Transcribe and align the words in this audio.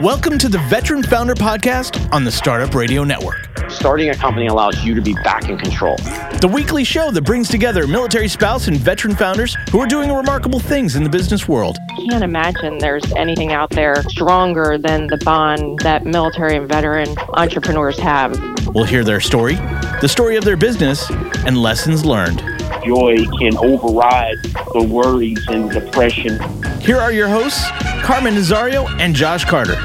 Welcome 0.00 0.38
to 0.38 0.48
the 0.48 0.56
Veteran 0.70 1.02
Founder 1.02 1.34
Podcast 1.34 2.10
on 2.10 2.24
the 2.24 2.32
Startup 2.32 2.74
Radio 2.74 3.04
Network. 3.04 3.69
Starting 3.80 4.10
a 4.10 4.14
company 4.14 4.46
allows 4.46 4.84
you 4.84 4.94
to 4.94 5.00
be 5.00 5.14
back 5.24 5.48
in 5.48 5.56
control. 5.56 5.96
The 6.42 6.50
weekly 6.52 6.84
show 6.84 7.10
that 7.12 7.22
brings 7.22 7.48
together 7.48 7.86
military 7.86 8.28
spouse 8.28 8.68
and 8.68 8.76
veteran 8.76 9.16
founders 9.16 9.56
who 9.70 9.80
are 9.80 9.86
doing 9.86 10.12
remarkable 10.12 10.60
things 10.60 10.96
in 10.96 11.02
the 11.02 11.08
business 11.08 11.48
world. 11.48 11.78
I 11.90 12.06
can't 12.10 12.22
imagine 12.22 12.76
there's 12.76 13.10
anything 13.14 13.52
out 13.52 13.70
there 13.70 14.02
stronger 14.02 14.76
than 14.76 15.06
the 15.06 15.16
bond 15.24 15.78
that 15.78 16.04
military 16.04 16.56
and 16.56 16.68
veteran 16.68 17.08
entrepreneurs 17.32 17.98
have. 18.00 18.38
We'll 18.74 18.84
hear 18.84 19.02
their 19.02 19.18
story, 19.18 19.54
the 20.02 20.08
story 20.08 20.36
of 20.36 20.44
their 20.44 20.58
business, 20.58 21.08
and 21.46 21.56
lessons 21.56 22.04
learned. 22.04 22.40
Joy 22.84 23.24
can 23.38 23.56
override 23.56 24.42
the 24.74 24.86
worries 24.86 25.42
and 25.48 25.70
depression. 25.70 26.38
Here 26.82 26.98
are 26.98 27.12
your 27.12 27.28
hosts, 27.28 27.66
Carmen 28.02 28.34
Nazario 28.34 28.90
and 29.00 29.14
Josh 29.14 29.46
Carter. 29.46 29.78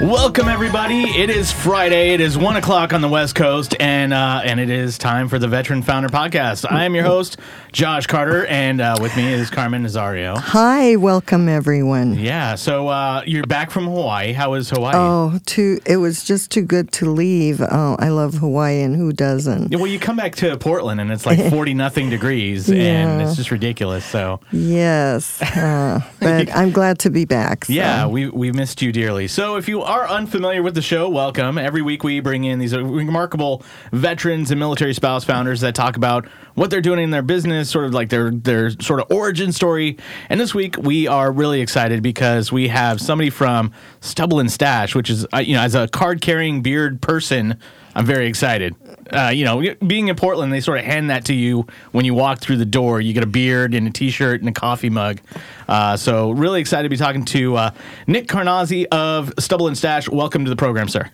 Welcome 0.00 0.48
everybody. 0.48 1.04
It 1.04 1.30
is 1.30 1.50
Friday. 1.50 2.12
It 2.12 2.20
is 2.20 2.36
one 2.36 2.56
o'clock 2.56 2.92
on 2.92 3.00
the 3.00 3.08
West 3.08 3.34
Coast, 3.34 3.74
and 3.80 4.12
uh, 4.12 4.42
and 4.44 4.60
it 4.60 4.68
is 4.68 4.98
time 4.98 5.26
for 5.28 5.38
the 5.38 5.48
Veteran 5.48 5.82
Founder 5.82 6.10
Podcast. 6.10 6.70
I 6.70 6.84
am 6.84 6.94
your 6.94 7.04
host, 7.04 7.38
Josh 7.72 8.06
Carter, 8.06 8.44
and 8.46 8.82
uh, 8.82 8.98
with 9.00 9.16
me 9.16 9.32
is 9.32 9.48
Carmen 9.48 9.82
Nazario. 9.84 10.36
Hi, 10.36 10.96
welcome 10.96 11.48
everyone. 11.48 12.12
Yeah. 12.18 12.56
So 12.56 12.88
uh, 12.88 13.22
you're 13.26 13.46
back 13.46 13.70
from 13.70 13.86
Hawaii. 13.86 14.32
How 14.34 14.50
was 14.50 14.68
Hawaii? 14.68 14.92
Oh, 14.94 15.40
too. 15.46 15.80
It 15.86 15.96
was 15.96 16.24
just 16.24 16.50
too 16.50 16.62
good 16.62 16.92
to 16.92 17.10
leave. 17.10 17.62
Oh, 17.62 17.96
I 17.98 18.10
love 18.10 18.34
Hawaii, 18.34 18.82
and 18.82 18.94
who 18.94 19.14
doesn't? 19.14 19.72
Yeah, 19.72 19.78
well, 19.78 19.86
you 19.86 19.98
come 19.98 20.16
back 20.16 20.34
to 20.36 20.58
Portland, 20.58 21.00
and 21.00 21.10
it's 21.10 21.24
like 21.24 21.38
forty 21.50 21.72
nothing 21.72 22.10
degrees, 22.10 22.70
and 22.70 23.22
it's 23.22 23.36
just 23.36 23.50
ridiculous. 23.50 24.04
So 24.04 24.40
Yes, 24.52 25.40
uh, 25.40 26.02
but 26.20 26.54
I'm 26.54 26.70
glad 26.70 26.98
to 27.00 27.10
be 27.10 27.24
back. 27.24 27.64
so. 27.64 27.72
Yeah, 27.72 28.06
we, 28.06 28.28
we 28.28 28.52
missed 28.52 28.82
you 28.82 28.92
dearly. 28.92 29.26
So, 29.26 29.56
if 29.56 29.68
you 29.68 29.85
are 29.86 30.08
unfamiliar 30.08 30.62
with 30.62 30.74
the 30.74 30.82
show, 30.82 31.08
welcome. 31.08 31.58
Every 31.58 31.80
week 31.80 32.02
we 32.02 32.18
bring 32.18 32.42
in 32.44 32.58
these 32.58 32.76
remarkable 32.76 33.62
veterans 33.92 34.50
and 34.50 34.58
military 34.58 34.92
spouse 34.92 35.24
founders 35.24 35.60
that 35.60 35.76
talk 35.76 35.96
about 35.96 36.26
what 36.54 36.70
they're 36.70 36.80
doing 36.80 36.98
in 36.98 37.10
their 37.10 37.22
business, 37.22 37.70
sort 37.70 37.84
of 37.84 37.94
like 37.94 38.08
their 38.08 38.32
their 38.32 38.70
sort 38.70 39.00
of 39.00 39.10
origin 39.10 39.52
story. 39.52 39.96
And 40.28 40.40
this 40.40 40.54
week 40.54 40.76
we 40.76 41.06
are 41.06 41.30
really 41.30 41.60
excited 41.60 42.02
because 42.02 42.50
we 42.50 42.68
have 42.68 43.00
somebody 43.00 43.30
from 43.30 43.72
Stubble 44.00 44.40
and 44.40 44.50
Stash, 44.50 44.94
which 44.96 45.08
is 45.08 45.24
uh, 45.32 45.38
you 45.38 45.54
know 45.54 45.62
as 45.62 45.76
a 45.76 45.86
card 45.88 46.20
carrying 46.20 46.62
beard 46.62 47.00
person. 47.00 47.58
I'm 47.96 48.04
very 48.04 48.26
excited. 48.26 48.76
Uh, 49.10 49.30
you 49.34 49.46
know, 49.46 49.62
being 49.86 50.08
in 50.08 50.16
Portland, 50.16 50.52
they 50.52 50.60
sort 50.60 50.78
of 50.78 50.84
hand 50.84 51.08
that 51.08 51.24
to 51.24 51.34
you 51.34 51.66
when 51.92 52.04
you 52.04 52.12
walk 52.12 52.40
through 52.40 52.58
the 52.58 52.66
door. 52.66 53.00
You 53.00 53.14
get 53.14 53.22
a 53.22 53.26
beard 53.26 53.72
and 53.72 53.88
a 53.88 53.90
T-shirt 53.90 54.40
and 54.40 54.48
a 54.50 54.52
coffee 54.52 54.90
mug. 54.90 55.18
Uh, 55.66 55.96
so, 55.96 56.32
really 56.32 56.60
excited 56.60 56.82
to 56.82 56.90
be 56.90 56.98
talking 56.98 57.24
to 57.24 57.56
uh, 57.56 57.70
Nick 58.06 58.26
Carnazzi 58.26 58.84
of 58.92 59.32
Stubble 59.38 59.66
and 59.66 59.78
Stash. 59.78 60.10
Welcome 60.10 60.44
to 60.44 60.50
the 60.50 60.56
program, 60.56 60.90
sir. 60.90 61.10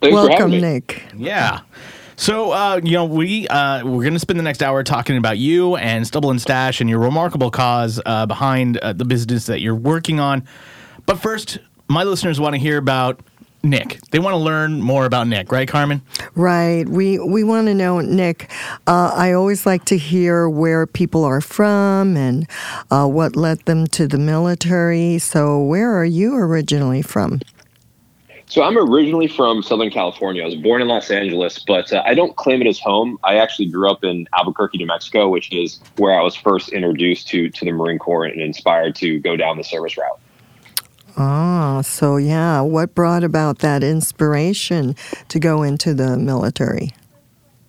Thanks 0.00 0.14
Welcome. 0.14 0.52
Nick. 0.52 1.02
Yeah. 1.16 1.62
So, 2.14 2.52
uh, 2.52 2.80
you 2.84 2.92
know, 2.92 3.06
we 3.06 3.48
uh, 3.48 3.84
we're 3.84 4.04
going 4.04 4.14
to 4.14 4.20
spend 4.20 4.38
the 4.38 4.44
next 4.44 4.62
hour 4.62 4.84
talking 4.84 5.16
about 5.16 5.38
you 5.38 5.74
and 5.74 6.06
Stubble 6.06 6.30
and 6.30 6.40
Stash 6.40 6.80
and 6.80 6.88
your 6.88 7.00
remarkable 7.00 7.50
cause 7.50 8.00
uh, 8.06 8.26
behind 8.26 8.76
uh, 8.76 8.92
the 8.92 9.04
business 9.04 9.46
that 9.46 9.60
you're 9.60 9.74
working 9.74 10.20
on. 10.20 10.46
But 11.06 11.18
first, 11.18 11.58
my 11.88 12.04
listeners 12.04 12.38
want 12.38 12.54
to 12.54 12.60
hear 12.60 12.78
about 12.78 13.20
Nick. 13.62 14.00
They 14.10 14.18
want 14.18 14.34
to 14.34 14.38
learn 14.38 14.80
more 14.80 15.04
about 15.04 15.26
Nick, 15.26 15.52
right, 15.52 15.68
Carmen? 15.68 16.02
Right. 16.34 16.88
We 16.88 17.18
we 17.18 17.44
want 17.44 17.66
to 17.66 17.74
know, 17.74 18.00
Nick. 18.00 18.50
Uh, 18.86 19.12
I 19.14 19.32
always 19.32 19.66
like 19.66 19.84
to 19.86 19.98
hear 19.98 20.48
where 20.48 20.86
people 20.86 21.24
are 21.24 21.40
from 21.40 22.16
and 22.16 22.48
uh, 22.90 23.06
what 23.06 23.36
led 23.36 23.60
them 23.66 23.86
to 23.88 24.06
the 24.06 24.18
military. 24.18 25.18
So, 25.18 25.60
where 25.60 25.92
are 25.92 26.04
you 26.04 26.36
originally 26.36 27.02
from? 27.02 27.40
So 28.50 28.64
I'm 28.64 28.76
originally 28.76 29.28
from 29.28 29.62
Southern 29.62 29.90
California. 29.90 30.42
I 30.42 30.46
was 30.46 30.56
born 30.56 30.82
in 30.82 30.88
Los 30.88 31.08
Angeles, 31.08 31.60
but 31.60 31.92
uh, 31.92 32.02
I 32.04 32.14
don't 32.14 32.34
claim 32.34 32.60
it 32.60 32.66
as 32.66 32.80
home. 32.80 33.16
I 33.22 33.36
actually 33.36 33.66
grew 33.66 33.88
up 33.88 34.02
in 34.02 34.26
Albuquerque, 34.36 34.76
New 34.78 34.86
Mexico, 34.86 35.28
which 35.28 35.52
is 35.52 35.78
where 35.98 36.18
I 36.18 36.22
was 36.24 36.34
first 36.34 36.70
introduced 36.70 37.28
to 37.28 37.48
to 37.48 37.64
the 37.64 37.70
Marine 37.70 38.00
Corps 38.00 38.24
and 38.24 38.40
inspired 38.40 38.96
to 38.96 39.20
go 39.20 39.36
down 39.36 39.56
the 39.56 39.62
service 39.62 39.96
route. 39.96 40.18
Ah, 41.16 41.80
so 41.82 42.16
yeah. 42.16 42.60
What 42.60 42.94
brought 42.94 43.24
about 43.24 43.58
that 43.60 43.82
inspiration 43.82 44.94
to 45.28 45.38
go 45.38 45.62
into 45.62 45.94
the 45.94 46.16
military? 46.16 46.92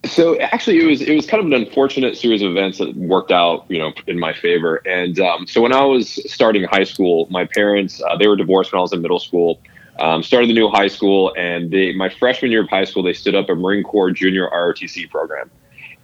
So 0.05 0.39
actually, 0.39 0.79
it 0.79 0.85
was 0.85 1.01
it 1.01 1.15
was 1.15 1.27
kind 1.27 1.39
of 1.39 1.47
an 1.47 1.53
unfortunate 1.53 2.17
series 2.17 2.41
of 2.41 2.51
events 2.51 2.79
that 2.79 2.95
worked 2.95 3.31
out, 3.31 3.65
you 3.69 3.77
know, 3.77 3.93
in 4.07 4.17
my 4.19 4.33
favor. 4.33 4.77
And 4.87 5.19
um, 5.19 5.45
so 5.45 5.61
when 5.61 5.73
I 5.73 5.83
was 5.83 6.19
starting 6.31 6.63
high 6.63 6.85
school, 6.85 7.27
my 7.29 7.45
parents 7.45 8.01
uh, 8.01 8.17
they 8.17 8.27
were 8.27 8.35
divorced 8.35 8.71
when 8.73 8.79
I 8.79 8.81
was 8.81 8.93
in 8.93 9.01
middle 9.01 9.19
school. 9.19 9.61
Um, 9.99 10.23
started 10.23 10.49
the 10.49 10.53
new 10.53 10.69
high 10.69 10.87
school, 10.87 11.31
and 11.37 11.69
they, 11.69 11.93
my 11.93 12.09
freshman 12.09 12.49
year 12.49 12.63
of 12.63 12.69
high 12.69 12.85
school, 12.85 13.03
they 13.03 13.13
stood 13.13 13.35
up 13.35 13.49
a 13.49 13.55
Marine 13.55 13.83
Corps 13.83 14.09
Junior 14.09 14.49
ROTC 14.49 15.09
program. 15.11 15.51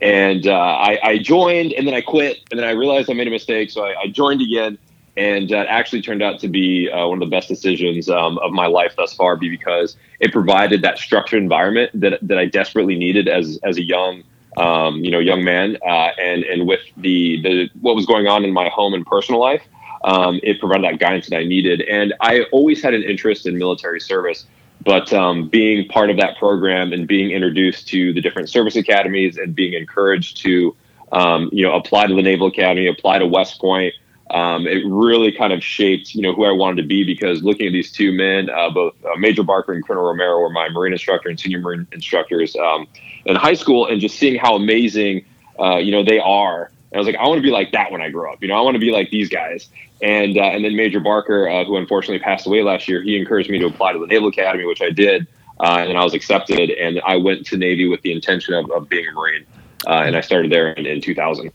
And 0.02 0.46
uh, 0.46 0.54
I, 0.54 1.00
I 1.02 1.18
joined, 1.18 1.74
and 1.74 1.88
then 1.88 1.96
I 1.96 2.02
quit, 2.02 2.42
and 2.52 2.60
then 2.60 2.68
I 2.68 2.72
realized 2.72 3.10
I 3.10 3.14
made 3.14 3.28
a 3.28 3.32
mistake, 3.32 3.72
so 3.72 3.84
I, 3.84 4.02
I 4.02 4.08
joined 4.08 4.42
again. 4.42 4.78
And 5.18 5.50
that 5.50 5.66
actually 5.68 6.04
turned 6.04 6.22
out 6.22 6.40
to 6.42 6.48
be 6.48 6.90
uh, 6.92 7.08
one 7.08 7.22
of 7.22 7.28
the 7.28 7.36
best 7.36 7.48
decisions 7.48 8.08
um, 8.08 8.38
of 8.38 8.52
my 8.52 8.68
life 8.68 8.94
thus 8.96 9.14
far, 9.16 9.36
be 9.36 9.50
because 9.50 9.98
it 10.20 10.32
provided 10.32 10.84
that 10.84 11.00
structured 11.00 11.42
environment 11.42 11.90
that, 12.00 12.20
that 12.22 12.38
I 12.38 12.46
desperately 12.46 12.96
needed 12.96 13.28
as 13.28 13.60
as 13.64 13.78
a 13.78 13.84
young 13.84 14.24
um, 14.58 14.98
you 14.98 15.12
know 15.12 15.20
young 15.20 15.44
man, 15.44 15.78
uh, 15.86 16.12
and 16.20 16.44
and 16.44 16.68
with 16.68 16.82
the 16.98 17.42
the 17.42 17.70
what 17.82 17.96
was 17.96 18.06
going 18.06 18.28
on 18.28 18.44
in 18.44 18.52
my 18.52 18.70
home 18.70 18.94
and 18.94 19.06
personal 19.06 19.40
life, 19.40 19.64
um, 20.04 20.40
it 20.44 20.60
provided 20.60 20.86
that 20.86 21.00
guidance 21.00 21.30
that 21.30 21.38
I 21.38 21.44
needed. 21.44 21.82
And 21.82 22.14
I 22.22 22.42
always 22.52 22.82
had 22.82 22.94
an 22.94 23.04
interest 23.04 23.46
in 23.46 23.58
military 23.58 24.00
service, 24.00 24.46
but 24.84 25.12
um, 25.14 25.48
being 25.50 25.88
part 25.88 26.10
of 26.10 26.18
that 26.18 26.38
program 26.38 26.94
and 26.94 27.08
being 27.08 27.32
introduced 27.32 27.88
to 27.90 28.14
the 28.14 28.22
different 28.22 28.50
service 28.50 28.76
academies 28.76 29.38
and 29.38 29.54
being 29.54 29.74
encouraged 29.74 30.38
to 30.44 30.76
um, 31.12 31.50
you 31.52 31.64
know 31.64 31.76
apply 31.76 32.08
to 32.08 32.16
the 32.16 32.22
Naval 32.22 32.48
Academy, 32.48 32.88
apply 32.88 33.20
to 33.20 33.28
West 33.28 33.60
Point. 33.60 33.94
Um, 34.30 34.68
it 34.68 34.84
really 34.86 35.32
kind 35.32 35.54
of 35.54 35.64
shaped, 35.64 36.14
you 36.14 36.22
know, 36.22 36.34
who 36.34 36.44
I 36.44 36.52
wanted 36.52 36.82
to 36.82 36.88
be 36.88 37.04
because 37.04 37.44
looking 37.44 37.68
at 37.68 37.72
these 37.72 37.92
two 37.92 38.12
men, 38.12 38.50
uh, 38.50 38.70
both 38.70 38.94
uh, 39.06 39.16
Major 39.18 39.44
Barker 39.44 39.74
and 39.74 39.86
Colonel 39.86 40.04
Romero 40.04 40.40
were 40.40 40.50
my 40.50 40.68
Marine 40.70 40.92
instructor 40.92 41.30
and 41.30 41.40
senior 41.40 41.60
Marine 41.60 41.88
instructors 41.94 42.56
um, 42.58 42.88
in 43.26 43.36
high 43.36 43.54
school, 43.54 43.88
and 43.88 44.02
just 44.02 44.18
seeing 44.18 44.38
how 44.38 44.56
amazing, 44.56 45.26
uh, 45.60 45.78
you 45.78 45.92
know, 45.92 46.04
they 46.04 46.20
are. 46.20 46.72
And 46.92 46.98
I 46.98 46.98
was 46.98 47.08
like, 47.08 47.16
I 47.16 47.28
want 47.28 47.38
to 47.38 47.42
be 47.42 47.52
like 47.52 47.72
that 47.72 47.92
when 47.92 48.02
I 48.02 48.10
grow 48.10 48.32
up. 48.32 48.42
You 48.42 48.50
know, 48.50 48.56
I 48.56 48.62
want 48.62 48.76
to 48.76 48.80
be 48.80 48.92
like 48.92 49.12
these 49.12 49.30
guys. 49.30 49.70
And 50.02 50.38
uh, 50.38 50.44
and 50.44 50.64
then 50.64 50.76
Major 50.76 51.00
Barker, 51.00 51.48
uh, 51.48 51.64
who 51.64 51.78
unfortunately 51.78 52.20
passed 52.20 52.46
away 52.46 52.64
last 52.64 52.88
year, 52.88 53.02
he 53.02 53.18
encouraged 53.18 53.50
me 53.50 53.60
to 53.60 53.66
apply 53.66 53.94
to 53.94 54.00
the 54.00 54.08
Naval 54.08 54.28
Academy, 54.28 54.66
which 54.66 54.82
I 54.82 54.90
did, 54.90 55.26
uh, 55.62 55.86
and 55.88 55.98
I 55.98 56.04
was 56.04 56.14
accepted. 56.14 56.70
And 56.70 57.02
I 57.06 57.16
went 57.16 57.46
to 57.48 57.58
Navy 57.58 57.88
with 57.88 58.02
the 58.02 58.12
intention 58.12 58.54
of, 58.54 58.70
of 58.72 58.90
being 58.90 59.08
a 59.08 59.12
Marine, 59.14 59.46
and 59.88 60.18
I 60.18 60.22
started 60.22 60.52
there 60.52 60.74
in, 60.74 60.86
in 60.86 61.02
2000. 61.02 61.52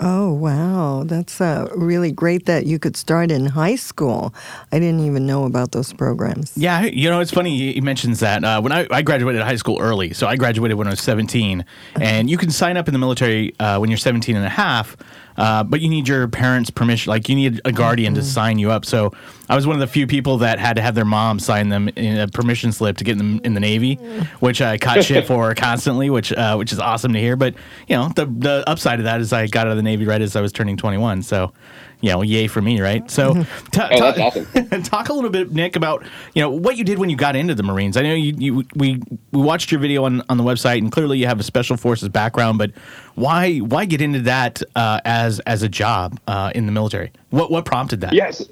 Oh, 0.00 0.32
wow. 0.32 1.04
That's 1.04 1.40
uh, 1.40 1.68
really 1.74 2.10
great 2.10 2.46
that 2.46 2.66
you 2.66 2.78
could 2.78 2.96
start 2.96 3.30
in 3.30 3.46
high 3.46 3.76
school. 3.76 4.34
I 4.72 4.78
didn't 4.78 5.00
even 5.00 5.26
know 5.26 5.44
about 5.44 5.72
those 5.72 5.92
programs. 5.92 6.52
Yeah, 6.56 6.82
you 6.82 7.08
know, 7.08 7.20
it's 7.20 7.30
funny 7.30 7.56
he 7.56 7.72
he 7.74 7.80
mentions 7.80 8.20
that. 8.20 8.44
Uh, 8.44 8.60
when 8.60 8.72
I, 8.72 8.86
I 8.90 9.02
graduated 9.02 9.42
high 9.42 9.56
school 9.56 9.78
early, 9.80 10.12
so 10.12 10.26
I 10.26 10.36
graduated 10.36 10.76
when 10.76 10.86
I 10.86 10.90
was 10.90 11.00
17, 11.00 11.64
and 12.00 12.28
you 12.28 12.36
can 12.36 12.50
sign 12.50 12.76
up 12.76 12.88
in 12.88 12.92
the 12.92 12.98
military 12.98 13.54
uh, 13.60 13.78
when 13.78 13.90
you're 13.90 13.96
17 13.96 14.36
and 14.36 14.44
a 14.44 14.48
half, 14.48 14.96
uh, 15.36 15.64
but 15.64 15.80
you 15.80 15.88
need 15.88 16.08
your 16.08 16.28
parents' 16.28 16.70
permission. 16.70 17.10
Like, 17.10 17.28
you 17.28 17.34
need 17.34 17.60
a 17.64 17.72
guardian 17.72 18.14
to 18.14 18.22
sign 18.22 18.58
you 18.58 18.70
up. 18.70 18.84
So 18.84 19.12
I 19.48 19.56
was 19.56 19.66
one 19.66 19.74
of 19.76 19.80
the 19.80 19.86
few 19.86 20.06
people 20.06 20.38
that 20.38 20.58
had 20.58 20.76
to 20.76 20.82
have 20.82 20.94
their 20.94 21.04
mom 21.04 21.38
sign 21.38 21.68
them 21.68 21.88
in 21.90 22.18
a 22.18 22.28
permission 22.28 22.72
slip 22.72 22.96
to 22.98 23.04
get 23.04 23.18
them 23.18 23.40
in 23.44 23.54
the 23.54 23.60
Navy, 23.60 23.96
which 24.40 24.62
I 24.62 24.78
caught 24.78 25.04
shit 25.04 25.26
for 25.28 25.54
constantly, 25.54 26.10
which 26.10 26.32
uh, 26.32 26.56
which 26.56 26.72
is 26.72 26.78
awesome 26.78 27.12
to 27.12 27.18
hear. 27.18 27.36
But, 27.36 27.54
you 27.88 27.96
know, 27.96 28.08
the, 28.14 28.26
the 28.26 28.64
upside 28.66 29.00
of 29.00 29.04
that 29.04 29.20
is 29.20 29.32
I 29.32 29.46
got 29.46 29.66
out 29.66 29.72
of 29.72 29.76
the 29.76 29.82
Navy 29.82 30.06
right 30.06 30.20
as 30.20 30.36
I 30.36 30.40
was 30.40 30.52
turning 30.52 30.76
21. 30.76 31.22
So, 31.22 31.52
you 32.04 32.10
know, 32.10 32.20
yay 32.22 32.46
for 32.46 32.60
me, 32.60 32.80
right? 32.82 33.10
So, 33.10 33.32
ta- 33.72 33.88
Oh, 33.90 33.98
that's 34.12 34.18
ta- 34.18 34.26
awesome. 34.26 34.82
talk 34.82 35.08
a 35.08 35.12
little 35.14 35.30
bit, 35.30 35.52
Nick, 35.52 35.74
about 35.74 36.04
you 36.34 36.42
know 36.42 36.50
what 36.50 36.76
you 36.76 36.84
did 36.84 36.98
when 36.98 37.08
you 37.08 37.16
got 37.16 37.34
into 37.34 37.54
the 37.54 37.62
Marines. 37.62 37.96
I 37.96 38.02
know 38.02 38.12
you, 38.14 38.34
you 38.36 38.64
we 38.74 39.00
we 39.32 39.40
watched 39.40 39.72
your 39.72 39.80
video 39.80 40.04
on, 40.04 40.22
on 40.28 40.36
the 40.36 40.44
website, 40.44 40.78
and 40.78 40.92
clearly 40.92 41.18
you 41.18 41.26
have 41.26 41.40
a 41.40 41.42
special 41.42 41.78
forces 41.78 42.10
background. 42.10 42.58
But 42.58 42.72
why 43.14 43.58
why 43.58 43.86
get 43.86 44.02
into 44.02 44.20
that 44.20 44.62
uh, 44.76 45.00
as 45.06 45.40
as 45.40 45.62
a 45.62 45.68
job 45.68 46.20
uh, 46.26 46.52
in 46.54 46.66
the 46.66 46.72
military? 46.72 47.10
What 47.30 47.50
what 47.50 47.64
prompted 47.64 48.02
that? 48.02 48.12
Yes. 48.12 48.44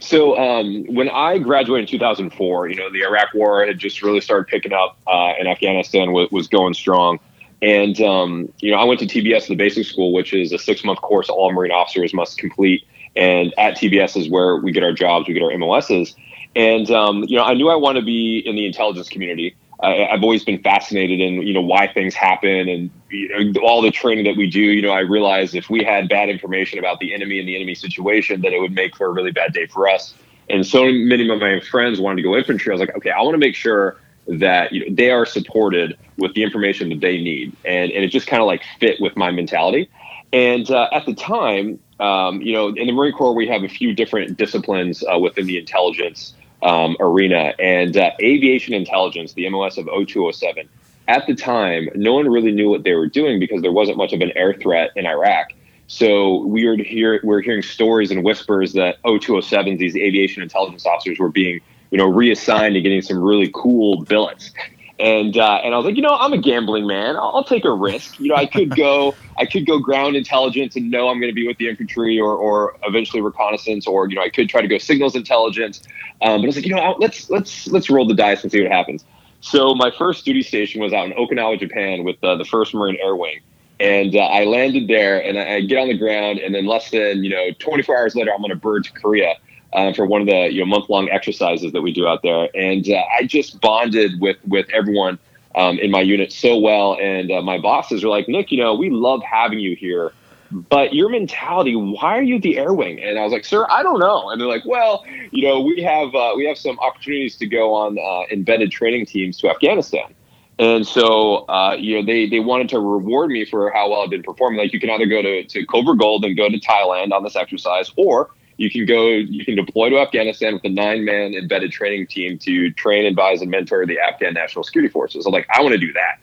So 0.00 0.38
um, 0.38 0.84
when 0.94 1.08
I 1.08 1.38
graduated 1.38 1.88
in 1.88 1.98
2004, 1.98 2.68
you 2.68 2.76
know, 2.76 2.90
the 2.90 3.02
Iraq 3.02 3.32
War 3.34 3.64
had 3.66 3.78
just 3.78 4.02
really 4.02 4.20
started 4.20 4.46
picking 4.46 4.72
up, 4.72 4.98
uh, 5.06 5.32
and 5.38 5.48
Afghanistan 5.48 6.12
was, 6.12 6.30
was 6.30 6.48
going 6.48 6.74
strong. 6.74 7.18
And 7.62 8.00
um, 8.00 8.52
you 8.58 8.70
know, 8.70 8.78
I 8.78 8.84
went 8.84 9.00
to 9.00 9.06
TBS, 9.06 9.48
the 9.48 9.54
basic 9.54 9.86
school, 9.86 10.12
which 10.12 10.34
is 10.34 10.52
a 10.52 10.58
six-month 10.58 11.00
course 11.00 11.28
all 11.28 11.52
Marine 11.52 11.72
officers 11.72 12.12
must 12.12 12.38
complete. 12.38 12.86
And 13.14 13.54
at 13.56 13.78
TBS 13.78 14.16
is 14.16 14.28
where 14.28 14.56
we 14.56 14.72
get 14.72 14.82
our 14.82 14.92
jobs, 14.92 15.26
we 15.26 15.34
get 15.34 15.42
our 15.42 15.56
MOSs. 15.56 16.14
And 16.54 16.90
um, 16.90 17.24
you 17.28 17.36
know, 17.36 17.44
I 17.44 17.54
knew 17.54 17.68
I 17.68 17.76
wanted 17.76 18.00
to 18.00 18.06
be 18.06 18.42
in 18.44 18.56
the 18.56 18.66
intelligence 18.66 19.08
community. 19.08 19.56
I, 19.82 20.06
I've 20.06 20.22
always 20.22 20.44
been 20.44 20.62
fascinated 20.62 21.20
in 21.20 21.42
you 21.42 21.54
know 21.54 21.62
why 21.62 21.86
things 21.86 22.14
happen 22.14 22.68
and 22.68 22.90
you 23.10 23.52
know, 23.52 23.60
all 23.60 23.82
the 23.82 23.90
training 23.90 24.24
that 24.24 24.36
we 24.36 24.48
do. 24.48 24.60
You 24.60 24.82
know, 24.82 24.90
I 24.90 25.00
realized 25.00 25.54
if 25.54 25.70
we 25.70 25.82
had 25.82 26.08
bad 26.08 26.28
information 26.28 26.78
about 26.78 27.00
the 27.00 27.14
enemy 27.14 27.38
and 27.38 27.48
the 27.48 27.56
enemy 27.56 27.74
situation, 27.74 28.42
that 28.42 28.52
it 28.52 28.60
would 28.60 28.72
make 28.72 28.96
for 28.96 29.06
a 29.06 29.10
really 29.10 29.32
bad 29.32 29.52
day 29.52 29.66
for 29.66 29.88
us. 29.88 30.14
And 30.48 30.66
so 30.66 30.84
many 30.84 31.28
of 31.28 31.40
my 31.40 31.60
friends 31.60 32.00
wanted 32.00 32.16
to 32.16 32.22
go 32.22 32.36
infantry. 32.36 32.70
I 32.70 32.74
was 32.74 32.80
like, 32.80 32.96
okay, 32.96 33.10
I 33.10 33.20
want 33.22 33.34
to 33.34 33.38
make 33.38 33.54
sure 33.54 33.98
that 34.28 34.72
you 34.72 34.80
know, 34.80 34.94
they 34.94 35.10
are 35.10 35.26
supported 35.26 35.96
with 36.18 36.34
the 36.34 36.42
information 36.42 36.88
that 36.90 37.00
they 37.00 37.20
need, 37.20 37.56
and 37.64 37.90
and 37.90 38.04
it 38.04 38.08
just 38.08 38.26
kind 38.26 38.42
of 38.42 38.46
like 38.46 38.62
fit 38.80 39.00
with 39.00 39.16
my 39.16 39.30
mentality. 39.30 39.88
And 40.32 40.70
uh, 40.70 40.88
at 40.92 41.06
the 41.06 41.14
time, 41.14 41.78
um, 42.00 42.42
you 42.42 42.52
know, 42.52 42.68
in 42.68 42.86
the 42.86 42.92
Marine 42.92 43.12
Corps, 43.12 43.34
we 43.34 43.46
have 43.48 43.62
a 43.62 43.68
few 43.68 43.94
different 43.94 44.36
disciplines 44.36 45.02
uh, 45.04 45.18
within 45.18 45.46
the 45.46 45.58
intelligence 45.58 46.34
um, 46.62 46.96
arena, 47.00 47.54
and 47.58 47.96
uh, 47.96 48.10
aviation 48.20 48.74
intelligence, 48.74 49.34
the 49.34 49.48
MOS 49.48 49.78
of 49.78 49.86
0207. 49.86 50.68
At 51.08 51.26
the 51.26 51.34
time, 51.34 51.88
no 51.94 52.14
one 52.14 52.28
really 52.28 52.50
knew 52.50 52.68
what 52.68 52.82
they 52.82 52.94
were 52.94 53.06
doing 53.06 53.38
because 53.38 53.62
there 53.62 53.72
wasn't 53.72 53.96
much 53.96 54.12
of 54.12 54.20
an 54.20 54.32
air 54.34 54.54
threat 54.54 54.90
in 54.96 55.06
Iraq. 55.06 55.52
So 55.86 56.44
we 56.44 56.66
were 56.66 56.76
hear 56.76 57.20
we 57.22 57.34
are 57.34 57.40
hearing 57.40 57.62
stories 57.62 58.10
and 58.10 58.24
whispers 58.24 58.72
that 58.72 59.00
0207s, 59.04 59.78
these 59.78 59.96
aviation 59.96 60.42
intelligence 60.42 60.84
officers, 60.84 61.18
were 61.18 61.28
being 61.28 61.60
you 61.90 61.98
know 61.98 62.06
reassigned 62.06 62.76
and 62.76 62.82
getting 62.82 63.02
some 63.02 63.18
really 63.18 63.50
cool 63.54 64.02
billets. 64.02 64.52
And 64.98 65.36
uh, 65.36 65.60
and 65.62 65.74
I 65.74 65.76
was 65.76 65.84
like, 65.84 65.96
you 65.96 66.02
know, 66.02 66.16
I'm 66.18 66.32
a 66.32 66.38
gambling 66.38 66.86
man. 66.86 67.16
I'll, 67.16 67.32
I'll 67.34 67.44
take 67.44 67.66
a 67.66 67.72
risk. 67.72 68.18
You 68.18 68.30
know, 68.30 68.36
I 68.36 68.46
could 68.46 68.74
go, 68.74 69.14
I 69.36 69.44
could 69.44 69.66
go 69.66 69.78
ground 69.78 70.16
intelligence 70.16 70.74
and 70.74 70.90
know 70.90 71.08
I'm 71.08 71.20
going 71.20 71.30
to 71.30 71.34
be 71.34 71.46
with 71.46 71.58
the 71.58 71.68
infantry 71.68 72.18
or 72.18 72.34
or 72.34 72.76
eventually 72.84 73.20
reconnaissance, 73.20 73.86
or 73.86 74.08
you 74.08 74.16
know, 74.16 74.22
I 74.22 74.30
could 74.30 74.48
try 74.48 74.62
to 74.62 74.68
go 74.68 74.78
signals 74.78 75.14
intelligence. 75.14 75.82
Um, 76.22 76.40
but 76.40 76.44
I 76.44 76.46
was 76.46 76.56
like, 76.56 76.66
you 76.66 76.74
know, 76.74 76.96
let's 76.98 77.28
let's 77.28 77.66
let's 77.66 77.90
roll 77.90 78.06
the 78.06 78.14
dice 78.14 78.42
and 78.42 78.50
see 78.50 78.62
what 78.62 78.72
happens. 78.72 79.04
So 79.42 79.74
my 79.74 79.90
first 79.90 80.24
duty 80.24 80.42
station 80.42 80.80
was 80.80 80.94
out 80.94 81.06
in 81.06 81.12
Okinawa, 81.12 81.60
Japan, 81.60 82.02
with 82.02 82.16
uh, 82.24 82.36
the 82.36 82.46
First 82.46 82.72
Marine 82.72 82.96
Air 83.02 83.16
Wing, 83.16 83.40
and 83.78 84.16
uh, 84.16 84.20
I 84.20 84.44
landed 84.44 84.88
there, 84.88 85.22
and 85.22 85.38
I, 85.38 85.56
I 85.56 85.60
get 85.60 85.76
on 85.76 85.88
the 85.88 85.98
ground, 85.98 86.38
and 86.38 86.54
then 86.54 86.64
less 86.64 86.90
than 86.90 87.22
you 87.22 87.28
know 87.28 87.50
24 87.58 87.98
hours 87.98 88.16
later, 88.16 88.32
I'm 88.34 88.42
on 88.42 88.50
a 88.50 88.56
bird 88.56 88.84
to 88.84 88.92
Korea 88.92 89.34
uh, 89.76 89.92
for 89.92 90.06
one 90.06 90.22
of 90.22 90.26
the 90.26 90.48
you 90.50 90.60
know 90.60 90.66
month 90.66 90.88
long 90.88 91.08
exercises 91.10 91.70
that 91.72 91.82
we 91.82 91.92
do 91.92 92.08
out 92.08 92.22
there, 92.22 92.48
and 92.54 92.88
uh, 92.88 93.02
I 93.16 93.24
just 93.24 93.60
bonded 93.60 94.20
with 94.20 94.38
with 94.48 94.66
everyone 94.72 95.18
um, 95.54 95.78
in 95.78 95.90
my 95.90 96.00
unit 96.00 96.32
so 96.32 96.56
well. 96.56 96.98
And 97.00 97.30
uh, 97.30 97.42
my 97.42 97.58
bosses 97.58 98.02
are 98.02 98.08
like, 98.08 98.28
Nick, 98.28 98.50
you 98.50 98.58
know, 98.58 98.74
we 98.74 98.90
love 98.90 99.22
having 99.22 99.58
you 99.58 99.76
here, 99.76 100.12
but 100.50 100.94
your 100.94 101.08
mentality, 101.08 101.76
why 101.76 102.16
are 102.18 102.22
you 102.22 102.38
the 102.38 102.58
air 102.58 102.72
wing? 102.72 103.02
And 103.02 103.18
I 103.18 103.22
was 103.22 103.32
like, 103.32 103.44
Sir, 103.44 103.66
I 103.70 103.82
don't 103.82 104.00
know. 104.00 104.30
And 104.30 104.40
they're 104.40 104.48
like, 104.48 104.64
Well, 104.64 105.04
you 105.30 105.46
know, 105.46 105.60
we 105.60 105.82
have 105.82 106.14
uh, 106.14 106.32
we 106.36 106.46
have 106.46 106.56
some 106.56 106.78
opportunities 106.78 107.36
to 107.36 107.46
go 107.46 107.74
on 107.74 107.98
uh, 107.98 108.32
embedded 108.32 108.72
training 108.72 109.06
teams 109.06 109.36
to 109.38 109.50
Afghanistan. 109.50 110.14
And 110.58 110.86
so, 110.86 111.44
uh, 111.50 111.76
you 111.78 111.96
know, 111.96 112.06
they, 112.06 112.26
they 112.26 112.40
wanted 112.40 112.70
to 112.70 112.78
reward 112.78 113.30
me 113.30 113.44
for 113.44 113.70
how 113.72 113.90
well 113.90 114.00
I've 114.00 114.08
been 114.08 114.22
performing. 114.22 114.58
Like, 114.58 114.72
you 114.72 114.80
can 114.80 114.88
either 114.88 115.04
go 115.04 115.20
to, 115.20 115.44
to 115.44 115.66
Cobra 115.66 115.94
Gold 115.94 116.24
and 116.24 116.34
go 116.34 116.48
to 116.48 116.58
Thailand 116.58 117.12
on 117.12 117.22
this 117.22 117.36
exercise, 117.36 117.92
or 117.94 118.30
you 118.56 118.70
can 118.70 118.86
go, 118.86 119.08
you 119.08 119.44
can 119.44 119.54
deploy 119.54 119.90
to 119.90 119.98
Afghanistan 119.98 120.54
with 120.54 120.64
a 120.64 120.70
nine 120.70 121.04
man 121.04 121.34
embedded 121.34 121.72
training 121.72 122.06
team 122.06 122.38
to 122.38 122.70
train, 122.72 123.04
advise, 123.04 123.42
and 123.42 123.50
mentor 123.50 123.84
the 123.86 123.98
Afghan 123.98 124.34
National 124.34 124.64
Security 124.64 124.90
Forces. 124.90 125.26
I'm 125.26 125.32
like, 125.32 125.46
I 125.54 125.60
want 125.60 125.72
to 125.72 125.78
do 125.78 125.92
that. 125.92 126.18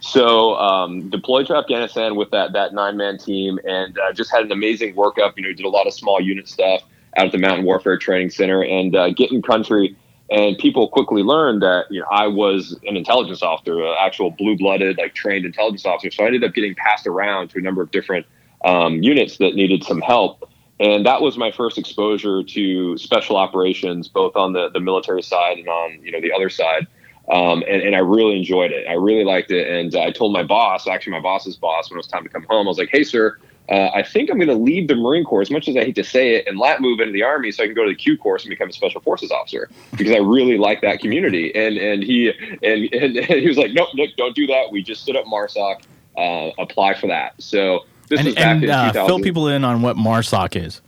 So 0.00 0.54
um, 0.56 1.08
deployed 1.10 1.46
to 1.48 1.56
Afghanistan 1.56 2.14
with 2.14 2.30
that 2.30 2.52
that 2.52 2.72
nine 2.72 2.96
man 2.96 3.18
team, 3.18 3.58
and 3.64 3.98
uh, 3.98 4.12
just 4.12 4.30
had 4.30 4.42
an 4.42 4.52
amazing 4.52 4.94
workup. 4.94 5.32
You 5.36 5.44
know, 5.44 5.52
did 5.52 5.64
a 5.64 5.68
lot 5.68 5.86
of 5.86 5.94
small 5.94 6.20
unit 6.20 6.48
stuff 6.48 6.82
out 7.16 7.26
at 7.26 7.32
the 7.32 7.38
Mountain 7.38 7.64
Warfare 7.64 7.98
Training 7.98 8.30
Center, 8.30 8.62
and 8.62 8.94
uh, 8.94 9.10
get 9.10 9.32
in 9.32 9.42
country. 9.42 9.96
And 10.30 10.58
people 10.58 10.88
quickly 10.88 11.22
learned 11.22 11.62
that 11.62 11.86
you 11.90 12.00
know 12.00 12.06
I 12.12 12.26
was 12.26 12.78
an 12.84 12.96
intelligence 12.96 13.42
officer, 13.42 13.80
an 13.80 13.96
actual 13.98 14.30
blue 14.30 14.56
blooded, 14.56 14.98
like 14.98 15.14
trained 15.14 15.46
intelligence 15.46 15.86
officer. 15.86 16.10
So 16.10 16.22
I 16.22 16.26
ended 16.26 16.44
up 16.44 16.54
getting 16.54 16.74
passed 16.74 17.06
around 17.06 17.48
to 17.50 17.58
a 17.58 17.62
number 17.62 17.82
of 17.82 17.90
different 17.90 18.26
um, 18.64 19.02
units 19.02 19.38
that 19.38 19.54
needed 19.54 19.82
some 19.84 20.00
help 20.00 20.48
and 20.80 21.04
that 21.06 21.20
was 21.20 21.36
my 21.36 21.50
first 21.50 21.78
exposure 21.78 22.42
to 22.42 22.96
special 22.98 23.36
operations, 23.36 24.08
both 24.08 24.36
on 24.36 24.52
the, 24.52 24.70
the 24.70 24.80
military 24.80 25.22
side 25.22 25.58
and 25.58 25.68
on 25.68 26.00
you 26.02 26.12
know 26.12 26.20
the 26.20 26.32
other 26.32 26.48
side. 26.48 26.86
Um, 27.30 27.62
and, 27.68 27.82
and 27.82 27.94
I 27.94 27.98
really 27.98 28.38
enjoyed 28.38 28.72
it. 28.72 28.86
I 28.88 28.94
really 28.94 29.24
liked 29.24 29.50
it. 29.50 29.68
And 29.68 29.94
I 29.94 30.10
told 30.10 30.32
my 30.32 30.42
boss, 30.42 30.88
actually 30.88 31.12
my 31.12 31.20
boss's 31.20 31.56
boss, 31.56 31.90
when 31.90 31.96
it 31.96 31.98
was 31.98 32.06
time 32.06 32.22
to 32.22 32.30
come 32.30 32.46
home, 32.48 32.66
I 32.66 32.70
was 32.70 32.78
like, 32.78 32.88
"Hey, 32.90 33.04
sir, 33.04 33.36
uh, 33.68 33.90
I 33.94 34.02
think 34.02 34.30
I'm 34.30 34.38
going 34.38 34.48
to 34.48 34.54
leave 34.54 34.88
the 34.88 34.94
Marine 34.94 35.24
Corps, 35.24 35.42
as 35.42 35.50
much 35.50 35.68
as 35.68 35.76
I 35.76 35.80
hate 35.80 35.94
to 35.96 36.04
say 36.04 36.36
it, 36.36 36.46
and 36.46 36.58
lat 36.58 36.80
move 36.80 37.00
into 37.00 37.12
the 37.12 37.22
Army 37.22 37.52
so 37.52 37.62
I 37.62 37.66
can 37.66 37.74
go 37.74 37.84
to 37.84 37.90
the 37.90 37.96
Q 37.96 38.16
course 38.16 38.44
and 38.44 38.50
become 38.50 38.70
a 38.70 38.72
Special 38.72 39.00
Forces 39.02 39.30
officer 39.30 39.68
because 39.94 40.14
I 40.14 40.18
really 40.18 40.56
like 40.56 40.80
that 40.80 41.00
community. 41.00 41.54
And 41.54 41.76
and 41.76 42.02
he 42.02 42.30
and, 42.62 42.88
and, 42.94 43.16
and 43.16 43.26
he 43.42 43.46
was 43.46 43.58
like, 43.58 43.72
nope, 43.72 43.88
Nick, 43.94 44.16
don't 44.16 44.34
do 44.34 44.46
that. 44.46 44.72
We 44.72 44.82
just 44.82 45.02
stood 45.02 45.16
up 45.16 45.26
MARSOC, 45.26 45.82
uh, 46.16 46.50
apply 46.58 46.94
for 46.94 47.08
that. 47.08 47.34
So 47.42 47.84
this 48.08 48.20
and, 48.20 48.38
and 48.38 48.64
uh, 48.70 49.06
fill 49.06 49.20
people 49.20 49.48
in 49.48 49.64
on 49.64 49.82
what 49.82 49.96
MARSOC 49.96 50.56
is. 50.56 50.80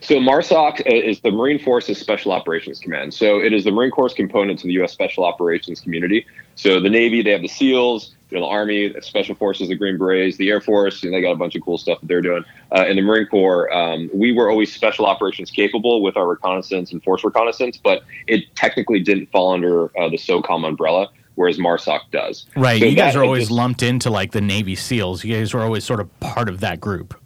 So 0.00 0.16
MARSOC 0.16 0.82
is 0.86 1.20
the 1.20 1.30
Marine 1.30 1.58
Forces 1.58 1.98
Special 1.98 2.32
Operations 2.32 2.78
Command. 2.78 3.12
So 3.12 3.40
it 3.40 3.52
is 3.52 3.64
the 3.64 3.72
Marine 3.72 3.90
Corps 3.90 4.14
component 4.14 4.60
to 4.60 4.66
the 4.66 4.74
U.S. 4.74 4.92
Special 4.92 5.24
Operations 5.24 5.80
community. 5.80 6.26
So 6.54 6.80
the 6.80 6.90
Navy, 6.90 7.22
they 7.22 7.30
have 7.30 7.42
the 7.42 7.48
SEALs, 7.48 8.14
you 8.30 8.38
know, 8.38 8.46
the 8.46 8.50
Army, 8.50 8.88
the 8.88 9.02
Special 9.02 9.34
Forces, 9.34 9.68
the 9.68 9.74
Green 9.74 9.98
Berets, 9.98 10.36
the 10.36 10.48
Air 10.48 10.60
Force, 10.60 11.02
and 11.02 11.12
they 11.12 11.20
got 11.20 11.32
a 11.32 11.36
bunch 11.36 11.54
of 11.54 11.62
cool 11.62 11.78
stuff 11.78 12.00
that 12.00 12.06
they're 12.06 12.22
doing. 12.22 12.44
Uh, 12.74 12.86
in 12.86 12.96
the 12.96 13.02
Marine 13.02 13.26
Corps, 13.26 13.72
um, 13.74 14.08
we 14.14 14.32
were 14.32 14.48
always 14.50 14.72
special 14.72 15.04
operations 15.04 15.50
capable 15.50 16.02
with 16.02 16.16
our 16.16 16.28
reconnaissance 16.28 16.92
and 16.92 17.02
force 17.02 17.24
reconnaissance, 17.24 17.76
but 17.76 18.04
it 18.26 18.54
technically 18.54 19.00
didn't 19.00 19.30
fall 19.30 19.52
under 19.52 19.86
uh, 19.98 20.08
the 20.08 20.16
SOCOM 20.16 20.66
umbrella 20.66 21.10
whereas 21.34 21.58
MARSOC 21.58 22.00
does. 22.10 22.46
Right. 22.56 22.80
So 22.80 22.86
you 22.86 22.96
guys 22.96 23.16
are 23.16 23.24
always 23.24 23.44
just, 23.44 23.52
lumped 23.52 23.82
into 23.82 24.10
like 24.10 24.32
the 24.32 24.40
Navy 24.40 24.74
SEALs. 24.74 25.24
You 25.24 25.36
guys 25.36 25.54
are 25.54 25.60
always 25.60 25.84
sort 25.84 26.00
of 26.00 26.20
part 26.20 26.48
of 26.48 26.60
that 26.60 26.80
group. 26.80 27.18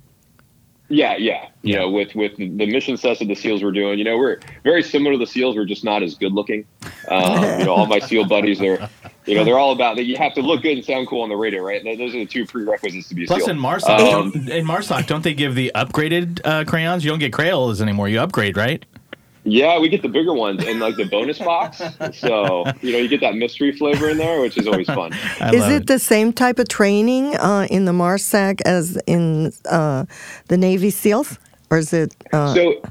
Yeah, 0.88 1.16
yeah. 1.16 1.48
You 1.62 1.74
know, 1.74 1.90
with 1.90 2.14
with 2.14 2.36
the 2.36 2.66
mission 2.66 2.96
sets 2.96 3.18
that 3.18 3.26
the 3.26 3.34
SEALs 3.34 3.62
were 3.62 3.72
doing, 3.72 3.98
you 3.98 4.04
know, 4.04 4.16
we're 4.16 4.38
very 4.62 4.84
similar 4.84 5.12
to 5.12 5.18
the 5.18 5.26
SEALs. 5.26 5.56
We're 5.56 5.64
just 5.64 5.82
not 5.82 6.02
as 6.04 6.14
good 6.14 6.32
looking. 6.32 6.64
Um, 7.08 7.58
you 7.58 7.64
know, 7.64 7.74
all 7.74 7.86
my 7.86 7.98
SEAL 8.08 8.26
buddies 8.26 8.60
are, 8.60 8.88
you 9.26 9.34
know, 9.34 9.42
they're 9.42 9.58
all 9.58 9.72
about 9.72 9.96
that. 9.96 10.04
You 10.04 10.16
have 10.16 10.32
to 10.34 10.42
look 10.42 10.62
good 10.62 10.76
and 10.76 10.84
sound 10.84 11.08
cool 11.08 11.22
on 11.22 11.28
the 11.28 11.36
radio, 11.36 11.62
right? 11.62 11.82
Those 11.82 12.14
are 12.14 12.18
the 12.18 12.26
two 12.26 12.46
prerequisites 12.46 13.08
to 13.08 13.16
be 13.16 13.24
a 13.24 13.26
Plus, 13.26 13.46
SEAL. 13.46 13.54
in 13.54 13.58
MARSOC, 13.58 14.12
um, 14.12 14.32
in 14.48 14.64
MARSOC, 14.64 15.08
don't 15.08 15.24
they 15.24 15.34
give 15.34 15.56
the 15.56 15.72
upgraded 15.74 16.40
uh, 16.44 16.64
crayons? 16.64 17.04
You 17.04 17.10
don't 17.10 17.18
get 17.18 17.32
Crayolas 17.32 17.80
anymore. 17.80 18.08
You 18.08 18.20
upgrade, 18.20 18.56
right? 18.56 18.84
Yeah, 19.46 19.78
we 19.78 19.88
get 19.88 20.02
the 20.02 20.08
bigger 20.08 20.34
ones 20.34 20.64
and 20.66 20.80
like 20.80 20.96
the 20.96 21.04
bonus 21.04 21.38
box. 21.38 21.80
So 22.12 22.64
you 22.82 22.92
know, 22.92 22.98
you 22.98 23.08
get 23.08 23.20
that 23.20 23.36
mystery 23.36 23.72
flavor 23.72 24.08
in 24.08 24.16
there, 24.16 24.40
which 24.40 24.56
is 24.56 24.66
always 24.66 24.86
fun. 24.86 25.12
is 25.52 25.66
it, 25.66 25.82
it, 25.82 25.86
the 25.86 25.98
same 25.98 26.32
type 26.32 26.58
of 26.58 26.68
training 26.68 27.36
uh, 27.36 27.66
in 27.70 27.84
the 27.84 27.92
MARSOC 27.92 28.60
as 28.64 28.96
in 29.06 29.52
uh, 29.68 30.06
the 30.48 30.56
Navy 30.56 30.90
SEALs, 30.90 31.38
or 31.70 31.78
is 31.78 31.92
it? 31.92 32.14
Uh... 32.32 32.54
So, 32.54 32.82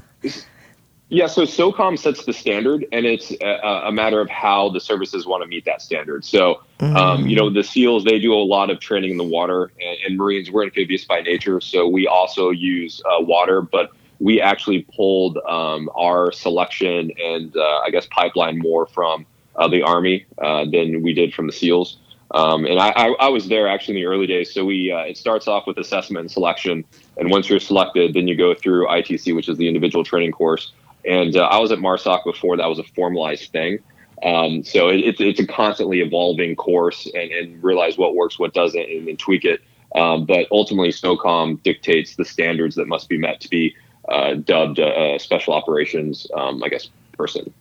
yeah. 1.08 1.26
So 1.26 1.42
SOCOM 1.42 1.98
sets 1.98 2.24
the 2.24 2.32
standard, 2.32 2.86
and 2.92 3.04
it's 3.04 3.32
a, 3.40 3.82
a 3.86 3.92
matter 3.92 4.20
of 4.20 4.30
how 4.30 4.70
the 4.70 4.80
services 4.80 5.26
want 5.26 5.42
to 5.42 5.48
meet 5.48 5.64
that 5.64 5.82
standard. 5.82 6.24
So, 6.24 6.62
mm-hmm. 6.78 6.96
um, 6.96 7.26
you 7.26 7.36
know, 7.36 7.50
the 7.50 7.64
SEALs 7.64 8.04
they 8.04 8.18
do 8.18 8.32
a 8.32 8.36
lot 8.36 8.70
of 8.70 8.80
training 8.80 9.10
in 9.10 9.16
the 9.16 9.24
water, 9.24 9.72
and, 9.80 9.98
and 10.06 10.16
Marines 10.16 10.50
we're 10.50 10.64
amphibious 10.64 11.04
by 11.04 11.20
nature, 11.20 11.60
so 11.60 11.86
we 11.86 12.06
also 12.06 12.50
use 12.50 13.02
uh, 13.04 13.22
water, 13.22 13.60
but 13.60 13.92
we 14.18 14.40
actually 14.40 14.86
pulled 14.94 15.38
um, 15.48 15.90
our 15.94 16.32
selection 16.32 17.10
and 17.22 17.56
uh, 17.56 17.78
I 17.84 17.90
guess 17.90 18.06
pipeline 18.10 18.58
more 18.58 18.86
from 18.86 19.26
uh, 19.56 19.68
the 19.68 19.82
Army 19.82 20.26
uh, 20.38 20.64
than 20.64 21.02
we 21.02 21.12
did 21.12 21.34
from 21.34 21.46
the 21.46 21.52
SEALs. 21.52 21.98
Um, 22.32 22.64
and 22.66 22.78
I, 22.78 22.88
I, 22.90 23.06
I, 23.20 23.28
was 23.28 23.48
there 23.48 23.68
actually 23.68 23.96
in 23.96 24.02
the 24.02 24.06
early 24.06 24.26
days. 24.26 24.52
So 24.52 24.64
we 24.64 24.90
uh, 24.90 24.98
it 25.02 25.16
starts 25.16 25.46
off 25.46 25.66
with 25.66 25.78
assessment 25.78 26.22
and 26.22 26.30
selection, 26.30 26.84
and 27.16 27.30
once 27.30 27.48
you're 27.48 27.60
selected, 27.60 28.14
then 28.14 28.26
you 28.26 28.36
go 28.36 28.52
through 28.52 28.88
ITC, 28.88 29.34
which 29.34 29.48
is 29.48 29.56
the 29.58 29.68
individual 29.68 30.02
training 30.02 30.32
course. 30.32 30.72
And 31.04 31.36
uh, 31.36 31.44
I 31.44 31.58
was 31.58 31.70
at 31.70 31.78
MARSOC 31.78 32.24
before 32.24 32.56
that 32.56 32.66
was 32.66 32.80
a 32.80 32.84
formalized 32.84 33.52
thing. 33.52 33.78
Um, 34.24 34.64
so 34.64 34.88
it, 34.88 35.00
it's 35.00 35.20
it's 35.20 35.40
a 35.40 35.46
constantly 35.46 36.00
evolving 36.00 36.56
course, 36.56 37.06
and, 37.14 37.30
and 37.30 37.62
realize 37.62 37.96
what 37.96 38.16
works, 38.16 38.40
what 38.40 38.52
doesn't, 38.52 38.90
and 38.90 39.06
then 39.06 39.16
tweak 39.16 39.44
it. 39.44 39.60
Um, 39.94 40.26
but 40.26 40.46
ultimately, 40.50 40.90
SOCOM 40.90 41.62
dictates 41.62 42.16
the 42.16 42.24
standards 42.24 42.74
that 42.74 42.88
must 42.88 43.08
be 43.08 43.18
met 43.18 43.40
to 43.42 43.48
be 43.48 43.74
uh, 44.08 44.34
dubbed 44.34 44.78
a, 44.78 45.18
special 45.18 45.54
operations, 45.54 46.26
um, 46.34 46.62
I 46.62 46.68
guess, 46.68 46.88
person. 47.12 47.52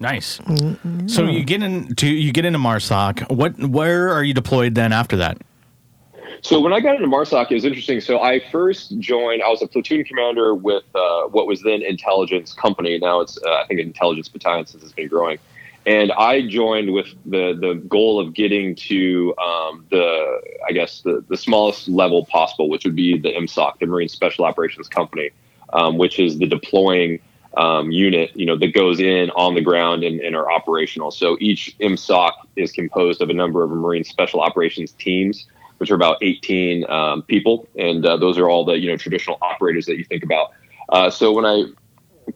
Nice. 0.00 0.38
Mm-hmm. 0.38 1.08
So 1.08 1.24
you 1.24 1.42
get 1.42 1.62
into 1.62 2.06
you 2.06 2.32
get 2.32 2.44
into 2.44 2.58
MARSOC. 2.58 3.30
What 3.32 3.58
where 3.58 4.10
are 4.10 4.22
you 4.22 4.32
deployed 4.32 4.74
then 4.74 4.92
after 4.92 5.16
that? 5.16 5.38
So 6.40 6.60
when 6.60 6.72
I 6.72 6.78
got 6.78 6.94
into 6.94 7.08
MARSOC, 7.08 7.50
it 7.50 7.54
was 7.54 7.64
interesting. 7.64 8.00
So 8.00 8.20
I 8.20 8.38
first 8.50 8.96
joined. 9.00 9.42
I 9.42 9.48
was 9.48 9.60
a 9.60 9.66
platoon 9.66 10.04
commander 10.04 10.54
with 10.54 10.84
uh, 10.94 11.22
what 11.24 11.48
was 11.48 11.62
then 11.62 11.82
Intelligence 11.82 12.52
Company. 12.52 12.98
Now 12.98 13.20
it's 13.20 13.38
uh, 13.44 13.54
I 13.54 13.66
think 13.66 13.80
Intelligence 13.80 14.28
Battalion 14.28 14.66
since 14.66 14.84
it's 14.84 14.92
been 14.92 15.08
growing. 15.08 15.38
And 15.84 16.12
I 16.12 16.46
joined 16.46 16.92
with 16.92 17.08
the 17.26 17.58
the 17.60 17.74
goal 17.88 18.20
of 18.20 18.34
getting 18.34 18.76
to 18.76 19.34
um, 19.38 19.84
the 19.90 20.40
I 20.68 20.72
guess 20.72 21.00
the 21.00 21.24
the 21.28 21.36
smallest 21.36 21.88
level 21.88 22.24
possible, 22.26 22.68
which 22.68 22.84
would 22.84 22.94
be 22.94 23.18
the 23.18 23.32
MSOC, 23.32 23.80
the 23.80 23.86
Marine 23.86 24.08
Special 24.08 24.44
Operations 24.44 24.86
Company 24.86 25.30
um, 25.72 25.98
which 25.98 26.18
is 26.18 26.38
the 26.38 26.46
deploying 26.46 27.20
um, 27.56 27.90
unit, 27.90 28.30
you 28.34 28.46
know, 28.46 28.56
that 28.56 28.72
goes 28.72 29.00
in 29.00 29.30
on 29.30 29.54
the 29.54 29.60
ground 29.60 30.04
and, 30.04 30.20
and 30.20 30.36
are 30.36 30.50
operational. 30.50 31.10
So 31.10 31.36
each 31.40 31.76
MSOC 31.80 32.32
is 32.56 32.72
composed 32.72 33.20
of 33.20 33.30
a 33.30 33.34
number 33.34 33.62
of 33.64 33.70
Marine 33.70 34.04
Special 34.04 34.40
Operations 34.40 34.92
teams, 34.92 35.46
which 35.78 35.90
are 35.90 35.94
about 35.94 36.18
18 36.22 36.88
um, 36.90 37.22
people, 37.22 37.66
and 37.76 38.04
uh, 38.04 38.16
those 38.16 38.38
are 38.38 38.48
all 38.48 38.64
the 38.64 38.78
you 38.78 38.90
know 38.90 38.96
traditional 38.96 39.38
operators 39.42 39.86
that 39.86 39.96
you 39.96 40.04
think 40.04 40.22
about. 40.22 40.52
Uh, 40.90 41.10
so 41.10 41.32
when 41.32 41.44
I 41.44 41.64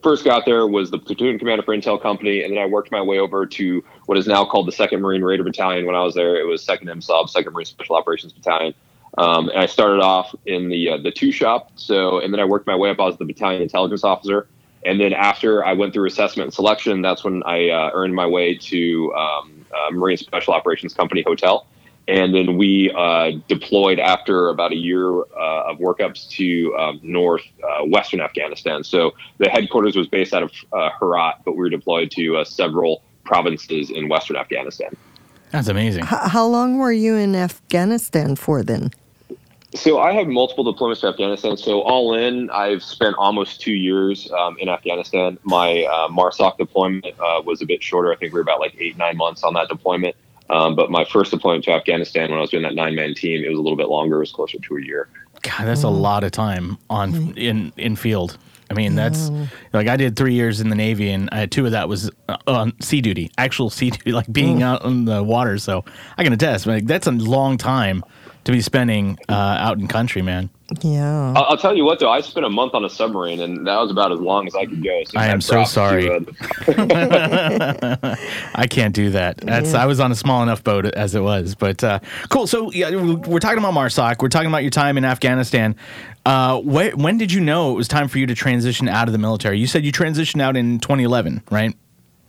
first 0.03 0.25
got 0.25 0.45
there 0.47 0.67
was 0.67 0.91
the 0.91 0.99
platoon 0.99 1.39
commander 1.39 1.63
for 1.63 1.77
Intel 1.77 2.01
Company, 2.01 2.43
and 2.43 2.53
then 2.53 2.63
I 2.63 2.67
worked 2.67 2.91
my 2.91 3.03
way 3.03 3.19
over 3.19 3.47
to 3.47 3.85
what 4.07 4.19
is 4.19 4.27
now 4.27 4.45
called 4.45 4.67
the 4.67 4.73
Second 4.73 5.01
Marine 5.01 5.23
Raider 5.23 5.45
Battalion. 5.45 5.87
When 5.87 5.95
I 5.95 6.03
was 6.03 6.15
there, 6.15 6.37
it 6.41 6.45
was 6.45 6.65
Second 6.65 6.89
MSOB, 6.89 7.29
Second 7.29 7.53
Marine 7.53 7.67
Special 7.67 7.97
Operations 7.97 8.33
Battalion. 8.33 8.75
Um, 9.19 9.49
and 9.51 9.59
I 9.59 9.67
started 9.67 10.01
off 10.01 10.35
in 10.47 10.69
the 10.69 10.91
uh, 10.91 10.97
the 10.99 11.11
two 11.11 11.33
shop. 11.33 11.73
So, 11.77 12.19
and 12.21 12.33
then 12.33 12.41
I 12.41 12.45
worked 12.45 12.67
my 12.67 12.77
way 12.77 12.91
up. 12.91 12.99
I 12.99 13.05
was 13.05 13.19
the 13.19 13.25
battalion 13.25 13.63
intelligence 13.63 14.05
officer, 14.05 14.49
and 14.85 15.01
then 15.01 15.13
after 15.13 15.65
I 15.65 15.75
went 15.75 15.93
through 15.93 16.07
assessment 16.07 16.47
and 16.47 16.55
selection, 16.55 17.03
that's 17.03 17.23
when 17.25 17.43
I 17.45 17.69
uh, 17.69 17.91
earned 17.93 18.15
my 18.15 18.27
way 18.27 18.57
to 18.57 19.15
um, 19.15 19.67
uh, 19.73 19.91
Marine 19.91 20.17
Special 20.17 20.55
Operations 20.55 20.95
Company 20.95 21.23
Hotel. 21.27 21.67
And 22.09 22.35
then 22.35 22.57
we 22.57 22.93
uh, 22.97 23.31
deployed 23.47 24.01
after 24.01 24.49
about 24.49 24.73
a 24.73 24.77
year 24.77 25.21
uh, 25.21 25.71
of 25.71 25.79
workups 25.79 26.29
to 26.31 26.75
um, 26.77 27.01
north 27.03 27.45
uh, 27.63 27.85
western 27.85 28.21
Afghanistan. 28.21 28.83
So 28.83 29.13
the 29.39 29.49
headquarters 29.49 29.95
was 29.95 30.09
based 30.09 30.35
out 30.35 30.43
of 30.43 30.53
uh, 30.73 30.91
Herat, 30.99 31.43
but 31.45 31.53
we 31.53 31.59
were 31.59 31.71
deployed 31.71 32.11
to 32.13 32.39
uh, 32.39 32.45
several 32.45 33.05
provinces 33.25 33.91
in 33.91 34.09
western 34.09 34.37
Afghanistan. 34.37 34.97
That's 35.53 35.69
amazing. 35.69 36.03
H- 36.03 36.31
how 36.33 36.47
long 36.47 36.79
were 36.79 36.93
you 36.93 37.15
in 37.15 37.37
Afghanistan 37.37 38.35
for 38.35 38.65
then? 38.65 38.91
So 39.75 40.01
I 40.01 40.13
have 40.13 40.27
multiple 40.27 40.65
deployments 40.65 41.01
to 41.01 41.09
Afghanistan. 41.09 41.57
So 41.57 41.81
all 41.81 42.15
in, 42.15 42.51
I've 42.51 42.83
spent 42.83 43.17
almost 43.17 43.61
two 43.61 43.73
years 43.73 44.31
um, 44.33 44.59
in 44.59 44.69
Afghanistan. 44.69 45.39
My 45.45 45.85
uh, 45.85 46.09
MARSOC 46.09 46.59
deployment 46.59 47.07
was 47.19 47.63
a 47.63 47.67
bit 47.67 47.83
shorter. 47.83 48.13
I 48.13 48.17
think 48.17 48.33
we 48.33 48.39
were 48.39 48.43
about 48.43 48.61
like 48.61 48.77
eight, 48.79 48.99
nine 48.99 49.17
months 49.17 49.43
on 49.43 49.55
that 49.55 49.69
deployment. 49.69 50.15
Um, 50.51 50.77
but 50.77 50.91
my 50.91 51.05
first 51.05 51.31
deployment 51.31 51.65
to 51.65 51.73
Afghanistan, 51.73 52.29
when 52.29 52.39
I 52.39 52.43
was 52.43 52.51
doing 52.51 52.63
that 52.65 52.75
nine 52.75 52.95
man 52.95 53.15
team, 53.15 53.43
it 53.43 53.49
was 53.49 53.59
a 53.59 53.63
little 53.63 53.77
bit 53.77 53.89
longer. 53.89 54.17
It 54.17 54.21
was 54.21 54.33
closer 54.33 54.59
to 54.59 54.77
a 54.77 54.83
year. 54.83 55.09
God, 55.41 55.67
that's 55.67 55.83
a 55.83 55.89
lot 55.89 56.23
of 56.25 56.33
time 56.33 56.79
on 56.91 57.37
in 57.37 57.73
in 57.77 57.97
field. 57.97 58.37
I 58.71 58.75
mean, 58.75 58.95
that's 58.95 59.31
like 59.73 59.89
I 59.89 59.97
did 59.97 60.17
three 60.17 60.35
years 60.35 60.61
in 60.61 60.69
the 60.69 60.77
Navy, 60.77 61.11
and 61.11 61.29
I 61.33 61.39
had 61.41 61.51
two 61.51 61.67
of 61.67 61.73
that 61.73 61.89
was 61.89 62.11
uh, 62.29 62.37
on 62.47 62.79
sea 62.81 63.01
duty, 63.01 63.31
actual 63.39 63.71
sea 63.71 63.91
duty, 63.91 64.13
like 64.19 64.31
being 64.33 64.63
out 64.63 64.83
on 64.83 65.05
the 65.05 65.23
water. 65.23 65.59
So 65.59 65.85
I 66.17 66.25
can 66.25 66.33
attest, 66.33 66.67
like 66.67 66.87
that's 66.87 67.07
a 67.07 67.13
long 67.13 67.59
time 67.59 68.05
to 68.45 68.53
be 68.53 68.61
spending 68.61 69.19
uh, 69.29 69.33
out 69.33 69.79
in 69.79 69.89
country, 69.89 70.23
man. 70.23 70.51
Yeah. 70.81 71.35
I'll, 71.37 71.45
I'll 71.51 71.57
tell 71.57 71.77
you 71.77 71.85
what, 71.85 71.99
though, 72.01 72.11
I 72.11 72.21
spent 72.23 72.47
a 72.47 72.51
month 72.51 72.75
on 72.75 72.85
a 72.85 72.91
submarine, 72.91 73.41
and 73.41 73.67
that 73.67 73.79
was 73.79 73.91
about 73.91 74.11
as 74.13 74.21
long 74.21 74.47
as 74.47 74.55
I 74.55 74.67
could 74.67 74.83
go. 74.83 75.03
I 75.15 75.29
am 75.29 75.41
so 75.41 75.65
sorry. 75.65 76.09
I 76.69 78.67
can't 78.69 78.95
do 78.95 79.11
that. 79.11 79.39
That's 79.39 79.75
I 79.75 79.87
was 79.87 80.01
on 80.01 80.11
a 80.13 80.15
small 80.15 80.43
enough 80.43 80.65
boat 80.65 80.87
as 80.87 81.15
it 81.15 81.21
was, 81.21 81.55
but 81.55 81.85
uh, 81.85 82.01
cool. 82.31 82.47
So 82.47 82.71
yeah, 82.73 82.91
we're 82.91 83.39
talking 83.39 83.59
about 83.59 83.75
Marsoc. 83.75 84.23
We're 84.23 84.29
talking 84.29 84.49
about 84.49 84.63
your 84.63 84.71
time 84.71 84.97
in 84.97 85.05
Afghanistan. 85.05 85.77
Uh, 86.25 86.61
wh- 86.61 86.97
when 86.97 87.19
did 87.19 87.33
you 87.33 87.41
know 87.41 87.73
it 87.73 87.77
was 87.77 87.89
time 87.89 88.09
for 88.09 88.19
you 88.19 88.27
to 88.27 88.35
transition 88.35 88.89
out 88.89 89.09
of 89.09 89.13
the 89.13 89.19
military? 89.19 89.59
You 89.59 89.67
said 89.67 89.85
you 89.85 89.93
transitioned 89.93 90.41
out 90.41 90.57
in 90.57 90.79
2011, 90.79 91.43
right? 91.51 91.75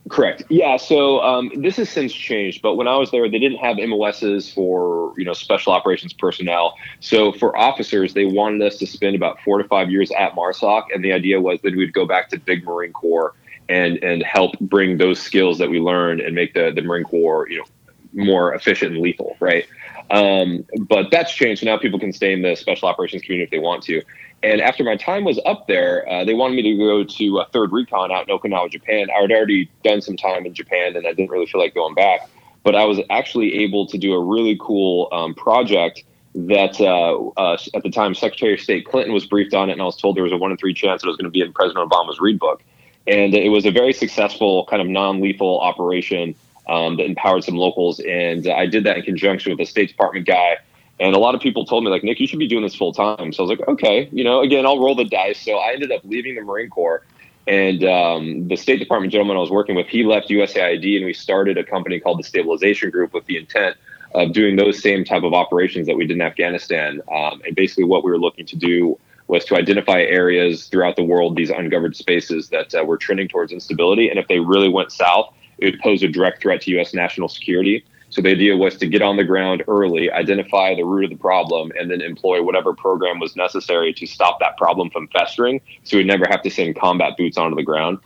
Correct. 0.09 0.43
Yeah. 0.49 0.75
So 0.75 1.21
um, 1.21 1.49
this 1.55 1.77
has 1.77 1.89
since 1.89 2.11
changed, 2.11 2.61
but 2.61 2.75
when 2.75 2.89
I 2.89 2.97
was 2.97 3.11
there, 3.11 3.29
they 3.29 3.39
didn't 3.39 3.59
have 3.59 3.77
MOSs 3.77 4.51
for 4.51 5.13
you 5.17 5.23
know 5.23 5.31
special 5.33 5.71
operations 5.71 6.11
personnel. 6.11 6.75
So 6.99 7.31
for 7.31 7.57
officers, 7.57 8.13
they 8.13 8.25
wanted 8.25 8.61
us 8.61 8.77
to 8.79 8.87
spend 8.87 9.15
about 9.15 9.39
four 9.41 9.59
to 9.59 9.67
five 9.67 9.89
years 9.89 10.11
at 10.11 10.35
MARSOC, 10.35 10.87
and 10.93 11.05
the 11.05 11.13
idea 11.13 11.39
was 11.39 11.61
that 11.61 11.75
we'd 11.75 11.93
go 11.93 12.05
back 12.05 12.29
to 12.29 12.37
big 12.37 12.65
Marine 12.65 12.91
Corps 12.91 13.33
and 13.69 13.97
and 14.03 14.23
help 14.23 14.59
bring 14.59 14.97
those 14.97 15.21
skills 15.21 15.57
that 15.59 15.69
we 15.69 15.79
learned 15.79 16.19
and 16.19 16.35
make 16.35 16.53
the 16.53 16.71
the 16.75 16.81
Marine 16.81 17.05
Corps 17.05 17.47
you 17.49 17.59
know 17.59 17.65
more 18.13 18.53
efficient 18.53 18.93
and 18.93 19.01
lethal, 19.01 19.37
right? 19.39 19.65
Um, 20.11 20.65
but 20.87 21.11
that's 21.11 21.33
changed. 21.33 21.61
So 21.61 21.65
Now 21.65 21.77
people 21.77 21.99
can 21.99 22.11
stay 22.11 22.33
in 22.33 22.41
the 22.41 22.55
special 22.55 22.89
operations 22.89 23.23
community 23.23 23.45
if 23.45 23.51
they 23.51 23.59
want 23.59 23.83
to. 23.83 24.01
And 24.43 24.59
after 24.59 24.83
my 24.83 24.97
time 24.97 25.23
was 25.23 25.39
up 25.45 25.67
there, 25.67 26.07
uh, 26.09 26.25
they 26.25 26.33
wanted 26.33 26.55
me 26.55 26.63
to 26.63 26.77
go 26.77 27.03
to 27.03 27.39
a 27.39 27.45
third 27.45 27.71
recon 27.71 28.11
out 28.11 28.27
in 28.27 28.37
Okinawa, 28.37 28.69
Japan. 28.69 29.07
I 29.09 29.21
had 29.21 29.31
already 29.31 29.71
done 29.83 30.01
some 30.01 30.17
time 30.17 30.45
in 30.45 30.53
Japan, 30.53 30.97
and 30.97 31.07
I 31.07 31.13
didn't 31.13 31.29
really 31.29 31.45
feel 31.45 31.61
like 31.61 31.73
going 31.73 31.95
back. 31.95 32.29
But 32.63 32.75
I 32.75 32.83
was 32.83 32.99
actually 33.09 33.55
able 33.63 33.87
to 33.87 33.97
do 33.97 34.13
a 34.13 34.21
really 34.21 34.57
cool 34.59 35.07
um, 35.13 35.33
project 35.33 36.03
that 36.35 36.79
uh, 36.81 37.29
uh, 37.39 37.57
at 37.73 37.83
the 37.83 37.89
time 37.89 38.13
Secretary 38.15 38.53
of 38.53 38.59
State 38.59 38.85
Clinton 38.85 39.13
was 39.13 39.25
briefed 39.25 39.53
on 39.53 39.69
it, 39.69 39.73
and 39.73 39.81
I 39.81 39.85
was 39.85 39.95
told 39.95 40.17
there 40.17 40.23
was 40.23 40.33
a 40.33 40.37
one 40.37 40.51
in 40.51 40.57
three 40.57 40.73
chance 40.73 41.01
that 41.01 41.07
it 41.07 41.09
was 41.09 41.17
going 41.17 41.25
to 41.25 41.31
be 41.31 41.41
in 41.41 41.53
President 41.53 41.89
Obama's 41.89 42.19
read 42.19 42.37
book. 42.37 42.61
And 43.07 43.33
it 43.33 43.49
was 43.49 43.65
a 43.65 43.71
very 43.71 43.93
successful 43.93 44.65
kind 44.65 44.81
of 44.81 44.87
non-lethal 44.87 45.59
operation 45.59 46.35
um, 46.67 46.97
that 46.97 47.05
empowered 47.05 47.43
some 47.43 47.55
locals. 47.55 47.99
And 47.99 48.47
I 48.47 48.65
did 48.65 48.85
that 48.85 48.97
in 48.97 49.03
conjunction 49.03 49.51
with 49.51 49.59
a 49.59 49.69
State 49.69 49.89
Department 49.89 50.25
guy. 50.25 50.57
And 50.99 51.15
a 51.15 51.19
lot 51.19 51.35
of 51.35 51.41
people 51.41 51.65
told 51.65 51.83
me, 51.83 51.89
like, 51.89 52.03
Nick, 52.03 52.19
you 52.19 52.27
should 52.27 52.39
be 52.39 52.47
doing 52.47 52.63
this 52.63 52.75
full 52.75 52.93
time. 52.93 53.33
So 53.33 53.43
I 53.43 53.47
was 53.47 53.57
like, 53.57 53.67
okay, 53.67 54.09
you 54.11 54.23
know, 54.23 54.41
again, 54.41 54.65
I'll 54.65 54.79
roll 54.79 54.95
the 54.95 55.05
dice. 55.05 55.39
So 55.39 55.57
I 55.57 55.73
ended 55.73 55.91
up 55.91 56.01
leaving 56.03 56.35
the 56.35 56.41
Marine 56.41 56.69
Corps. 56.69 57.03
And 57.45 57.83
um, 57.83 58.47
the 58.47 58.55
State 58.55 58.79
Department 58.79 59.11
gentleman 59.11 59.35
I 59.35 59.39
was 59.39 59.51
working 59.51 59.75
with, 59.75 59.87
he 59.87 60.03
left 60.03 60.29
USAID 60.29 60.95
and 60.97 61.05
we 61.05 61.13
started 61.13 61.57
a 61.57 61.63
company 61.63 61.99
called 61.99 62.19
the 62.19 62.23
Stabilization 62.23 62.89
Group 62.89 63.13
with 63.13 63.25
the 63.25 63.37
intent 63.37 63.75
of 64.15 64.31
doing 64.31 64.55
those 64.55 64.81
same 64.81 65.03
type 65.03 65.23
of 65.23 65.33
operations 65.33 65.87
that 65.87 65.97
we 65.97 66.05
did 66.05 66.15
in 66.15 66.21
Afghanistan. 66.21 67.01
Um, 67.11 67.41
and 67.45 67.55
basically, 67.55 67.83
what 67.83 68.03
we 68.03 68.11
were 68.11 68.19
looking 68.19 68.45
to 68.45 68.55
do 68.55 68.97
was 69.27 69.45
to 69.45 69.55
identify 69.55 70.01
areas 70.01 70.67
throughout 70.67 70.95
the 70.95 71.03
world, 71.03 71.35
these 71.35 71.49
ungoverned 71.49 71.95
spaces 71.95 72.49
that 72.49 72.73
uh, 72.75 72.83
were 72.83 72.97
trending 72.97 73.27
towards 73.27 73.51
instability. 73.51 74.09
And 74.09 74.19
if 74.19 74.27
they 74.27 74.39
really 74.39 74.69
went 74.69 74.91
south, 74.91 75.33
it 75.57 75.65
would 75.65 75.79
pose 75.79 76.03
a 76.03 76.07
direct 76.07 76.41
threat 76.41 76.61
to 76.61 76.71
U.S. 76.71 76.93
national 76.93 77.29
security. 77.29 77.83
So 78.13 78.21
the 78.21 78.29
idea 78.29 78.55
was 78.55 78.77
to 78.77 78.85
get 78.85 79.01
on 79.01 79.17
the 79.17 79.23
ground 79.23 79.63
early, 79.67 80.11
identify 80.11 80.75
the 80.75 80.85
root 80.85 81.05
of 81.05 81.09
the 81.09 81.15
problem, 81.17 81.71
and 81.75 81.89
then 81.89 81.99
employ 81.99 82.43
whatever 82.43 82.71
program 82.71 83.17
was 83.17 83.35
necessary 83.35 83.91
to 83.91 84.05
stop 84.05 84.39
that 84.39 84.55
problem 84.55 84.91
from 84.91 85.07
festering. 85.07 85.61
So 85.83 85.97
we'd 85.97 86.05
never 86.05 86.27
have 86.29 86.43
to 86.43 86.51
send 86.51 86.75
combat 86.75 87.17
boots 87.17 87.39
onto 87.39 87.55
the 87.55 87.63
ground. 87.63 87.97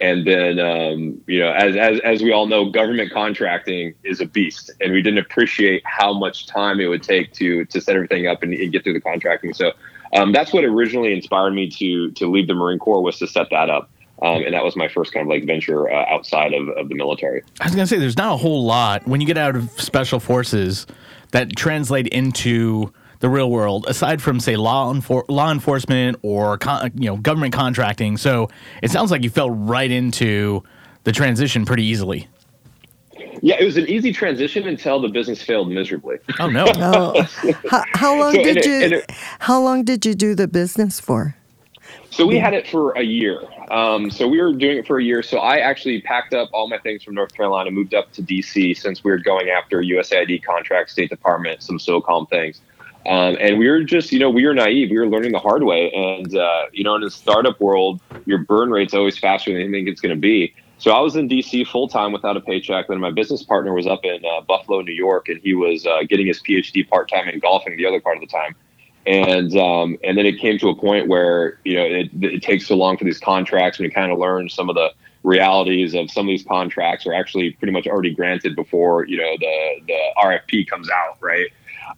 And 0.00 0.24
then, 0.24 0.60
um, 0.60 1.20
you 1.26 1.40
know, 1.40 1.50
as, 1.50 1.74
as, 1.74 1.98
as 2.04 2.22
we 2.22 2.30
all 2.30 2.46
know, 2.46 2.70
government 2.70 3.10
contracting 3.10 3.92
is 4.04 4.20
a 4.20 4.26
beast, 4.26 4.70
and 4.80 4.92
we 4.92 5.02
didn't 5.02 5.18
appreciate 5.18 5.82
how 5.84 6.12
much 6.12 6.46
time 6.46 6.78
it 6.78 6.86
would 6.86 7.02
take 7.02 7.32
to 7.32 7.64
to 7.64 7.80
set 7.80 7.96
everything 7.96 8.28
up 8.28 8.44
and, 8.44 8.54
and 8.54 8.70
get 8.70 8.84
through 8.84 8.92
the 8.92 9.00
contracting. 9.00 9.52
So 9.52 9.72
um, 10.14 10.30
that's 10.30 10.52
what 10.52 10.62
originally 10.62 11.12
inspired 11.12 11.54
me 11.54 11.68
to 11.70 12.12
to 12.12 12.30
leave 12.30 12.46
the 12.46 12.54
Marine 12.54 12.78
Corps 12.78 13.02
was 13.02 13.18
to 13.18 13.26
set 13.26 13.50
that 13.50 13.68
up. 13.68 13.90
Um, 14.22 14.42
and 14.44 14.54
that 14.54 14.64
was 14.64 14.76
my 14.76 14.88
first 14.88 15.12
kind 15.12 15.22
of 15.22 15.28
like 15.28 15.44
venture 15.46 15.90
uh, 15.90 16.04
outside 16.08 16.54
of, 16.54 16.68
of 16.70 16.88
the 16.88 16.94
military. 16.94 17.42
I 17.60 17.64
was 17.66 17.74
gonna 17.74 17.86
say 17.86 17.98
there's 17.98 18.16
not 18.16 18.32
a 18.34 18.36
whole 18.36 18.64
lot 18.64 19.06
when 19.06 19.20
you 19.20 19.26
get 19.26 19.36
out 19.38 19.56
of 19.56 19.70
special 19.80 20.20
forces 20.20 20.86
that 21.32 21.54
translate 21.56 22.06
into 22.08 22.92
the 23.20 23.28
real 23.28 23.50
world 23.50 23.84
aside 23.88 24.20
from 24.22 24.40
say 24.40 24.56
law 24.56 24.92
enfor- 24.92 25.24
law 25.28 25.50
enforcement 25.50 26.18
or 26.22 26.56
con- 26.58 26.90
you 26.94 27.06
know 27.06 27.16
government 27.18 27.52
contracting. 27.52 28.16
So 28.16 28.48
it 28.82 28.90
sounds 28.90 29.10
like 29.10 29.22
you 29.22 29.30
fell 29.30 29.50
right 29.50 29.90
into 29.90 30.62
the 31.04 31.12
transition 31.12 31.64
pretty 31.66 31.84
easily. 31.84 32.26
Yeah, 33.42 33.56
it 33.60 33.64
was 33.64 33.76
an 33.76 33.86
easy 33.86 34.12
transition 34.12 34.66
until 34.66 34.98
the 35.00 35.08
business 35.08 35.42
failed 35.42 35.70
miserably. 35.70 36.16
Oh 36.40 36.48
no! 36.48 36.64
Oh, 36.76 37.22
how, 37.70 37.84
how 37.92 38.18
long 38.18 38.32
So, 38.34 38.42
did 38.42 38.56
it- 38.58 38.64
you? 38.66 38.98
it- 38.98 39.10
how 39.40 39.60
long 39.60 39.84
did 39.84 40.06
you 40.06 40.14
do 40.14 40.34
the 40.34 40.48
business 40.48 41.00
for? 41.00 41.36
So 42.16 42.24
we 42.24 42.38
had 42.38 42.54
it 42.54 42.66
for 42.66 42.92
a 42.92 43.02
year. 43.02 43.42
Um, 43.70 44.10
so 44.10 44.26
we 44.26 44.40
were 44.40 44.54
doing 44.54 44.78
it 44.78 44.86
for 44.86 44.98
a 44.98 45.04
year. 45.04 45.22
So 45.22 45.36
I 45.36 45.58
actually 45.58 46.00
packed 46.00 46.32
up 46.32 46.48
all 46.54 46.66
my 46.66 46.78
things 46.78 47.02
from 47.02 47.14
North 47.14 47.34
Carolina, 47.34 47.70
moved 47.70 47.92
up 47.92 48.10
to 48.12 48.22
DC 48.22 48.74
since 48.74 49.04
we 49.04 49.10
were 49.10 49.18
going 49.18 49.50
after 49.50 49.82
USAID 49.82 50.42
contracts, 50.42 50.92
State 50.92 51.10
Department, 51.10 51.62
some 51.62 51.76
SOCOM 51.76 52.30
things. 52.30 52.62
Um, 53.04 53.36
and 53.38 53.58
we 53.58 53.68
were 53.68 53.84
just, 53.84 54.12
you 54.12 54.18
know, 54.18 54.30
we 54.30 54.46
were 54.46 54.54
naive. 54.54 54.90
We 54.90 54.98
were 54.98 55.06
learning 55.06 55.32
the 55.32 55.38
hard 55.38 55.64
way. 55.64 55.92
And, 55.92 56.34
uh, 56.34 56.62
you 56.72 56.84
know, 56.84 56.94
in 56.94 57.02
the 57.02 57.10
startup 57.10 57.60
world, 57.60 58.00
your 58.24 58.38
burn 58.38 58.70
rate's 58.70 58.94
always 58.94 59.18
faster 59.18 59.52
than 59.52 59.60
you 59.60 59.70
think 59.70 59.86
it's 59.86 60.00
going 60.00 60.14
to 60.14 60.20
be. 60.20 60.54
So 60.78 60.92
I 60.92 61.00
was 61.00 61.16
in 61.16 61.28
DC 61.28 61.66
full 61.66 61.86
time 61.86 62.12
without 62.12 62.38
a 62.38 62.40
paycheck. 62.40 62.88
Then 62.88 62.98
my 62.98 63.10
business 63.10 63.42
partner 63.42 63.74
was 63.74 63.86
up 63.86 64.06
in 64.06 64.24
uh, 64.24 64.40
Buffalo, 64.40 64.80
New 64.80 64.94
York, 64.94 65.28
and 65.28 65.38
he 65.42 65.52
was 65.52 65.84
uh, 65.84 66.04
getting 66.08 66.28
his 66.28 66.40
PhD 66.40 66.88
part 66.88 67.10
time 67.10 67.28
in 67.28 67.40
golfing 67.40 67.76
the 67.76 67.84
other 67.84 68.00
part 68.00 68.16
of 68.16 68.22
the 68.22 68.26
time 68.26 68.56
and 69.06 69.56
um, 69.56 69.98
and 70.02 70.18
then 70.18 70.26
it 70.26 70.38
came 70.38 70.58
to 70.58 70.68
a 70.68 70.74
point 70.74 71.08
where 71.08 71.58
you 71.64 71.74
know 71.74 71.84
it, 71.84 72.10
it 72.20 72.42
takes 72.42 72.66
so 72.66 72.76
long 72.76 72.98
for 72.98 73.04
these 73.04 73.20
contracts, 73.20 73.78
and 73.78 73.84
you 73.84 73.90
kind 73.90 74.10
of 74.10 74.18
learn 74.18 74.48
some 74.48 74.68
of 74.68 74.74
the 74.74 74.90
realities 75.22 75.94
of 75.94 76.10
some 76.10 76.26
of 76.26 76.28
these 76.28 76.44
contracts 76.44 77.06
are 77.06 77.12
actually 77.12 77.50
pretty 77.52 77.72
much 77.72 77.86
already 77.86 78.14
granted 78.14 78.56
before 78.56 79.06
you 79.06 79.16
know 79.16 79.36
the 79.38 79.74
the 79.86 79.98
RFP 80.18 80.68
comes 80.68 80.90
out, 80.90 81.16
right? 81.20 81.48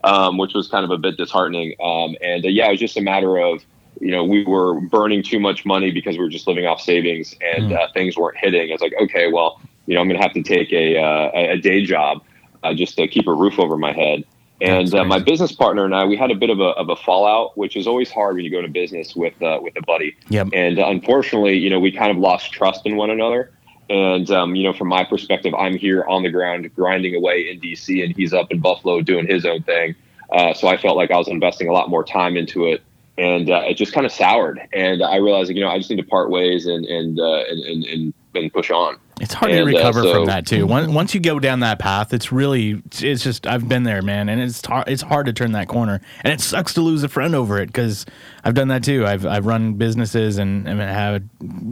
Um, 0.05 0.37
which 0.39 0.53
was 0.55 0.69
kind 0.69 0.85
of 0.85 0.91
a 0.91 0.99
bit 0.99 1.17
disheartening. 1.17 1.75
Um, 1.83 2.15
and 2.21 2.45
uh, 2.45 2.49
yeah, 2.49 2.69
it 2.69 2.73
was 2.73 2.81
just 2.81 2.97
a 2.97 3.03
matter 3.03 3.39
of 3.39 3.65
you 4.01 4.11
know 4.11 4.23
we 4.23 4.45
were 4.45 4.79
burning 4.81 5.23
too 5.23 5.41
much 5.41 5.65
money 5.65 5.91
because 5.91 6.17
we 6.17 6.23
were 6.23 6.31
just 6.31 6.47
living 6.47 6.67
off 6.67 6.81
savings, 6.81 7.35
and 7.41 7.73
uh, 7.73 7.89
things 7.95 8.19
weren't 8.19 8.37
hitting. 8.37 8.69
It's 8.69 8.83
like 8.83 8.95
okay, 9.01 9.33
well, 9.33 9.61
you 9.87 9.95
know, 9.95 10.01
I'm 10.03 10.09
going 10.09 10.21
to 10.21 10.23
have 10.23 10.35
to 10.35 10.43
take 10.43 10.73
a 10.73 10.99
uh, 10.99 11.31
a 11.35 11.53
a 11.53 11.57
day 11.57 11.85
job 11.85 12.23
uh, 12.63 12.75
just 12.75 12.97
to 12.97 13.09
keep 13.09 13.27
a 13.27 13.35
roof 13.35 13.59
over 13.59 13.79
my 13.79 13.93
head. 13.93 14.25
And 14.61 14.93
uh, 14.93 15.05
my 15.05 15.21
business 15.21 15.53
partner 15.53 15.85
and 15.85 15.95
I, 15.95 16.05
we 16.05 16.17
had 16.17 16.31
a 16.31 16.35
bit 16.35 16.51
of 16.51 16.59
a, 16.59 16.71
of 16.71 16.89
a 16.89 16.97
fallout, 16.97 17.57
which 17.57 17.77
is 17.77 17.87
always 17.87 18.11
hard 18.11 18.35
when 18.35 18.45
you 18.45 18.51
go 18.51 18.59
into 18.59 18.71
business 18.71 19.15
with 19.15 19.41
uh, 19.41 19.61
with 19.63 19.77
a 19.77 19.83
buddy. 19.83 20.17
Yep. 20.31 20.49
And 20.53 20.79
uh, 20.79 20.89
unfortunately, 20.89 21.57
you 21.59 21.71
know, 21.71 21.79
we 21.79 21.93
kind 21.93 22.11
of 22.11 22.17
lost 22.17 22.53
trust 22.53 22.85
in 22.85 22.97
one 22.97 23.11
another. 23.11 23.53
And 23.89 24.31
um, 24.31 24.55
you 24.57 24.65
know, 24.65 24.73
from 24.73 24.89
my 24.89 25.05
perspective, 25.05 25.55
I'm 25.55 25.77
here 25.77 26.05
on 26.05 26.23
the 26.23 26.31
ground 26.31 26.69
grinding 26.75 27.15
away 27.15 27.49
in 27.49 27.61
DC, 27.61 28.05
and 28.05 28.15
he's 28.15 28.35
up 28.35 28.51
in 28.51 28.61
Buffalo 28.61 29.01
doing 29.01 29.27
his 29.27 29.47
own 29.47 29.63
thing. 29.63 29.95
Uh, 30.33 30.53
so 30.53 30.69
I 30.69 30.77
felt 30.77 30.97
like 30.97 31.11
I 31.11 31.17
was 31.17 31.29
investing 31.29 31.69
a 31.69 31.73
lot 31.73 31.89
more 31.89 32.05
time 32.05 32.37
into 32.37 32.67
it, 32.67 32.83
and 33.17 33.49
uh, 33.49 33.63
it 33.65 33.75
just 33.75 33.93
kind 33.93 34.05
of 34.05 34.13
soured. 34.13 34.61
And 34.75 35.03
I 35.03 35.17
realized, 35.17 35.51
you 35.51 35.61
know, 35.61 35.71
I 35.71 35.79
just 35.79 35.89
need 35.89 35.97
to 35.97 36.03
part 36.03 36.31
ways 36.31 36.67
and 36.67 36.85
and 36.85 37.19
uh, 37.19 37.45
and, 37.49 37.61
and 37.61 37.85
and 37.85 38.15
and 38.35 38.53
push 38.53 38.71
on. 38.71 38.99
It's 39.21 39.35
hard 39.35 39.51
to 39.53 39.59
And, 39.59 39.69
uh, 39.69 39.77
recover 39.77 40.03
so- 40.03 40.13
from 40.15 40.27
that 40.27 40.47
too. 40.47 40.67
Once 40.67 40.89
once 40.89 41.15
you 41.15 41.21
go 41.21 41.39
down 41.41 41.61
that 41.61 41.79
path, 41.79 42.15
it's 42.15 42.31
really 42.31 42.83
it's 43.01 43.23
just 43.23 43.47
I've 43.47 43.69
been 43.69 43.83
there, 43.83 44.01
man, 44.03 44.29
and 44.29 44.41
it's 44.41 44.65
hard, 44.65 44.89
it's 44.89 45.03
hard 45.03 45.27
to 45.27 45.33
turn 45.33 45.53
that 45.53 45.67
corner, 45.69 46.01
and 46.23 46.33
it 46.33 46.41
sucks 46.41 46.75
to 46.75 46.81
lose 46.81 47.03
a 47.03 47.09
friend 47.09 47.35
over 47.35 47.59
it 47.59 47.67
because 47.67 48.07
I've 48.45 48.55
done 48.55 48.69
that 48.69 48.85
too. 48.85 49.05
I've 49.07 49.27
I've 49.27 49.47
run 49.47 49.75
businesses 49.75 50.39
and, 50.39 50.69
and 50.69 50.81
had 50.81 51.29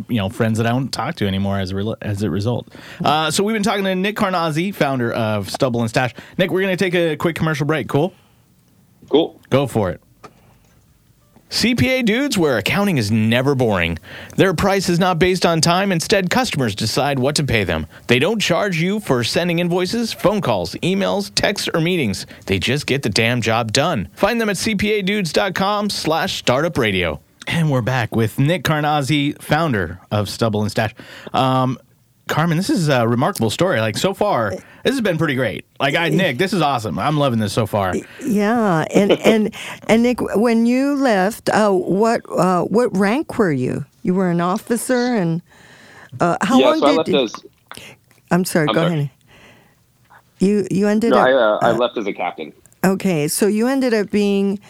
you 0.08 0.16
know 0.18 0.28
friends 0.28 0.58
that 0.58 0.66
I 0.66 0.70
don't 0.70 0.88
talk 0.92 1.14
to 1.16 1.26
anymore 1.26 1.58
as 1.60 1.70
a 1.70 1.76
re- 1.76 1.94
as 2.02 2.22
a 2.22 2.30
result. 2.30 2.68
Uh, 3.04 3.30
so 3.30 3.44
we've 3.44 3.54
been 3.54 3.62
talking 3.62 3.84
to 3.84 3.94
Nick 3.94 4.16
Carnazzi, 4.16 4.74
founder 4.74 5.12
of 5.12 5.48
Stubble 5.50 5.80
and 5.80 5.88
Stash. 5.90 6.14
Nick, 6.38 6.50
we're 6.50 6.62
gonna 6.62 6.76
take 6.76 6.94
a 6.94 7.16
quick 7.16 7.36
commercial 7.36 7.66
break. 7.66 7.88
Cool. 7.88 8.12
Cool. 9.08 9.40
Go 9.50 9.66
for 9.66 9.90
it. 9.90 10.00
CPA 11.50 12.04
dudes, 12.04 12.36
where 12.36 12.58
accounting 12.58 12.98
is 12.98 13.10
never 13.10 13.54
boring. 13.54 13.98
Their 14.36 14.52
price 14.52 14.88
is 14.88 14.98
not 14.98 15.18
based 15.18 15.46
on 15.46 15.60
time. 15.60 15.92
Instead, 15.92 16.28
customers 16.28 16.74
decide 16.74 17.18
what 17.18 17.36
to 17.36 17.44
pay 17.44 17.62
them. 17.62 17.86
They 18.08 18.18
don't 18.18 18.40
charge 18.40 18.80
you 18.80 18.98
for 19.00 19.22
sending 19.22 19.60
invoices, 19.60 20.12
phone 20.12 20.40
calls, 20.40 20.74
emails, 20.76 21.30
texts, 21.34 21.68
or 21.72 21.80
meetings. 21.80 22.26
They 22.46 22.58
just 22.58 22.86
get 22.86 23.02
the 23.02 23.08
damn 23.08 23.40
job 23.40 23.72
done. 23.72 24.08
Find 24.14 24.40
them 24.40 24.48
at 24.50 24.56
cpadudes.com 24.56 25.90
slash 25.90 26.34
startup 26.38 26.76
radio. 26.76 27.20
And 27.46 27.70
we're 27.70 27.80
back 27.80 28.16
with 28.16 28.40
Nick 28.40 28.64
Carnazzi, 28.64 29.40
founder 29.40 30.00
of 30.10 30.28
Stubble 30.28 30.62
and 30.62 30.70
Stash. 30.70 30.94
Um, 31.32 31.78
Carmen, 32.28 32.56
this 32.56 32.70
is 32.70 32.88
a 32.88 33.06
remarkable 33.08 33.50
story. 33.50 33.80
Like 33.80 33.96
so 33.96 34.14
far, 34.14 34.52
this 34.84 34.92
has 34.94 35.00
been 35.00 35.18
pretty 35.18 35.34
great. 35.36 35.64
Like 35.80 35.94
I, 35.94 36.08
Nick, 36.10 36.38
this 36.38 36.52
is 36.52 36.62
awesome. 36.62 36.98
I'm 36.98 37.18
loving 37.18 37.38
this 37.38 37.52
so 37.52 37.66
far. 37.66 38.00
Yeah, 38.20 38.84
and 38.94 39.12
and 39.24 39.54
and 39.88 40.02
Nick, 40.02 40.20
when 40.36 40.66
you 40.66 40.94
left, 40.96 41.48
uh, 41.50 41.70
what 41.72 42.22
uh, 42.30 42.64
what 42.64 42.96
rank 42.96 43.38
were 43.38 43.52
you? 43.52 43.86
You 44.02 44.14
were 44.14 44.30
an 44.30 44.40
officer, 44.40 45.14
and 45.14 45.42
uh, 46.20 46.38
how 46.42 46.60
yeah. 46.60 46.66
long 46.66 46.82
So 46.82 46.86
I 46.86 46.98
did? 46.98 47.14
left 47.14 47.14
as 47.14 47.44
I'm 48.30 48.44
sorry. 48.44 48.68
I'm 48.68 48.74
go 48.74 48.82
sorry. 48.82 48.94
ahead. 48.94 49.10
You 50.40 50.66
you 50.70 50.88
ended 50.88 51.14
no, 51.14 51.18
up 51.18 51.28
I, 51.28 51.32
uh, 51.32 51.58
I 51.62 51.72
left 51.72 51.96
as 51.98 52.06
a 52.06 52.12
captain. 52.14 52.52
okay. 52.84 53.28
So 53.28 53.46
you 53.46 53.68
ended 53.68 53.94
up 53.94 54.10
being 54.10 54.60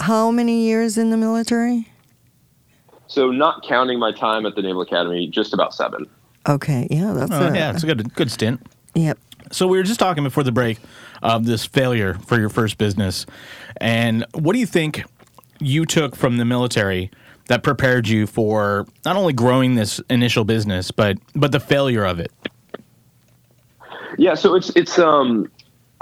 how 0.00 0.30
many 0.30 0.64
years 0.66 0.98
in 0.98 1.10
the 1.10 1.16
military? 1.18 1.88
So 3.06 3.30
not 3.30 3.64
counting 3.66 3.98
my 3.98 4.12
time 4.12 4.46
at 4.46 4.56
the 4.56 4.62
Naval 4.62 4.82
Academy, 4.82 5.28
just 5.28 5.54
about 5.54 5.74
seven. 5.74 6.06
Okay, 6.48 6.86
yeah, 6.90 7.12
that's 7.12 7.32
Oh, 7.32 7.48
a, 7.48 7.54
yeah, 7.54 7.70
it's 7.72 7.82
a 7.82 7.86
good 7.86 8.14
good 8.14 8.30
stint. 8.30 8.60
Yep. 8.94 9.18
So 9.52 9.66
we 9.66 9.78
were 9.78 9.84
just 9.84 10.00
talking 10.00 10.24
before 10.24 10.42
the 10.44 10.52
break 10.52 10.78
of 11.22 11.46
this 11.46 11.64
failure 11.66 12.14
for 12.26 12.38
your 12.38 12.48
first 12.48 12.78
business, 12.78 13.26
and 13.78 14.26
what 14.34 14.52
do 14.52 14.58
you 14.58 14.66
think 14.66 15.04
you 15.60 15.86
took 15.86 16.16
from 16.16 16.36
the 16.38 16.44
military 16.44 17.10
that 17.48 17.62
prepared 17.62 18.08
you 18.08 18.26
for 18.26 18.86
not 19.04 19.16
only 19.16 19.32
growing 19.32 19.74
this 19.74 20.00
initial 20.10 20.44
business, 20.44 20.90
but 20.90 21.18
but 21.34 21.52
the 21.52 21.60
failure 21.60 22.04
of 22.04 22.20
it? 22.20 22.32
Yeah, 24.18 24.34
so 24.34 24.54
it's 24.54 24.70
it's 24.76 24.98
um 24.98 25.50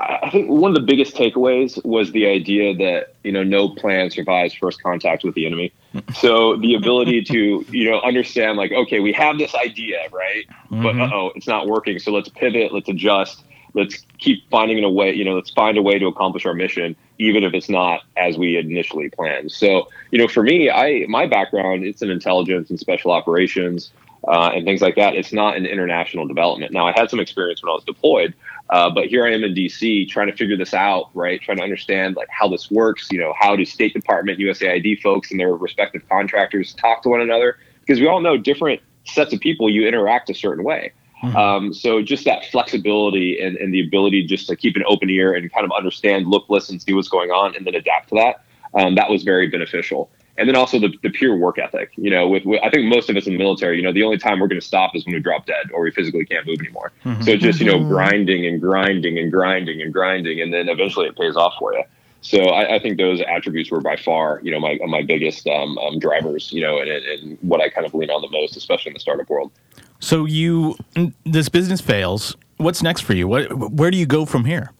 I 0.03 0.31
think 0.31 0.49
one 0.51 0.73
of 0.73 0.75
the 0.75 0.83
biggest 0.83 1.15
takeaways 1.15 1.83
was 1.85 2.11
the 2.11 2.27
idea 2.27 2.75
that 2.75 3.15
you 3.23 3.31
know 3.31 3.45
no 3.45 3.69
plan 3.69 4.11
survives 4.11 4.53
first 4.53 4.83
contact 4.83 5.23
with 5.23 5.35
the 5.35 5.47
enemy. 5.47 5.73
So 6.15 6.57
the 6.57 6.75
ability 6.75 7.23
to 7.25 7.65
you 7.71 7.91
know 7.91 8.01
understand 8.01 8.57
like 8.57 8.73
okay 8.73 9.01
we 9.01 9.13
have 9.13 9.39
this 9.39 9.55
idea 9.55 10.09
right, 10.11 10.47
but 10.71 10.99
uh 10.99 11.11
oh 11.13 11.33
it's 11.37 11.47
not 11.47 11.69
working. 11.69 11.99
So 11.99 12.13
let's 12.13 12.29
pivot, 12.31 12.73
let's 12.73 12.89
adjust, 12.89 13.45
let's 13.75 14.05
keep 14.19 14.49
finding 14.51 14.83
a 14.83 14.91
way 14.91 15.13
you 15.15 15.25
know 15.25 15.35
let's 15.35 15.51
find 15.51 15.77
a 15.77 15.83
way 15.83 15.99
to 15.99 16.07
accomplish 16.07 16.47
our 16.47 16.55
mission 16.55 16.97
even 17.19 17.45
if 17.45 17.55
it's 17.55 17.69
not 17.69 18.01
as 18.17 18.39
we 18.39 18.57
initially 18.57 19.11
planned. 19.11 19.53
So 19.53 19.89
you 20.11 20.19
know 20.19 20.27
for 20.27 20.43
me 20.43 20.71
I 20.71 21.05
my 21.09 21.27
background 21.27 21.85
it's 21.85 22.03
in 22.03 22.11
intelligence 22.11 22.71
and 22.71 22.81
special 22.81 23.13
operations 23.13 23.93
uh, 24.29 24.51
and 24.55 24.65
things 24.65 24.81
like 24.81 24.97
that. 24.97 25.15
It's 25.15 25.33
not 25.33 25.57
an 25.57 25.67
international 25.67 26.27
development. 26.27 26.73
Now, 26.73 26.87
I 26.87 26.93
had 26.93 27.11
some 27.11 27.21
experience 27.21 27.63
when 27.63 27.71
I 27.71 27.75
was 27.75 27.85
deployed, 27.85 28.35
uh, 28.73 28.89
but 28.89 29.07
here 29.09 29.27
I 29.27 29.33
am 29.33 29.45
in 29.45 29.53
DC 29.53 30.09
trying 30.09 30.29
to 30.29 30.33
figure 30.37 30.57
this 30.57 30.73
out, 30.73 31.11
right? 31.13 31.39
Trying 31.43 31.59
to 31.59 31.63
understand 31.63 32.17
like 32.17 32.29
how 32.31 32.49
this 32.49 32.71
works. 32.71 33.09
You 33.13 33.19
know, 33.19 33.35
how 33.39 33.55
do 33.55 33.67
State 33.67 33.93
Department, 33.93 34.39
USAID 34.39 35.03
folks, 35.03 35.31
and 35.31 35.39
their 35.39 35.55
respective 35.55 36.09
contractors 36.09 36.73
talk 36.73 37.03
to 37.03 37.11
one 37.11 37.21
another? 37.21 37.59
Because 37.81 38.01
we 38.01 38.07
all 38.07 38.23
know 38.23 38.39
different 38.39 38.81
sets 39.05 39.35
of 39.35 39.41
people 39.41 39.69
you 39.69 39.87
interact 39.87 40.31
a 40.31 40.35
certain 40.35 40.65
way. 40.65 40.93
Um, 41.37 41.73
so 41.75 42.03
just 42.03 42.25
that 42.25 42.47
flexibility 42.47 43.39
and, 43.41 43.57
and 43.59 43.73
the 43.75 43.87
ability 43.87 44.27
just 44.27 44.49
to 44.49 44.57
keep 44.57 44.75
an 44.75 44.83
open 44.89 45.09
ear 45.11 45.35
and 45.35 45.53
kind 45.53 45.65
of 45.65 45.71
understand, 45.77 46.27
look, 46.27 46.47
listen, 46.49 46.81
see 46.81 46.95
what's 46.95 47.09
going 47.09 47.31
on, 47.31 47.55
and 47.55 47.67
then 47.67 47.75
adapt 47.75 48.09
to 48.09 48.15
that. 48.17 48.45
Um, 48.75 48.95
that 48.95 49.11
was 49.11 49.23
very 49.23 49.49
beneficial. 49.49 50.11
And 50.39 50.49
then 50.49 50.57
also 50.57 50.79
the, 50.79 50.93
the 51.03 51.11
pure 51.11 51.37
work 51.37 51.59
ethic. 51.59 51.91
You 51.97 52.11
know, 52.11 52.27
with, 52.27 52.45
with 52.45 52.61
I 52.63 52.71
think 52.71 52.87
most 52.87 53.11
of 53.11 53.17
us 53.17 53.27
in 53.27 53.35
the 53.35 53.39
military, 53.39 53.77
you 53.77 53.83
know, 53.83 53.93
the 53.93 54.03
only 54.03 54.19
time 54.19 54.41
we're 54.41 54.49
going 54.49 54.61
to 54.61 54.67
stop 54.67 54.97
is 54.97 55.05
when 55.05 55.15
we 55.15 55.21
drop 55.21 55.47
dead 55.47 55.71
or 55.73 55.83
we 55.83 55.91
physically 55.91 56.25
can't 56.25 56.47
move 56.47 56.61
anymore. 56.61 56.93
So 57.23 57.37
just 57.37 57.61
you 57.61 57.67
know, 57.67 57.79
grinding 57.79 58.47
and 58.47 58.61
grinding 58.61 59.19
and 59.19 59.31
grinding 59.31 59.83
and 59.83 59.93
grinding, 59.93 60.41
and 60.41 60.53
then 60.53 60.69
eventually 60.69 61.07
it 61.07 61.17
pays 61.17 61.37
off 61.37 61.55
for 61.59 61.75
you. 61.75 61.85
So 62.23 62.39
I, 62.39 62.77
I 62.77 62.79
think 62.79 62.99
those 62.99 63.21
attributes 63.21 63.71
were 63.71 63.81
by 63.81 63.97
far, 63.97 64.41
you 64.43 64.51
know, 64.53 64.61
my 64.61 64.79
my 64.87 65.03
biggest 65.03 65.47
um, 65.49 65.77
um, 65.79 65.99
drivers. 65.99 66.53
You 66.53 66.63
know, 66.63 66.79
and, 66.79 66.89
and 66.89 67.05
and 67.05 67.39
what 67.43 67.61
I 67.61 67.69
kind 67.69 67.87
of 67.87 67.93
lean 67.95 68.11
on 68.11 68.23
the 68.23 68.31
most, 68.31 68.57
especially 68.57 68.91
in 68.91 68.95
the 68.95 69.01
startup 69.01 69.29
world. 69.29 69.51
So 69.99 70.25
you 70.25 70.77
this 71.25 71.49
business 71.49 71.81
fails. 71.81 72.37
What's 72.57 72.83
next 72.83 73.03
for 73.03 73.13
you? 73.13 73.27
What 73.29 73.73
where 73.73 73.91
do 73.91 73.99
you 73.99 74.07
go 74.07 74.25
from 74.25 74.45
here? 74.45 74.71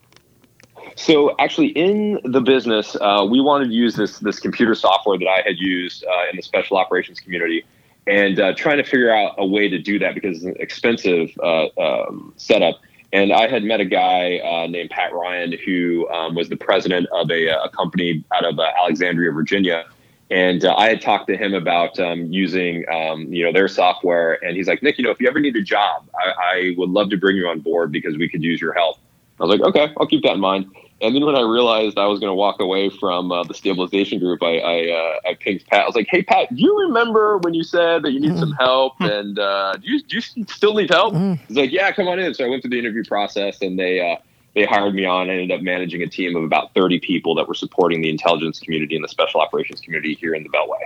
So 0.95 1.35
actually, 1.39 1.67
in 1.67 2.19
the 2.23 2.41
business, 2.41 2.95
uh, 2.99 3.25
we 3.29 3.41
wanted 3.41 3.69
to 3.69 3.73
use 3.73 3.95
this 3.95 4.19
this 4.19 4.39
computer 4.39 4.75
software 4.75 5.17
that 5.17 5.27
I 5.27 5.41
had 5.45 5.57
used 5.57 6.05
uh, 6.05 6.29
in 6.29 6.35
the 6.35 6.41
special 6.41 6.77
operations 6.77 7.19
community, 7.19 7.65
and 8.07 8.39
uh, 8.39 8.53
trying 8.53 8.77
to 8.77 8.83
figure 8.83 9.13
out 9.13 9.35
a 9.37 9.45
way 9.45 9.67
to 9.69 9.79
do 9.79 9.99
that 9.99 10.13
because 10.13 10.37
it's 10.37 10.45
an 10.45 10.55
expensive 10.59 11.31
uh, 11.41 11.67
um, 11.79 12.33
setup. 12.37 12.79
And 13.11 13.31
I 13.31 13.47
had 13.47 13.63
met 13.63 13.79
a 13.79 13.85
guy 13.85 14.39
uh, 14.39 14.65
named 14.67 14.89
Pat 14.89 15.13
Ryan 15.13 15.53
who 15.63 16.09
um, 16.09 16.33
was 16.33 16.49
the 16.49 16.57
president 16.57 17.07
of 17.11 17.29
a, 17.29 17.47
a 17.47 17.69
company 17.69 18.23
out 18.33 18.43
of 18.43 18.57
uh, 18.57 18.71
Alexandria, 18.79 19.31
Virginia. 19.31 19.85
And 20.31 20.65
I 20.65 20.89
had 20.89 20.99
talked 20.99 21.27
to 21.27 21.37
him 21.37 21.53
about 21.53 21.99
um, 21.99 22.33
using, 22.33 22.85
um, 22.91 23.31
you 23.31 23.43
know, 23.43 23.53
their 23.53 23.67
software. 23.67 24.43
And 24.43 24.57
he's 24.57 24.67
like, 24.67 24.81
Nick, 24.81 24.97
you 24.97 25.03
know, 25.03 25.11
if 25.11 25.21
you 25.21 25.27
ever 25.27 25.39
need 25.39 25.55
a 25.55 25.61
job, 25.61 26.09
I, 26.17 26.31
I 26.31 26.73
would 26.75 26.89
love 26.89 27.11
to 27.11 27.17
bring 27.17 27.37
you 27.37 27.47
on 27.47 27.59
board 27.59 27.91
because 27.91 28.17
we 28.17 28.27
could 28.27 28.41
use 28.41 28.59
your 28.59 28.73
help. 28.73 28.97
I 29.43 29.45
was 29.45 29.59
like, 29.59 29.67
okay, 29.67 29.93
I'll 29.99 30.07
keep 30.07 30.23
that 30.23 30.35
in 30.35 30.39
mind. 30.39 30.71
And 31.01 31.13
then 31.13 31.25
when 31.25 31.35
I 31.35 31.41
realized 31.41 31.97
I 31.97 32.05
was 32.05 32.21
going 32.21 32.29
to 32.29 32.35
walk 32.35 32.61
away 32.61 32.89
from 32.89 33.29
uh, 33.29 33.43
the 33.43 33.53
stabilization 33.53 34.19
group, 34.19 34.41
I 34.41 34.57
I, 34.59 34.89
uh, 34.89 35.29
I 35.29 35.33
pinged 35.33 35.65
Pat. 35.67 35.81
I 35.81 35.85
was 35.85 35.95
like, 35.95 36.07
"Hey, 36.09 36.23
Pat, 36.23 36.55
do 36.55 36.61
you 36.61 36.79
remember 36.87 37.39
when 37.39 37.53
you 37.53 37.63
said 37.63 38.03
that 38.03 38.13
you 38.13 38.21
need 38.21 38.37
some 38.39 38.53
help? 38.53 38.93
And 39.01 39.37
uh, 39.37 39.73
do 39.73 39.91
you 39.91 40.01
do 40.01 40.15
you 40.15 40.45
still 40.47 40.73
need 40.75 40.89
help?" 40.89 41.13
He's 41.49 41.57
like, 41.57 41.73
"Yeah, 41.73 41.91
come 41.91 42.07
on 42.07 42.19
in." 42.19 42.33
So 42.33 42.45
I 42.45 42.47
went 42.47 42.61
through 42.61 42.69
the 42.71 42.79
interview 42.79 43.03
process, 43.03 43.61
and 43.61 43.77
they 43.77 43.99
uh, 43.99 44.15
they 44.55 44.63
hired 44.63 44.95
me 44.95 45.03
on. 45.03 45.29
I 45.29 45.33
ended 45.33 45.51
up 45.51 45.61
managing 45.61 46.01
a 46.03 46.07
team 46.07 46.37
of 46.37 46.43
about 46.43 46.73
30 46.73 46.99
people 46.99 47.35
that 47.35 47.49
were 47.49 47.53
supporting 47.53 48.01
the 48.01 48.09
intelligence 48.09 48.61
community 48.61 48.95
and 48.95 49.03
the 49.03 49.09
special 49.09 49.41
operations 49.41 49.81
community 49.81 50.13
here 50.13 50.33
in 50.33 50.43
the 50.43 50.49
Beltway. 50.49 50.83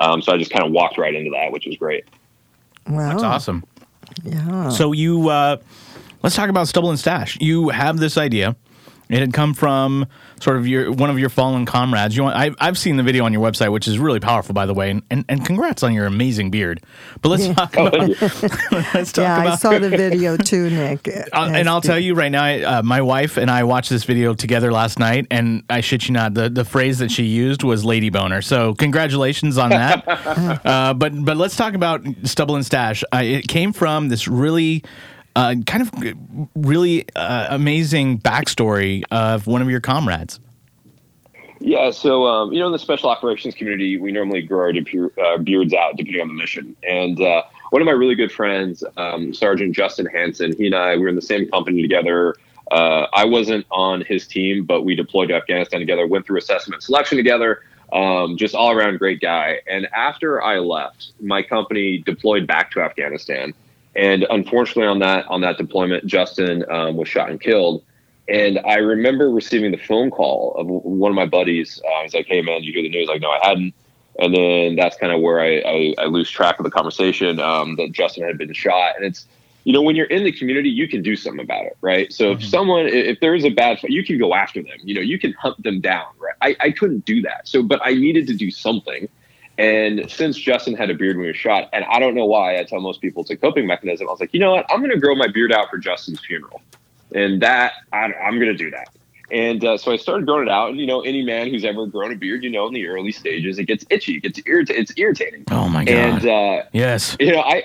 Um, 0.00 0.20
so 0.20 0.32
I 0.32 0.38
just 0.38 0.50
kind 0.50 0.64
of 0.64 0.72
walked 0.72 0.98
right 0.98 1.14
into 1.14 1.30
that, 1.30 1.52
which 1.52 1.66
was 1.66 1.76
great. 1.76 2.06
Wow. 2.88 3.10
That's 3.10 3.22
awesome. 3.22 3.62
Yeah. 4.24 4.70
So 4.70 4.92
you 4.92 5.28
uh, 5.28 5.58
let's 6.22 6.36
talk 6.36 6.48
about 6.50 6.68
Stubble 6.68 6.90
and 6.90 6.98
Stash. 6.98 7.36
You 7.40 7.68
have 7.70 7.98
this 7.98 8.16
idea. 8.16 8.56
It 9.08 9.18
had 9.18 9.32
come 9.32 9.54
from 9.54 10.06
sort 10.40 10.56
of 10.56 10.68
your 10.68 10.92
one 10.92 11.10
of 11.10 11.18
your 11.18 11.30
fallen 11.30 11.66
comrades. 11.66 12.16
You 12.16 12.22
want, 12.22 12.36
I, 12.36 12.52
I've 12.60 12.78
seen 12.78 12.96
the 12.96 13.02
video 13.02 13.24
on 13.24 13.32
your 13.32 13.42
website, 13.42 13.72
which 13.72 13.88
is 13.88 13.98
really 13.98 14.20
powerful, 14.20 14.54
by 14.54 14.66
the 14.66 14.72
way, 14.72 14.88
and, 14.88 15.02
and, 15.10 15.24
and 15.28 15.44
congrats 15.44 15.82
on 15.82 15.92
your 15.92 16.06
amazing 16.06 16.52
beard. 16.52 16.80
But 17.20 17.30
let's 17.30 17.48
talk 17.48 17.74
Oh, 17.76 17.86
about 17.88 18.08
let's 18.94 19.10
talk 19.10 19.22
yeah, 19.24 19.36
I 19.36 19.56
saw 19.56 19.76
the 19.80 19.88
video 19.88 20.36
too, 20.36 20.70
Nick. 20.70 21.08
Uh, 21.32 21.50
and 21.52 21.68
I'll 21.68 21.80
tell 21.80 21.98
you 21.98 22.14
right 22.14 22.30
now, 22.30 22.44
uh, 22.78 22.82
my 22.84 23.00
wife 23.02 23.36
and 23.36 23.50
I 23.50 23.64
watched 23.64 23.90
this 23.90 24.04
video 24.04 24.32
together 24.32 24.70
last 24.70 25.00
night, 25.00 25.26
and 25.28 25.64
I 25.68 25.80
shit 25.80 26.06
you 26.06 26.14
not, 26.14 26.34
the, 26.34 26.48
the 26.48 26.64
phrase 26.64 27.00
that 27.00 27.10
she 27.10 27.24
used 27.24 27.64
was 27.64 27.84
"lady 27.84 28.10
boner." 28.10 28.42
So 28.42 28.74
congratulations 28.74 29.58
on 29.58 29.70
that. 29.70 30.04
uh, 30.64 30.94
but 30.94 31.24
but 31.24 31.36
let's 31.36 31.56
talk 31.56 31.74
about 31.74 32.02
Stubble 32.22 32.54
and 32.54 32.64
Stash. 32.64 33.02
Uh, 33.12 33.22
it 33.24 33.48
came 33.48 33.72
from 33.72 34.08
this 34.08 34.28
really. 34.28 34.84
Uh, 35.36 35.54
kind 35.66 35.82
of 35.82 35.92
really 36.54 37.06
uh, 37.14 37.46
amazing 37.50 38.18
backstory 38.18 39.04
of 39.10 39.46
one 39.46 39.62
of 39.62 39.70
your 39.70 39.80
comrades. 39.80 40.40
Yeah, 41.60 41.90
so 41.90 42.26
um, 42.26 42.52
you 42.52 42.58
know, 42.58 42.66
in 42.66 42.72
the 42.72 42.78
special 42.78 43.10
operations 43.10 43.54
community, 43.54 43.98
we 43.98 44.12
normally 44.12 44.42
grow 44.42 44.60
our 44.60 44.72
de- 44.72 45.10
uh, 45.22 45.38
beards 45.38 45.74
out 45.74 45.96
depending 45.96 46.22
on 46.22 46.28
the 46.28 46.34
mission. 46.34 46.74
And 46.88 47.20
uh, 47.20 47.42
one 47.70 47.82
of 47.82 47.86
my 47.86 47.92
really 47.92 48.14
good 48.14 48.32
friends, 48.32 48.82
um, 48.96 49.34
Sergeant 49.34 49.74
Justin 49.74 50.06
Hansen, 50.06 50.56
he 50.56 50.66
and 50.66 50.74
I 50.74 50.96
we 50.96 51.02
were 51.02 51.08
in 51.08 51.16
the 51.16 51.22
same 51.22 51.48
company 51.50 51.82
together 51.82 52.34
uh, 52.70 53.06
I 53.12 53.24
wasn't 53.24 53.66
on 53.70 54.02
his 54.02 54.26
team, 54.26 54.64
but 54.64 54.82
we 54.82 54.94
deployed 54.94 55.28
to 55.28 55.34
Afghanistan 55.34 55.80
together, 55.80 56.06
went 56.06 56.26
through 56.26 56.38
assessment 56.38 56.82
selection 56.82 57.16
together. 57.16 57.62
Um, 57.92 58.36
just 58.36 58.54
all 58.54 58.70
around 58.70 58.98
great 58.98 59.20
guy. 59.20 59.58
And 59.66 59.88
after 59.92 60.40
I 60.40 60.60
left, 60.60 61.10
my 61.20 61.42
company 61.42 61.98
deployed 61.98 62.46
back 62.46 62.70
to 62.72 62.80
Afghanistan. 62.80 63.52
And 63.96 64.24
unfortunately, 64.30 64.86
on 64.86 65.00
that 65.00 65.26
on 65.28 65.40
that 65.40 65.58
deployment, 65.58 66.06
Justin 66.06 66.64
um, 66.70 66.96
was 66.96 67.08
shot 67.08 67.30
and 67.30 67.40
killed. 67.40 67.84
And 68.28 68.60
I 68.64 68.76
remember 68.76 69.28
receiving 69.30 69.72
the 69.72 69.78
phone 69.78 70.10
call 70.10 70.54
of 70.56 70.66
one 70.68 71.10
of 71.10 71.16
my 71.16 71.26
buddies. 71.26 71.80
Uh, 71.84 72.02
he's 72.02 72.14
like, 72.14 72.26
"Hey, 72.26 72.40
man, 72.42 72.62
you 72.62 72.72
hear 72.72 72.82
the 72.82 72.88
news?" 72.88 73.08
Like, 73.08 73.20
no, 73.20 73.30
I 73.30 73.40
hadn't. 73.42 73.74
And 74.18 74.34
then 74.34 74.76
that's 74.76 74.96
kind 74.96 75.12
of 75.12 75.20
where 75.20 75.40
I, 75.40 75.58
I, 75.60 75.94
I, 75.98 76.04
lose 76.06 76.30
track 76.30 76.58
of 76.58 76.64
the 76.64 76.70
conversation 76.70 77.40
um, 77.40 77.76
that 77.76 77.92
Justin 77.92 78.24
had 78.26 78.36
been 78.36 78.52
shot. 78.52 78.96
And 78.96 79.04
it's, 79.04 79.26
you 79.64 79.72
know, 79.72 79.80
when 79.80 79.96
you're 79.96 80.06
in 80.06 80.24
the 80.24 80.32
community, 80.32 80.68
you 80.68 80.88
can 80.88 81.00
do 81.00 81.16
something 81.16 81.42
about 81.42 81.64
it, 81.64 81.76
right? 81.80 82.12
So 82.12 82.26
mm-hmm. 82.26 82.42
if 82.42 82.48
someone, 82.48 82.86
if 82.86 83.20
there 83.20 83.34
is 83.34 83.44
a 83.44 83.50
bad, 83.50 83.78
you 83.84 84.04
can 84.04 84.18
go 84.18 84.34
after 84.34 84.62
them. 84.62 84.76
You 84.82 84.94
know, 84.94 85.00
you 85.00 85.18
can 85.18 85.32
hunt 85.34 85.62
them 85.62 85.80
down, 85.80 86.06
right? 86.18 86.34
I, 86.42 86.66
I 86.66 86.70
couldn't 86.70 87.06
do 87.06 87.22
that. 87.22 87.48
So, 87.48 87.62
but 87.62 87.80
I 87.82 87.94
needed 87.94 88.26
to 88.26 88.34
do 88.34 88.50
something. 88.50 89.08
And 89.60 90.10
since 90.10 90.38
Justin 90.38 90.74
had 90.74 90.88
a 90.88 90.94
beard 90.94 91.16
when 91.16 91.24
he 91.24 91.32
was 91.32 91.36
shot, 91.36 91.68
and 91.74 91.84
I 91.84 91.98
don't 91.98 92.14
know 92.14 92.24
why, 92.24 92.58
I 92.58 92.64
tell 92.64 92.80
most 92.80 93.02
people 93.02 93.20
it's 93.20 93.30
a 93.30 93.36
coping 93.36 93.66
mechanism. 93.66 94.08
I 94.08 94.10
was 94.10 94.18
like, 94.18 94.32
you 94.32 94.40
know 94.40 94.52
what? 94.52 94.64
I'm 94.70 94.78
going 94.78 94.90
to 94.90 94.98
grow 94.98 95.14
my 95.14 95.28
beard 95.28 95.52
out 95.52 95.68
for 95.68 95.76
Justin's 95.76 96.18
funeral, 96.24 96.62
and 97.14 97.42
that 97.42 97.74
I, 97.92 98.10
I'm 98.14 98.36
going 98.40 98.50
to 98.50 98.56
do 98.56 98.70
that. 98.70 98.88
And 99.30 99.62
uh, 99.62 99.76
so 99.76 99.92
I 99.92 99.96
started 99.96 100.26
growing 100.26 100.48
it 100.48 100.50
out. 100.50 100.70
And, 100.70 100.80
you 100.80 100.86
know, 100.86 101.02
any 101.02 101.22
man 101.22 101.50
who's 101.50 101.64
ever 101.64 101.86
grown 101.86 102.10
a 102.10 102.16
beard, 102.16 102.42
you 102.42 102.50
know, 102.50 102.66
in 102.66 102.72
the 102.72 102.86
early 102.86 103.12
stages, 103.12 103.58
it 103.58 103.66
gets 103.66 103.84
itchy, 103.90 104.16
it 104.16 104.22
gets 104.22 104.40
irrit- 104.40 104.70
it's 104.70 104.92
irritating. 104.96 105.44
Oh 105.50 105.68
my 105.68 105.84
God. 105.84 105.94
And, 105.94 106.26
uh, 106.26 106.62
yes. 106.72 107.16
You 107.20 107.32
know, 107.34 107.40
I, 107.40 107.62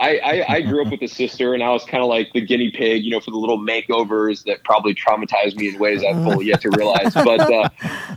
I, 0.00 0.18
I, 0.18 0.54
I, 0.54 0.60
grew 0.60 0.84
up 0.84 0.90
with 0.90 1.02
a 1.02 1.08
sister, 1.08 1.54
and 1.54 1.62
I 1.62 1.70
was 1.70 1.84
kind 1.84 2.02
of 2.02 2.08
like 2.08 2.32
the 2.32 2.40
guinea 2.40 2.70
pig, 2.70 3.04
you 3.04 3.10
know, 3.10 3.20
for 3.20 3.30
the 3.30 3.36
little 3.36 3.58
makeovers 3.58 4.44
that 4.44 4.62
probably 4.62 4.94
traumatized 4.94 5.56
me 5.56 5.68
in 5.68 5.78
ways 5.78 6.04
I've 6.04 6.22
fully 6.22 6.46
yet 6.46 6.60
to 6.62 6.70
realize. 6.70 7.14
But 7.14 7.40
uh, 7.40 7.68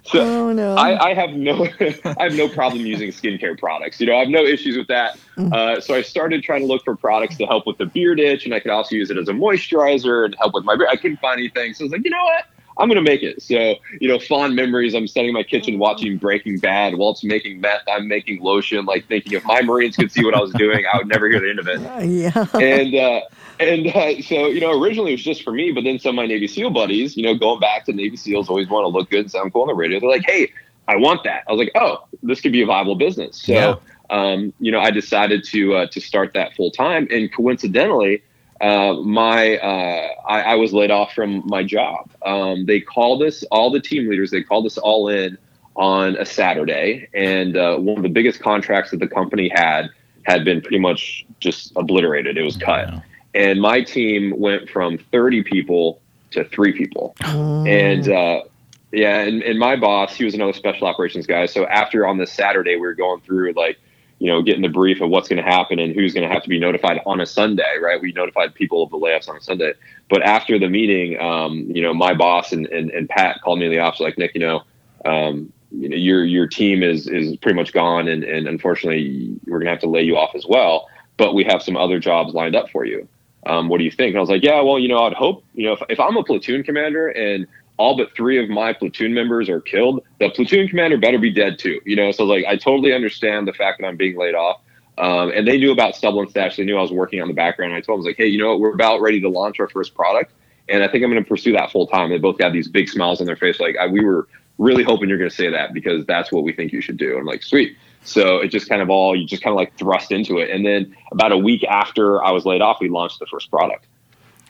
so 0.04 0.20
oh, 0.50 0.54
no. 0.54 0.76
I, 0.76 1.10
I, 1.10 1.14
have 1.14 1.32
no, 1.32 1.66
I 1.80 2.24
have 2.24 2.36
no 2.36 2.48
problem 2.48 2.86
using 2.86 3.10
skincare 3.10 3.58
products. 3.58 4.00
You 4.00 4.08
know, 4.08 4.16
I 4.16 4.20
have 4.20 4.30
no 4.30 4.44
issues 4.44 4.78
with 4.78 4.88
that. 4.88 5.18
Mm. 5.38 5.54
Uh, 5.54 5.82
so 5.82 5.96
I 5.96 6.02
started 6.02 6.44
trying 6.44 6.62
to 6.62 6.68
look 6.68 6.84
for 6.84 6.96
products 6.96 7.38
to 7.38 7.46
help 7.46 7.66
with 7.66 7.78
the 7.78 7.88
beard 7.88 8.20
itch, 8.20 8.46
and 8.46 8.54
I 8.54 8.60
could 8.60 8.72
also 8.72 8.96
use 8.96 9.10
it 9.10 9.18
as 9.18 9.28
a 9.28 9.34
moisturizer 9.34 10.26
and 10.26 10.36
help 10.40 10.54
with 10.54 10.64
my 10.64 10.76
beard. 10.76 10.90
I 10.92 10.98
couldn't 10.98 11.20
find 11.20 11.40
anything, 11.40 11.74
so 11.74 11.84
I 11.84 11.86
was 11.86 11.92
like, 11.94 12.06
you 12.06 12.12
know 12.12 12.24
what? 12.24 12.46
I'm 12.82 12.88
gonna 12.88 13.02
make 13.02 13.22
it. 13.22 13.42
So, 13.42 13.76
you 14.00 14.08
know, 14.08 14.18
fond 14.18 14.56
memories. 14.56 14.96
I'm 14.96 15.08
sitting 15.08 15.30
in 15.30 15.34
my 15.34 15.44
kitchen 15.44 15.78
watching 15.78 16.18
Breaking 16.18 16.58
Bad. 16.58 16.96
While 16.96 17.12
it's 17.12 17.24
making 17.24 17.62
meth, 17.62 17.84
I'm 17.88 18.08
making 18.08 18.42
lotion. 18.42 18.86
Like 18.86 19.08
thinking 19.08 19.34
if 19.34 19.46
my 19.46 19.62
Marines 19.62 19.96
could 19.96 20.12
see 20.12 20.26
what 20.26 20.34
I 20.34 20.40
was 20.40 20.52
doing, 20.54 20.86
I 20.92 20.98
would 20.98 21.08
never 21.08 21.30
hear 21.30 21.40
the 21.40 21.50
end 21.50 21.60
of 21.60 21.68
it. 21.68 21.82
Yeah. 22.12 22.46
And 22.54 22.96
uh, 22.96 23.22
and 23.60 23.88
uh, 23.88 24.22
so, 24.24 24.48
you 24.48 24.60
know, 24.60 24.82
originally 24.82 25.12
it 25.12 25.16
was 25.16 25.24
just 25.24 25.44
for 25.44 25.52
me, 25.52 25.72
but 25.72 25.84
then 25.84 26.00
some 26.00 26.12
of 26.12 26.16
my 26.16 26.26
Navy 26.26 26.48
SEAL 26.48 26.72
buddies, 26.72 27.16
you 27.16 27.24
know, 27.24 27.36
going 27.36 27.60
back 27.60 27.86
to 27.86 27.94
Navy 27.94 28.18
SEALs, 28.18 28.50
always 28.50 28.68
want 28.68 28.84
to 28.84 28.88
look 28.88 29.10
good 29.10 29.22
and 29.22 29.32
sound 29.32 29.54
cool 29.54 29.62
on 29.62 29.68
the 29.68 29.76
radio. 29.76 30.00
They're 30.00 30.10
like, 30.10 30.26
hey, 30.26 30.52
I 30.88 30.96
want 30.96 31.24
that. 31.24 31.44
I 31.48 31.52
was 31.52 31.60
like, 31.60 31.72
oh, 31.76 32.06
this 32.24 32.42
could 32.42 32.52
be 32.52 32.62
a 32.62 32.66
viable 32.66 32.96
business. 32.96 33.42
So, 33.42 33.54
yeah. 33.54 33.76
um, 34.10 34.52
you 34.60 34.72
know, 34.72 34.80
I 34.80 34.90
decided 34.92 35.44
to 35.46 35.76
uh, 35.76 35.88
to 35.88 36.02
start 36.02 36.34
that 36.34 36.56
full 36.56 36.72
time, 36.72 37.08
and 37.12 37.32
coincidentally 37.34 38.24
uh, 38.62 38.94
my 39.02 39.58
uh, 39.58 40.10
I, 40.28 40.42
I, 40.42 40.56
was 40.56 40.72
laid 40.72 40.92
off 40.92 41.14
from 41.14 41.42
my 41.48 41.64
job. 41.64 42.12
Um, 42.24 42.66
they 42.66 42.80
called 42.80 43.24
us, 43.24 43.44
all 43.52 43.72
the 43.72 43.80
team 43.80 44.08
leaders, 44.08 44.30
they 44.30 44.44
called 44.44 44.68
us 44.68 44.78
all 44.78 45.08
in 45.08 45.38
on 45.76 46.16
a 46.18 46.26
Saturday, 46.26 47.10
and 47.14 47.58
uh, 47.58 47.78
one 47.78 47.98
of 47.98 48.04
the 48.04 48.10
biggest 48.10 48.40
contracts 48.40 48.92
that 48.92 49.00
the 49.00 49.08
company 49.08 49.50
had 49.54 49.90
had 50.24 50.46
been 50.46 50.62
pretty 50.62 50.78
much 50.78 51.26
just 51.40 51.74
obliterated. 51.76 52.38
It 52.38 52.44
was 52.44 52.56
cut, 52.56 52.94
and 53.34 53.60
my 53.60 53.82
team 53.82 54.34
went 54.38 54.70
from 54.70 55.00
30 55.12 55.42
people 55.44 56.00
to 56.32 56.44
three 56.46 56.74
people, 56.74 57.16
oh. 57.26 57.66
and 57.66 58.08
uh, 58.10 58.44
yeah, 58.92 59.22
and, 59.22 59.42
and 59.42 59.58
my 59.58 59.76
boss, 59.76 60.14
he 60.14 60.24
was 60.24 60.36
another 60.36 60.54
special 60.54 60.86
operations 60.86 61.26
guy. 61.26 61.48
So 61.48 61.66
after 61.66 62.06
on 62.06 62.18
this 62.18 62.32
Saturday, 62.32 62.76
we 62.76 62.82
were 62.82 62.94
going 62.94 63.22
through 63.22 63.54
like 63.54 63.80
you 64.22 64.28
know, 64.28 64.44
getting 64.44 64.62
the 64.62 64.70
brief 64.70 65.02
of 65.02 65.10
what's 65.10 65.28
going 65.28 65.44
to 65.44 65.50
happen 65.50 65.80
and 65.80 65.96
who's 65.96 66.14
going 66.14 66.28
to 66.28 66.32
have 66.32 66.44
to 66.44 66.50
be 66.50 66.60
notified 66.60 67.02
on 67.08 67.20
a 67.20 67.26
Sunday, 67.26 67.80
right? 67.82 68.00
We 68.00 68.12
notified 68.12 68.54
people 68.54 68.84
of 68.84 68.92
the 68.92 68.98
layoffs 68.98 69.28
on 69.28 69.36
a 69.36 69.42
Sunday. 69.42 69.74
But 70.12 70.22
after 70.22 70.60
the 70.60 70.70
meeting, 70.70 71.20
um, 71.20 71.66
you 71.74 71.82
know, 71.82 71.92
my 71.92 72.14
boss 72.14 72.52
and, 72.52 72.68
and, 72.68 72.92
and 72.92 73.10
Pat 73.10 73.42
called 73.42 73.58
me 73.58 73.66
in 73.66 73.72
the 73.72 73.80
office 73.80 74.00
like, 74.00 74.20
Nick, 74.20 74.36
you 74.36 74.42
know, 74.42 74.62
um, 75.06 75.52
you 75.72 75.90
know, 75.90 75.96
your 75.96 76.24
your 76.24 76.46
team 76.46 76.84
is 76.84 77.08
is 77.08 77.36
pretty 77.38 77.56
much 77.56 77.74
gone, 77.74 78.08
and, 78.08 78.24
and 78.24 78.48
unfortunately, 78.48 79.40
we're 79.48 79.58
gonna 79.58 79.72
have 79.72 79.80
to 79.80 79.90
lay 79.90 80.04
you 80.04 80.18
off 80.18 80.36
as 80.36 80.46
well. 80.46 80.88
But 81.18 81.34
we 81.34 81.44
have 81.46 81.64
some 81.64 81.76
other 81.76 81.98
jobs 81.98 82.36
lined 82.36 82.56
up 82.56 82.70
for 82.70 82.86
you. 82.86 83.08
Um, 83.48 83.70
what 83.70 83.80
do 83.80 83.86
you 83.86 83.92
think? 83.92 84.10
And 84.10 84.18
I 84.18 84.20
was 84.20 84.30
like, 84.30 84.44
yeah, 84.44 84.62
well, 84.62 84.78
you 84.78 84.88
know, 84.88 85.00
I'd 85.00 85.14
hope, 85.14 85.44
you 85.56 85.66
know, 85.66 85.74
if, 85.74 85.82
if 85.90 86.00
I'm 86.00 86.16
a 86.16 86.24
platoon 86.24 86.62
commander 86.62 87.08
and 87.08 87.48
all 87.82 87.98
but 87.98 88.16
three 88.16 88.38
of 88.42 88.48
my 88.48 88.74
platoon 88.74 89.14
members 89.14 89.50
are 89.50 89.60
killed, 89.60 90.04
the 90.20 90.30
platoon 90.30 90.68
commander 90.68 90.98
better 90.98 91.18
be 91.18 91.32
dead 91.32 91.58
too. 91.58 91.82
You 91.84 91.96
know, 91.96 92.12
so 92.12 92.24
like 92.26 92.46
I 92.46 92.56
totally 92.56 92.94
understand 92.94 93.48
the 93.48 93.54
fact 93.54 93.82
that 93.82 93.88
I'm 93.88 93.98
being 93.98 94.18
laid 94.18 94.36
off. 94.36 94.62
Um, 94.98 95.32
and 95.34 95.48
they 95.48 95.58
knew 95.58 95.72
about 95.72 95.96
stubble 95.96 96.22
and 96.22 96.30
stash. 96.30 96.58
They 96.58 96.64
knew 96.64 96.78
I 96.78 96.82
was 96.82 96.92
working 96.92 97.22
on 97.22 97.28
the 97.28 97.34
background. 97.34 97.74
I 97.74 97.82
told 97.82 97.88
them, 97.88 97.94
I 97.94 97.98
was 97.98 98.06
like, 98.06 98.18
hey, 98.18 98.28
you 98.28 98.38
know 98.38 98.50
what? 98.52 98.60
We're 98.60 98.74
about 98.74 99.02
ready 99.02 99.20
to 99.22 99.30
launch 99.30 99.60
our 99.60 99.70
first 99.70 99.96
product. 99.96 100.32
And 100.70 100.84
I 100.84 100.88
think 100.88 101.04
I'm 101.04 101.10
going 101.10 101.24
to 101.24 101.28
pursue 101.28 101.54
that 101.54 101.72
full 101.72 101.88
time. 101.88 102.10
They 102.10 102.20
both 102.20 102.38
got 102.38 102.54
these 102.54 102.68
big 102.68 102.88
smiles 102.88 103.20
on 103.20 103.26
their 103.26 103.36
face. 103.36 103.60
Like, 103.60 103.78
I, 103.78 103.88
we 103.88 104.06
were 104.06 104.28
really 104.60 104.84
hoping 104.84 105.10
you're 105.10 105.18
going 105.18 105.30
to 105.30 105.36
say 105.36 105.50
that 105.50 105.74
because 105.74 106.06
that's 106.06 106.32
what 106.32 106.44
we 106.44 106.54
think 106.54 106.72
you 106.72 106.82
should 106.82 106.98
do. 106.98 107.18
I'm 107.18 107.26
like, 107.26 107.42
sweet. 107.42 107.76
So 108.04 108.42
it 108.42 108.50
just 108.50 108.70
kind 108.70 108.82
of 108.82 108.90
all, 108.92 109.16
you 109.16 109.26
just 109.26 109.42
kind 109.42 109.54
of 109.54 109.58
like 109.58 109.76
thrust 109.78 110.12
into 110.12 110.38
it. 110.38 110.52
And 110.52 110.64
then 110.64 110.96
about 111.12 111.32
a 111.32 111.38
week 111.38 111.64
after 111.64 112.24
I 112.24 112.32
was 112.32 112.46
laid 112.46 112.62
off, 112.62 112.78
we 112.80 112.90
launched 112.90 113.20
the 113.20 113.26
first 113.26 113.50
product. 113.50 113.88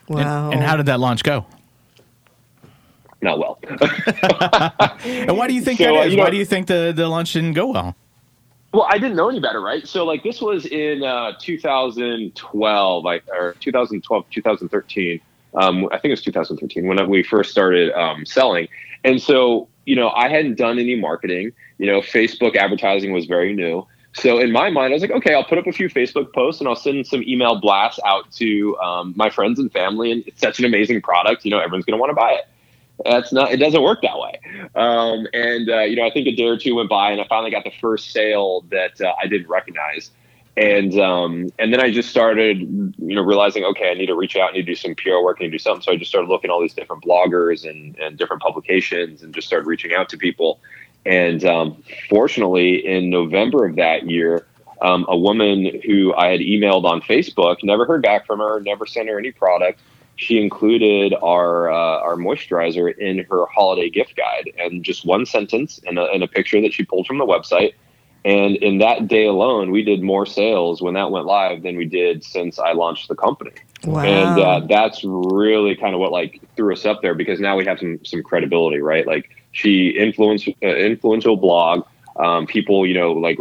Wow. 0.10 0.46
And, 0.46 0.56
and 0.56 0.63
how 0.63 0.76
did 0.76 0.88
that 0.88 1.00
launch 1.00 1.24
go? 1.24 1.46
Not 3.21 3.39
well. 3.39 3.60
and 5.03 5.38
why 5.38 5.47
do 5.47 5.53
you 5.53 5.62
think 5.62 5.79
so, 5.79 5.86
that 5.86 5.93
uh, 5.93 6.01
is? 6.01 6.13
Uh, 6.13 6.17
know, 6.17 6.23
why 6.23 6.29
do 6.29 6.38
you 6.38 6.45
think 6.45 6.67
the, 6.67 6.91
the 6.95 7.07
launch 7.07 7.34
didn't 7.34 7.53
go 7.53 7.67
well? 7.67 7.95
Well, 8.73 8.88
I 8.89 8.97
didn't 8.97 9.17
know 9.17 9.29
any 9.29 9.39
better, 9.39 9.62
right? 9.62 9.86
So, 9.88 10.05
like, 10.05 10.23
this 10.23 10.41
was 10.41 10.65
in 10.65 11.03
uh, 11.03 11.34
2012, 11.39 13.03
like, 13.03 13.23
or 13.27 13.55
2012, 13.60 14.25
2013. 14.29 15.21
Um, 15.53 15.86
I 15.88 15.97
think 15.97 16.05
it 16.05 16.12
was 16.12 16.21
2013 16.21 16.88
when 16.88 17.10
we 17.10 17.23
first 17.23 17.51
started 17.51 17.91
um, 17.93 18.25
selling. 18.25 18.69
And 19.03 19.21
so, 19.21 19.67
you 19.86 19.95
know, 19.95 20.10
I 20.12 20.29
hadn't 20.29 20.55
done 20.55 20.79
any 20.79 20.95
marketing. 20.95 21.51
You 21.79 21.88
know, 21.88 21.99
Facebook 21.99 22.55
advertising 22.55 23.12
was 23.12 23.25
very 23.25 23.53
new. 23.53 23.86
So 24.13 24.39
in 24.39 24.51
my 24.51 24.69
mind, 24.69 24.93
I 24.93 24.95
was 24.95 25.01
like, 25.01 25.12
okay, 25.12 25.34
I'll 25.34 25.43
put 25.43 25.57
up 25.57 25.67
a 25.67 25.71
few 25.71 25.89
Facebook 25.89 26.34
posts 26.34 26.62
and 26.62 26.67
I'll 26.67 26.75
send 26.75 27.07
some 27.07 27.23
email 27.23 27.60
blasts 27.60 27.99
out 28.05 28.31
to 28.34 28.77
um, 28.77 29.13
my 29.17 29.29
friends 29.29 29.60
and 29.60 29.71
family. 29.71 30.12
And 30.12 30.23
it's 30.27 30.39
such 30.39 30.60
an 30.60 30.65
amazing 30.65 31.01
product. 31.01 31.43
You 31.43 31.51
know, 31.51 31.60
everyone's 31.60 31.86
going 31.86 31.97
to 31.97 31.99
want 31.99 32.12
to 32.12 32.15
buy 32.15 32.31
it 32.31 32.45
that's 33.05 33.31
not 33.31 33.51
it 33.51 33.57
doesn't 33.57 33.81
work 33.81 34.01
that 34.01 34.17
way. 34.17 34.39
Um, 34.75 35.27
and 35.33 35.69
uh, 35.69 35.81
you 35.81 35.95
know 35.95 36.05
i 36.05 36.11
think 36.11 36.27
a 36.27 36.35
day 36.35 36.45
or 36.45 36.57
two 36.57 36.75
went 36.75 36.89
by 36.89 37.11
and 37.11 37.21
i 37.21 37.27
finally 37.27 37.51
got 37.51 37.63
the 37.63 37.73
first 37.81 38.11
sale 38.11 38.61
that 38.69 38.99
uh, 39.01 39.13
i 39.21 39.27
didn't 39.27 39.47
recognize. 39.47 40.11
And 40.57 40.99
um, 40.99 41.49
and 41.59 41.73
then 41.73 41.79
i 41.79 41.89
just 41.89 42.09
started 42.09 42.59
you 42.59 43.15
know 43.15 43.21
realizing 43.21 43.63
okay 43.63 43.89
i 43.89 43.93
need 43.93 44.07
to 44.07 44.15
reach 44.15 44.35
out 44.35 44.49
and 44.49 44.57
need 44.57 44.65
to 44.65 44.71
do 44.71 44.75
some 44.75 44.95
pr 44.95 45.09
work 45.23 45.39
and 45.41 45.51
do 45.51 45.57
something. 45.57 45.81
So 45.81 45.91
i 45.91 45.95
just 45.95 46.09
started 46.09 46.27
looking 46.29 46.49
all 46.49 46.61
these 46.61 46.73
different 46.73 47.03
bloggers 47.03 47.67
and, 47.69 47.97
and 47.99 48.17
different 48.17 48.41
publications 48.41 49.23
and 49.23 49.33
just 49.33 49.47
started 49.47 49.67
reaching 49.67 49.93
out 49.93 50.09
to 50.09 50.17
people. 50.17 50.59
And 51.05 51.43
um, 51.45 51.83
fortunately 52.09 52.85
in 52.85 53.09
november 53.09 53.65
of 53.65 53.75
that 53.77 54.09
year 54.09 54.45
um, 54.81 55.05
a 55.07 55.17
woman 55.17 55.81
who 55.85 56.13
i 56.15 56.27
had 56.27 56.41
emailed 56.41 56.83
on 56.83 57.01
facebook 57.01 57.57
never 57.63 57.85
heard 57.85 58.03
back 58.03 58.27
from 58.27 58.39
her 58.39 58.59
never 58.59 58.85
sent 58.85 59.09
her 59.09 59.17
any 59.17 59.31
product 59.31 59.79
she 60.15 60.41
included 60.41 61.13
our 61.21 61.71
uh, 61.71 62.00
our 62.00 62.15
moisturizer 62.15 62.95
in 62.97 63.26
her 63.30 63.45
holiday 63.47 63.89
gift 63.89 64.15
guide 64.15 64.52
and 64.58 64.84
just 64.84 65.06
one 65.06 65.26
sentence 65.26 65.80
and 65.86 65.97
a, 65.97 66.06
and 66.12 66.24
a 66.24 66.28
picture 66.28 66.62
that 66.62 66.74
she 66.74 66.84
pulled 66.84 67.08
from 67.08 67.17
the 67.17 67.26
website. 67.26 67.74
And 68.24 68.56
in 68.58 68.78
that 68.78 69.08
day 69.08 69.26
alone, 69.26 69.71
we 69.71 69.84
did 69.84 70.04
more 70.04 70.28
sales 70.28 70.80
when 70.80 70.93
that 70.93 71.10
went 71.10 71.26
live 71.26 71.63
than 71.63 71.76
we 71.76 71.86
did 71.86 72.24
since 72.24 72.60
I 72.60 72.74
launched 72.74 73.08
the 73.08 73.15
company. 73.15 73.54
Wow. 73.84 74.04
And 74.04 74.39
uh, 74.39 74.60
that's 74.67 75.04
really 75.04 75.76
kind 75.76 75.95
of 75.95 76.00
what 76.00 76.12
like 76.12 76.39
threw 76.56 76.71
us 76.71 76.86
up 76.86 77.02
there 77.02 77.15
because 77.15 77.39
now 77.39 77.58
we 77.58 77.65
have 77.65 77.80
some 77.80 78.00
some 78.06 78.21
credibility, 78.21 78.80
right? 78.80 79.08
Like 79.08 79.30
she 79.54 79.89
influenced 79.89 80.47
uh, 80.47 80.67
influential 80.67 81.36
blog. 81.36 81.86
Um, 82.17 82.45
people, 82.45 82.86
you 82.86 82.93
know, 82.93 83.13
like 83.13 83.39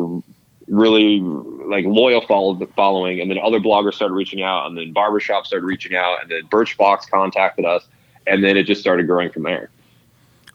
really 0.70 1.20
like 1.20 1.84
loyal 1.84 2.20
follow, 2.26 2.58
following, 2.76 3.20
and 3.20 3.30
then 3.30 3.38
other 3.38 3.60
bloggers 3.60 3.94
started 3.94 4.14
reaching 4.14 4.42
out, 4.42 4.66
and 4.66 4.78
then 4.78 4.92
barbershop 4.92 5.46
started 5.46 5.66
reaching 5.66 5.94
out, 5.94 6.22
and 6.22 6.30
then 6.30 6.42
Birchbox 6.48 7.10
contacted 7.10 7.64
us, 7.64 7.86
and 8.26 8.42
then 8.42 8.56
it 8.56 8.64
just 8.64 8.80
started 8.80 9.06
growing 9.06 9.30
from 9.30 9.42
there. 9.42 9.70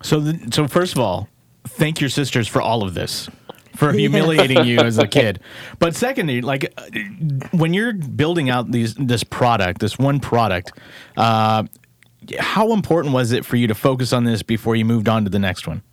So, 0.01 0.19
the, 0.19 0.51
so 0.51 0.67
first 0.67 0.93
of 0.93 0.99
all, 0.99 1.29
thank 1.67 1.99
your 1.99 2.09
sisters 2.09 2.47
for 2.47 2.61
all 2.61 2.83
of 2.83 2.93
this, 2.93 3.29
for 3.75 3.91
humiliating 3.97 4.65
you 4.65 4.79
as 4.79 4.97
a 4.97 5.07
kid. 5.07 5.39
But 5.79 5.95
secondly, 5.95 6.41
like 6.41 6.73
when 7.51 7.73
you're 7.73 7.93
building 7.93 8.49
out 8.49 8.71
these 8.71 8.95
this 8.95 9.23
product, 9.23 9.81
this 9.81 9.99
one 9.99 10.19
product, 10.19 10.71
uh, 11.17 11.65
how 12.39 12.71
important 12.73 13.13
was 13.13 13.31
it 13.31 13.45
for 13.45 13.57
you 13.57 13.67
to 13.67 13.75
focus 13.75 14.13
on 14.13 14.23
this 14.23 14.41
before 14.41 14.75
you 14.75 14.85
moved 14.85 15.09
on 15.09 15.25
to 15.25 15.29
the 15.29 15.39
next 15.39 15.67
one? 15.67 15.83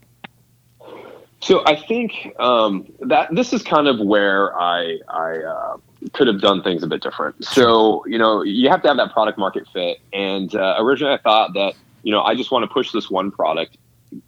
So 1.42 1.64
I 1.66 1.74
think 1.74 2.32
um, 2.38 2.86
that 3.00 3.34
this 3.34 3.52
is 3.52 3.62
kind 3.62 3.88
of 3.88 3.98
where 3.98 4.56
I 4.56 4.98
I 5.08 5.38
uh, 5.38 5.76
could 6.12 6.28
have 6.28 6.40
done 6.40 6.62
things 6.62 6.84
a 6.84 6.86
bit 6.86 7.02
different. 7.02 7.44
So, 7.44 8.04
you 8.06 8.16
know, 8.16 8.42
you 8.42 8.68
have 8.70 8.80
to 8.82 8.88
have 8.88 8.96
that 8.96 9.12
product 9.12 9.38
market 9.38 9.66
fit. 9.72 9.98
And 10.12 10.54
uh, 10.54 10.76
originally 10.78 11.14
I 11.14 11.18
thought 11.18 11.54
that, 11.54 11.74
you 12.04 12.12
know, 12.12 12.22
I 12.22 12.36
just 12.36 12.52
want 12.52 12.62
to 12.62 12.72
push 12.72 12.92
this 12.92 13.10
one 13.10 13.32
product, 13.32 13.76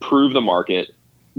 prove 0.01 0.33
the 0.33 0.41
market, 0.41 0.91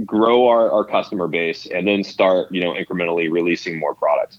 grow 0.06 0.48
our, 0.48 0.72
our 0.72 0.86
customer 0.86 1.28
base, 1.28 1.66
and 1.66 1.86
then 1.86 2.06
start, 2.06 2.50
you 2.54 2.62
know, 2.62 2.74
incrementally 2.74 3.30
releasing 3.30 3.78
more 3.78 3.94
products. 3.94 4.38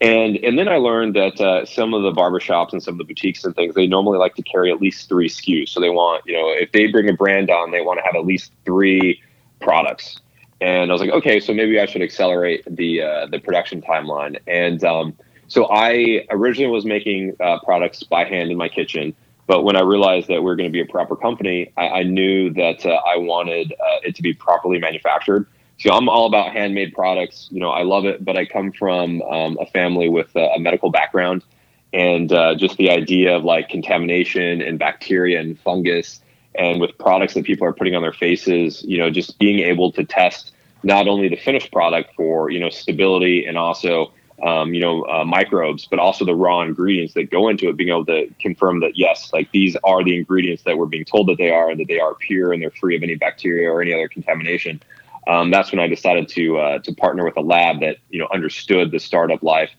And 0.00 0.36
and 0.36 0.56
then 0.56 0.68
I 0.68 0.76
learned 0.76 1.16
that 1.16 1.40
uh, 1.40 1.64
some 1.64 1.94
of 1.94 2.02
the 2.02 2.12
barbershops 2.12 2.72
and 2.72 2.82
some 2.82 2.94
of 2.94 2.98
the 2.98 3.04
boutiques 3.04 3.44
and 3.44 3.56
things 3.56 3.74
they 3.74 3.88
normally 3.88 4.18
like 4.18 4.36
to 4.36 4.42
carry 4.42 4.70
at 4.70 4.80
least 4.80 5.08
three 5.08 5.28
SKUs. 5.28 5.70
So 5.70 5.80
they 5.80 5.88
want 5.88 6.22
you 6.26 6.34
know 6.34 6.50
if 6.50 6.70
they 6.72 6.86
bring 6.86 7.08
a 7.08 7.14
brand 7.14 7.50
on, 7.50 7.72
they 7.72 7.80
want 7.80 7.98
to 7.98 8.04
have 8.04 8.14
at 8.14 8.26
least 8.26 8.52
three 8.64 9.20
products. 9.58 10.20
And 10.60 10.90
I 10.90 10.92
was 10.92 11.00
like, 11.00 11.10
okay, 11.10 11.40
so 11.40 11.52
maybe 11.52 11.78
I 11.78 11.86
should 11.86 12.02
accelerate 12.02 12.64
the 12.66 13.02
uh, 13.02 13.26
the 13.26 13.38
production 13.38 13.82
timeline. 13.82 14.38
And 14.46 14.82
um, 14.84 15.14
so 15.48 15.68
I 15.70 16.26
originally 16.30 16.72
was 16.72 16.84
making 16.84 17.36
uh, 17.40 17.58
products 17.60 18.02
by 18.02 18.24
hand 18.24 18.50
in 18.50 18.56
my 18.56 18.68
kitchen, 18.68 19.14
but 19.46 19.62
when 19.62 19.76
I 19.76 19.80
realized 19.80 20.28
that 20.28 20.42
we 20.42 20.50
are 20.50 20.56
going 20.56 20.68
to 20.68 20.72
be 20.72 20.80
a 20.80 20.86
proper 20.86 21.14
company, 21.14 21.72
I, 21.76 21.88
I 21.88 22.02
knew 22.02 22.52
that 22.54 22.84
uh, 22.84 23.00
I 23.06 23.16
wanted 23.16 23.72
uh, 23.72 23.98
it 24.02 24.16
to 24.16 24.22
be 24.22 24.32
properly 24.32 24.78
manufactured. 24.78 25.46
So 25.78 25.92
I'm 25.92 26.08
all 26.08 26.26
about 26.26 26.52
handmade 26.52 26.94
products. 26.94 27.48
You 27.50 27.60
know, 27.60 27.70
I 27.70 27.82
love 27.82 28.06
it, 28.06 28.24
but 28.24 28.36
I 28.36 28.46
come 28.46 28.72
from 28.72 29.22
um, 29.22 29.58
a 29.60 29.66
family 29.66 30.08
with 30.08 30.34
a, 30.34 30.58
medical 30.58 30.90
background, 30.90 31.44
and 31.92 32.32
uh, 32.32 32.54
just 32.54 32.76
the 32.76 32.90
idea 32.90 33.36
of 33.36 33.44
like 33.44 33.68
contamination 33.68 34.62
and 34.62 34.78
bacteria 34.78 35.38
and 35.38 35.58
fungus, 35.60 36.20
and 36.58 36.80
with 36.80 36.96
products 36.98 37.34
that 37.34 37.44
people 37.44 37.66
are 37.66 37.72
putting 37.72 37.94
on 37.94 38.02
their 38.02 38.12
faces, 38.12 38.82
you 38.84 38.98
know, 38.98 39.10
just 39.10 39.38
being 39.38 39.60
able 39.60 39.92
to 39.92 40.04
test 40.04 40.52
not 40.82 41.08
only 41.08 41.28
the 41.28 41.36
finished 41.36 41.72
product 41.72 42.14
for 42.14 42.50
you 42.50 42.60
know 42.60 42.70
stability 42.70 43.44
and 43.44 43.58
also 43.58 44.12
um, 44.44 44.74
you 44.74 44.80
know 44.80 45.02
uh, 45.04 45.24
microbes, 45.24 45.86
but 45.86 45.98
also 45.98 46.24
the 46.24 46.34
raw 46.34 46.62
ingredients 46.62 47.14
that 47.14 47.30
go 47.30 47.48
into 47.48 47.68
it, 47.68 47.76
being 47.76 47.90
able 47.90 48.06
to 48.06 48.32
confirm 48.40 48.80
that 48.80 48.96
yes, 48.96 49.32
like 49.32 49.50
these 49.52 49.76
are 49.84 50.04
the 50.04 50.16
ingredients 50.16 50.62
that 50.64 50.78
we're 50.78 50.86
being 50.86 51.04
told 51.04 51.28
that 51.28 51.38
they 51.38 51.50
are, 51.50 51.70
and 51.70 51.80
that 51.80 51.88
they 51.88 51.98
are 51.98 52.14
pure 52.14 52.52
and 52.52 52.62
they're 52.62 52.70
free 52.70 52.96
of 52.96 53.02
any 53.02 53.14
bacteria 53.14 53.70
or 53.70 53.82
any 53.82 53.92
other 53.92 54.08
contamination. 54.08 54.80
Um, 55.26 55.50
that's 55.50 55.72
when 55.72 55.80
I 55.80 55.88
decided 55.88 56.28
to 56.28 56.58
uh, 56.58 56.78
to 56.80 56.94
partner 56.94 57.24
with 57.24 57.36
a 57.36 57.40
lab 57.40 57.80
that 57.80 57.96
you 58.10 58.20
know 58.20 58.28
understood 58.32 58.92
the 58.92 59.00
startup 59.00 59.42
life, 59.42 59.70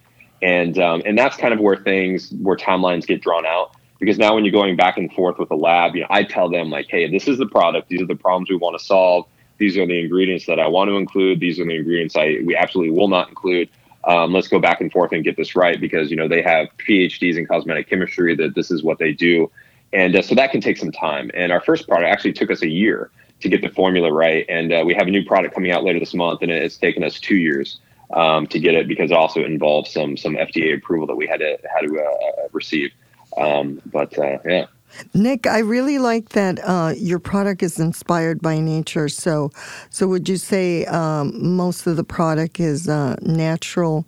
and 0.41 0.77
um, 0.77 1.03
and 1.05 1.17
that's 1.17 1.37
kind 1.37 1.53
of 1.53 1.59
where 1.59 1.77
things 1.77 2.33
where 2.41 2.57
timelines 2.57 3.07
get 3.07 3.21
drawn 3.21 3.45
out 3.45 3.76
because 3.99 4.17
now 4.17 4.35
when 4.35 4.45
you're 4.45 4.51
going 4.51 4.75
back 4.75 4.97
and 4.97 5.11
forth 5.13 5.37
with 5.37 5.51
a 5.51 5.55
lab, 5.55 5.95
you 5.95 6.01
know 6.01 6.07
I 6.09 6.23
tell 6.23 6.49
them 6.49 6.69
like, 6.69 6.87
hey, 6.89 7.09
this 7.09 7.27
is 7.27 7.37
the 7.37 7.45
product, 7.45 7.89
these 7.89 8.01
are 8.01 8.05
the 8.05 8.15
problems 8.15 8.49
we 8.49 8.55
want 8.55 8.77
to 8.77 8.83
solve, 8.83 9.25
these 9.57 9.77
are 9.77 9.85
the 9.85 9.99
ingredients 9.99 10.45
that 10.45 10.59
I 10.59 10.67
want 10.67 10.89
to 10.89 10.97
include, 10.97 11.39
these 11.39 11.59
are 11.59 11.65
the 11.65 11.75
ingredients 11.75 12.15
I 12.15 12.39
we 12.45 12.55
absolutely 12.55 12.91
will 12.91 13.07
not 13.07 13.29
include. 13.29 13.69
Um, 14.03 14.31
let's 14.31 14.47
go 14.47 14.59
back 14.59 14.79
and 14.79 14.89
forth 14.91 15.11
and 15.11 15.23
get 15.23 15.35
this 15.35 15.55
right 15.55 15.79
because 15.81 16.09
you 16.09 16.15
know 16.15 16.27
they 16.27 16.41
have 16.41 16.67
PhDs 16.77 17.37
in 17.37 17.45
cosmetic 17.45 17.89
chemistry 17.89 18.35
that 18.35 18.55
this 18.55 18.71
is 18.71 18.83
what 18.83 18.99
they 18.99 19.11
do, 19.11 19.51
and 19.93 20.15
uh, 20.15 20.21
so 20.21 20.35
that 20.35 20.51
can 20.51 20.61
take 20.61 20.77
some 20.77 20.91
time. 20.91 21.29
And 21.33 21.51
our 21.51 21.61
first 21.61 21.87
product 21.87 22.09
actually 22.09 22.33
took 22.33 22.51
us 22.51 22.61
a 22.61 22.69
year 22.69 23.11
to 23.41 23.49
get 23.49 23.61
the 23.61 23.69
formula 23.69 24.11
right. 24.11 24.45
And 24.49 24.73
uh, 24.73 24.83
we 24.85 24.93
have 24.95 25.07
a 25.07 25.11
new 25.11 25.23
product 25.23 25.53
coming 25.53 25.71
out 25.71 25.83
later 25.83 25.99
this 25.99 26.13
month, 26.13 26.41
and 26.41 26.51
it's 26.51 26.77
taken 26.77 27.03
us 27.03 27.19
two 27.19 27.35
years 27.35 27.79
um, 28.13 28.47
to 28.47 28.59
get 28.59 28.73
it 28.73 28.87
because 28.87 29.11
it 29.11 29.17
also 29.17 29.43
involves 29.43 29.91
some 29.91 30.17
some 30.17 30.35
FDA 30.35 30.75
approval 30.77 31.07
that 31.07 31.15
we 31.15 31.27
had 31.27 31.39
to 31.39 31.57
had 31.73 31.87
to 31.87 31.99
uh, 31.99 32.47
receive. 32.51 32.91
Um, 33.37 33.81
but 33.85 34.17
uh, 34.17 34.39
yeah. 34.45 34.65
Nick, 35.13 35.45
I 35.45 35.59
really 35.59 35.99
like 35.99 36.29
that 36.29 36.59
uh, 36.63 36.93
your 36.97 37.19
product 37.19 37.61
is 37.61 37.79
inspired 37.79 38.41
by 38.41 38.59
nature. 38.59 39.09
So, 39.09 39.51
so 39.89 40.07
would 40.07 40.27
you 40.27 40.37
say 40.37 40.85
um, 40.85 41.55
most 41.55 41.85
of 41.87 41.97
the 41.97 42.03
product 42.03 42.59
is 42.59 42.87
uh, 42.87 43.15
natural, 43.21 44.05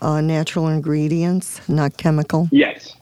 uh, 0.00 0.20
natural 0.20 0.68
ingredients, 0.68 1.66
not 1.68 1.98
chemical? 1.98 2.48
Yes, 2.50 2.96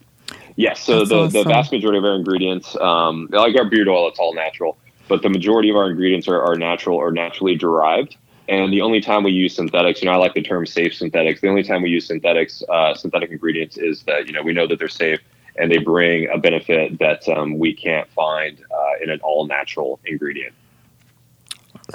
yes. 0.56 0.80
So 0.80 0.98
That's 0.98 1.08
the, 1.10 1.16
awesome. 1.16 1.32
the 1.32 1.48
vast 1.48 1.72
majority 1.72 1.98
of 1.98 2.04
our 2.04 2.16
ingredients, 2.16 2.76
um, 2.80 3.28
like 3.30 3.56
our 3.56 3.64
beard 3.64 3.88
oil, 3.88 4.08
it's 4.08 4.18
all 4.18 4.34
natural 4.34 4.76
but 5.12 5.20
the 5.20 5.28
majority 5.28 5.68
of 5.68 5.76
our 5.76 5.90
ingredients 5.90 6.26
are, 6.26 6.40
are 6.40 6.56
natural 6.56 6.96
or 6.96 7.12
naturally 7.12 7.54
derived. 7.54 8.16
And 8.48 8.72
the 8.72 8.80
only 8.80 9.02
time 9.02 9.24
we 9.24 9.30
use 9.30 9.54
synthetics, 9.54 10.00
you 10.00 10.06
know, 10.06 10.12
I 10.12 10.16
like 10.16 10.32
the 10.32 10.40
term 10.40 10.64
safe 10.64 10.94
synthetics. 10.94 11.42
The 11.42 11.48
only 11.48 11.62
time 11.62 11.82
we 11.82 11.90
use 11.90 12.06
synthetics, 12.06 12.62
uh, 12.68 12.94
synthetic 12.94 13.30
ingredients, 13.30 13.76
is 13.76 14.02
that 14.04 14.26
you 14.26 14.32
know 14.32 14.42
we 14.42 14.54
know 14.54 14.66
that 14.66 14.78
they're 14.78 14.88
safe 14.88 15.20
and 15.56 15.70
they 15.70 15.78
bring 15.78 16.28
a 16.28 16.38
benefit 16.38 16.98
that 16.98 17.28
um, 17.28 17.58
we 17.58 17.74
can't 17.74 18.08
find 18.10 18.58
uh, 18.70 19.02
in 19.02 19.10
an 19.10 19.20
all 19.20 19.46
natural 19.46 20.00
ingredient. 20.04 20.54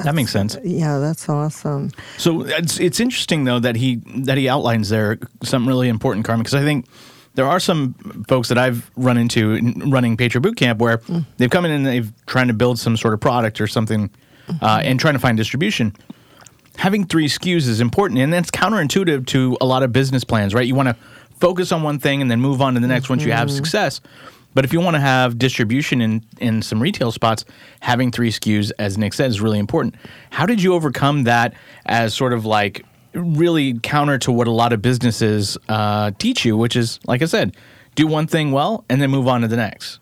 that 0.04 0.15
makes 0.15 0.32
sense. 0.32 0.58
Yeah, 0.63 1.00
that's 1.00 1.28
awesome. 1.28 1.91
So 2.17 2.41
it's 2.41 2.80
it's 2.80 3.00
interesting 3.00 3.46
though 3.46 3.60
that 3.60 3.76
he 3.76 3.96
that 4.24 4.38
he 4.38 4.48
outlines 4.48 4.89
there 4.89 5.17
something 5.43 5.67
really 5.67 5.89
important, 5.89 6.26
Carmen, 6.26 6.43
because 6.43 6.56
I 6.56 6.63
think 6.63 6.86
there 7.38 7.46
are 7.46 7.60
some 7.60 7.93
folks 8.28 8.50
that 8.50 8.58
I've 8.58 8.89
run 8.96 9.17
into 9.17 9.54
in 9.54 9.91
running 9.91 10.17
Patriot 10.17 10.41
Boot 10.41 10.58
Camp 10.58 10.80
where 10.80 10.98
mm. 10.98 11.26
they've 11.38 11.50
come 11.50 11.65
in 11.65 11.72
and 11.72 11.86
they've 11.86 12.12
trying 12.26 12.48
to 12.48 12.54
build 12.54 12.80
some 12.80 12.98
sort 12.98 13.13
of 13.13 13.20
product 13.20 13.62
or 13.62 13.67
something 13.67 14.10
mm-hmm. 14.48 14.65
uh, 14.65 14.80
and 14.80 15.00
trying 15.00 15.13
to 15.13 15.20
find 15.20 15.38
distribution. 15.38 15.96
Having 16.78 17.08
three 17.08 17.28
SKUs 17.28 17.67
is 17.67 17.80
important, 17.80 18.20
and 18.20 18.32
that's 18.32 18.52
counterintuitive 18.52 19.26
to 19.28 19.58
a 19.62 19.65
lot 19.65 19.84
of 19.84 19.91
business 19.91 20.24
plans, 20.24 20.54
right? 20.54 20.65
You 20.65 20.76
want 20.76 20.89
to 20.89 20.96
focus 21.39 21.71
on 21.71 21.84
one 21.84 22.00
thing 22.00 22.21
and 22.21 22.30
then 22.30 22.41
move 22.41 22.62
on 22.62 22.73
to 22.73 22.80
the 22.80 22.88
next 22.88 23.06
mm-hmm. 23.06 23.13
once 23.13 23.23
you 23.23 23.32
have 23.32 23.47
mm-hmm. 23.47 23.58
success. 23.58 24.02
But 24.54 24.65
if 24.65 24.73
you 24.73 24.82
want 24.82 24.95
to 24.95 25.00
have 25.00 25.38
distribution 25.38 26.02
in, 26.02 26.26
in 26.39 26.62
some 26.63 26.82
retail 26.82 27.12
spots, 27.12 27.45
having 27.80 28.12
three 28.12 28.32
SKUs, 28.32 28.71
as 28.80 28.97
Nick 28.97 29.13
said, 29.13 29.30
is 29.30 29.39
really 29.39 29.60
important. 29.60 29.95
How 30.32 30.47
did 30.47 30.63
you 30.63 30.73
overcome 30.73 31.26
that 31.26 31.54
as 31.86 32.15
sort 32.15 32.34
of 32.34 32.43
like 32.43 32.84
really 33.13 33.80
counter 33.80 34.17
to 34.19 34.32
what 34.32 34.47
a 34.47 34.52
lot 34.52 34.73
of 34.73 34.82
businesses 34.82 35.58
uh, 35.69 36.12
teach 36.17 36.43
you, 36.43 36.58
which 36.58 36.76
is, 36.76 37.00
like 37.06 37.21
I 37.21 37.26
said, 37.26 37.56
do 37.93 38.08
one 38.08 38.28
thing 38.28 38.52
well 38.52 38.84
and 38.89 39.02
then 39.02 39.12
move 39.12 39.28
on 39.28 39.41
to 39.41 39.47
the 39.47 39.58
next. 39.58 40.00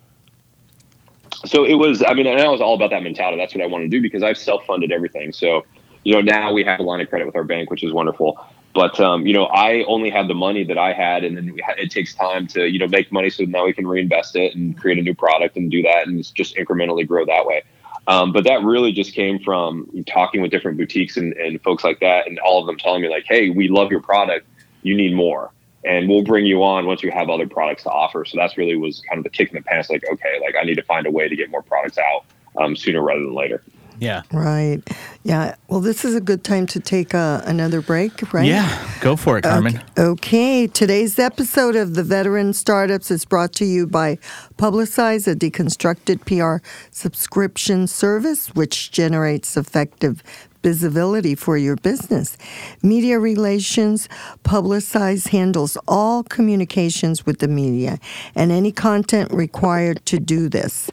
So 1.45 1.65
it 1.65 1.75
was, 1.75 2.03
I 2.07 2.13
mean, 2.13 2.25
and 2.25 2.39
I 2.39 2.47
was 2.47 2.61
all 2.61 2.75
about 2.75 2.91
that 2.91 3.03
mentality. 3.03 3.37
That's 3.37 3.53
what 3.53 3.63
I 3.63 3.67
want 3.67 3.83
to 3.83 3.89
do 3.89 4.01
because 4.01 4.23
I've 4.23 4.37
self 4.37 4.65
funded 4.65 4.91
everything. 4.91 5.33
So, 5.33 5.65
you 6.03 6.13
know, 6.13 6.21
now 6.21 6.53
we 6.53 6.63
have 6.63 6.79
a 6.79 6.83
line 6.83 7.01
of 7.01 7.09
credit 7.09 7.25
with 7.25 7.35
our 7.35 7.43
bank, 7.43 7.69
which 7.69 7.83
is 7.83 7.91
wonderful. 7.91 8.39
But, 8.75 8.99
um, 8.99 9.25
you 9.25 9.33
know, 9.33 9.45
I 9.45 9.83
only 9.85 10.09
had 10.09 10.27
the 10.27 10.35
money 10.35 10.65
that 10.65 10.77
I 10.77 10.91
had, 10.91 11.23
and 11.23 11.37
then 11.37 11.57
it 11.77 11.89
takes 11.91 12.13
time 12.13 12.45
to, 12.47 12.67
you 12.67 12.77
know, 12.77 12.87
make 12.87 13.09
money 13.09 13.29
so 13.29 13.45
now 13.45 13.65
we 13.65 13.71
can 13.71 13.87
reinvest 13.87 14.35
it 14.35 14.53
and 14.53 14.77
create 14.77 14.99
a 14.99 15.01
new 15.01 15.15
product 15.15 15.55
and 15.55 15.71
do 15.71 15.81
that 15.83 16.07
and 16.07 16.21
just 16.35 16.57
incrementally 16.57 17.07
grow 17.07 17.25
that 17.25 17.45
way. 17.45 17.63
Um, 18.07 18.33
but 18.33 18.43
that 18.43 18.61
really 18.63 18.91
just 18.91 19.13
came 19.13 19.39
from 19.39 19.89
talking 20.05 20.41
with 20.41 20.51
different 20.51 20.77
boutiques 20.77 21.15
and, 21.15 21.33
and 21.33 21.61
folks 21.63 21.85
like 21.85 22.01
that, 22.01 22.27
and 22.27 22.37
all 22.39 22.59
of 22.59 22.67
them 22.67 22.77
telling 22.77 23.01
me 23.01 23.09
like, 23.09 23.23
"Hey, 23.25 23.49
we 23.49 23.67
love 23.67 23.89
your 23.89 24.01
product. 24.01 24.45
You 24.83 24.95
need 24.95 25.15
more." 25.15 25.51
and 25.85 26.09
we'll 26.09 26.23
bring 26.23 26.45
you 26.45 26.63
on 26.63 26.87
once 26.87 27.03
you 27.03 27.11
have 27.11 27.29
other 27.29 27.47
products 27.47 27.83
to 27.83 27.91
offer. 27.91 28.25
So 28.25 28.37
that's 28.37 28.57
really 28.57 28.75
was 28.75 29.01
kind 29.07 29.19
of 29.19 29.23
the 29.23 29.29
kick 29.29 29.49
in 29.49 29.55
the 29.55 29.61
pants. 29.61 29.89
Like, 29.89 30.03
okay, 30.11 30.39
like 30.41 30.55
I 30.59 30.65
need 30.65 30.75
to 30.75 30.83
find 30.83 31.05
a 31.05 31.11
way 31.11 31.29
to 31.29 31.35
get 31.35 31.51
more 31.51 31.61
products 31.61 31.99
out 31.99 32.25
um, 32.57 32.75
sooner 32.75 33.03
rather 33.03 33.21
than 33.21 33.35
later. 33.35 33.63
Yeah. 33.99 34.23
Right. 34.31 34.81
Yeah. 35.23 35.55
Well, 35.67 35.79
this 35.79 36.05
is 36.05 36.15
a 36.15 36.21
good 36.21 36.43
time 36.43 36.65
to 36.67 36.79
take 36.79 37.13
uh, 37.13 37.41
another 37.45 37.81
break, 37.81 38.33
right? 38.33 38.45
Yeah. 38.45 38.91
Go 39.01 39.15
for 39.15 39.37
it, 39.37 39.43
Carmen. 39.43 39.81
Okay. 39.97 40.01
okay. 40.01 40.67
Today's 40.67 41.17
episode 41.19 41.75
of 41.75 41.95
the 41.95 42.03
Veteran 42.03 42.53
Startups 42.53 43.11
is 43.11 43.25
brought 43.25 43.53
to 43.53 43.65
you 43.65 43.87
by 43.87 44.17
Publicize, 44.57 45.27
a 45.27 45.35
deconstructed 45.35 46.25
PR 46.25 46.65
subscription 46.91 47.87
service 47.87 48.53
which 48.55 48.91
generates 48.91 49.57
effective 49.57 50.23
visibility 50.65 51.35
for 51.35 51.57
your 51.57 51.75
business. 51.75 52.37
Media 52.81 53.19
Relations 53.19 54.09
Publicize 54.43 55.27
handles 55.27 55.77
all 55.87 56.23
communications 56.23 57.23
with 57.23 57.37
the 57.37 57.47
media 57.47 57.99
and 58.33 58.51
any 58.51 58.71
content 58.71 59.31
required 59.31 60.03
to 60.07 60.19
do 60.19 60.49
this 60.49 60.89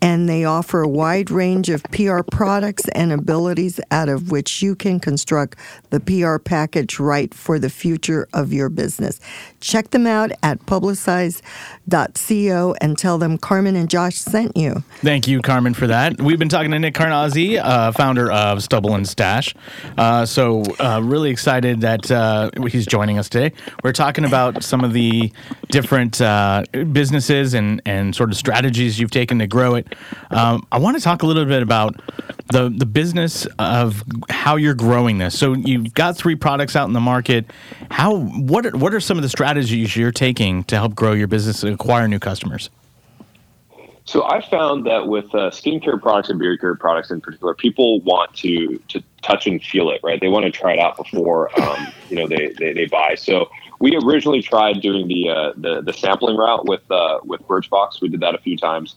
and 0.00 0.28
they 0.28 0.44
offer 0.44 0.82
a 0.82 0.88
wide 0.88 1.30
range 1.30 1.68
of 1.68 1.82
PR 1.84 2.22
products 2.22 2.88
and 2.88 3.12
abilities 3.12 3.80
out 3.90 4.08
of 4.08 4.30
which 4.30 4.62
you 4.62 4.74
can 4.74 5.00
construct 5.00 5.56
the 5.90 6.00
PR 6.00 6.38
package 6.38 6.98
right 6.98 7.32
for 7.32 7.58
the 7.58 7.70
future 7.70 8.26
of 8.32 8.52
your 8.52 8.68
business. 8.68 9.20
Check 9.60 9.90
them 9.90 10.06
out 10.06 10.32
at 10.42 10.60
publicize.co 10.66 12.74
and 12.80 12.98
tell 12.98 13.18
them 13.18 13.38
Carmen 13.38 13.76
and 13.76 13.88
Josh 13.88 14.16
sent 14.16 14.56
you. 14.56 14.82
Thank 15.00 15.28
you, 15.28 15.42
Carmen, 15.42 15.74
for 15.74 15.86
that. 15.86 16.20
We've 16.20 16.38
been 16.38 16.48
talking 16.48 16.70
to 16.70 16.78
Nick 16.78 16.94
Carnazzi, 16.94 17.60
uh, 17.62 17.92
founder 17.92 18.30
of 18.30 18.62
Stubble 18.62 18.94
and 18.94 19.08
Stash. 19.08 19.54
Uh, 19.96 20.26
so, 20.26 20.62
uh, 20.78 21.00
really 21.02 21.30
excited 21.30 21.80
that 21.80 22.10
uh, 22.10 22.50
he's 22.68 22.86
joining 22.86 23.18
us 23.18 23.28
today. 23.28 23.52
We're 23.82 23.92
talking 23.92 24.24
about 24.24 24.62
some 24.62 24.84
of 24.84 24.92
the 24.92 25.32
different 25.70 26.20
uh, 26.20 26.64
businesses 26.92 27.54
and, 27.54 27.80
and 27.86 28.14
sort 28.14 28.30
of 28.30 28.36
strategies 28.36 28.98
you've 28.98 29.10
taken 29.10 29.38
to 29.38 29.46
grow 29.46 29.74
it. 29.74 29.85
Um, 30.30 30.66
I 30.72 30.78
want 30.78 30.96
to 30.96 31.02
talk 31.02 31.22
a 31.22 31.26
little 31.26 31.44
bit 31.44 31.62
about 31.62 32.00
the 32.48 32.72
the 32.74 32.86
business 32.86 33.46
of 33.58 34.02
how 34.28 34.56
you're 34.56 34.74
growing 34.74 35.18
this. 35.18 35.38
So 35.38 35.54
you've 35.54 35.94
got 35.94 36.16
three 36.16 36.36
products 36.36 36.76
out 36.76 36.86
in 36.86 36.92
the 36.92 37.00
market. 37.00 37.46
How 37.90 38.16
what 38.16 38.66
are, 38.66 38.76
what 38.76 38.94
are 38.94 39.00
some 39.00 39.18
of 39.18 39.22
the 39.22 39.28
strategies 39.28 39.96
you're 39.96 40.12
taking 40.12 40.64
to 40.64 40.76
help 40.76 40.94
grow 40.94 41.12
your 41.12 41.28
business 41.28 41.62
and 41.62 41.74
acquire 41.74 42.06
new 42.08 42.18
customers? 42.18 42.70
So 44.06 44.24
I 44.24 44.40
found 44.40 44.86
that 44.86 45.08
with 45.08 45.26
uh, 45.34 45.50
skincare 45.50 46.00
products 46.00 46.30
and 46.30 46.38
beard 46.38 46.60
care 46.60 46.76
products 46.76 47.10
in 47.10 47.20
particular, 47.20 47.54
people 47.54 48.00
want 48.02 48.34
to 48.36 48.78
to 48.88 49.02
touch 49.22 49.48
and 49.48 49.62
feel 49.62 49.90
it, 49.90 50.00
right? 50.04 50.20
They 50.20 50.28
want 50.28 50.44
to 50.44 50.52
try 50.52 50.74
it 50.74 50.78
out 50.78 50.96
before 50.96 51.50
um, 51.60 51.88
you 52.08 52.16
know 52.16 52.28
they, 52.28 52.54
they, 52.56 52.72
they 52.72 52.86
buy. 52.86 53.16
So 53.16 53.50
we 53.80 53.96
originally 53.96 54.42
tried 54.42 54.80
doing 54.80 55.08
the 55.08 55.28
uh, 55.28 55.52
the, 55.56 55.82
the 55.82 55.92
sampling 55.92 56.36
route 56.36 56.66
with 56.66 56.88
uh, 56.90 57.18
with 57.24 57.42
Birchbox. 57.42 58.00
We 58.00 58.08
did 58.08 58.20
that 58.20 58.36
a 58.36 58.38
few 58.38 58.56
times, 58.56 58.94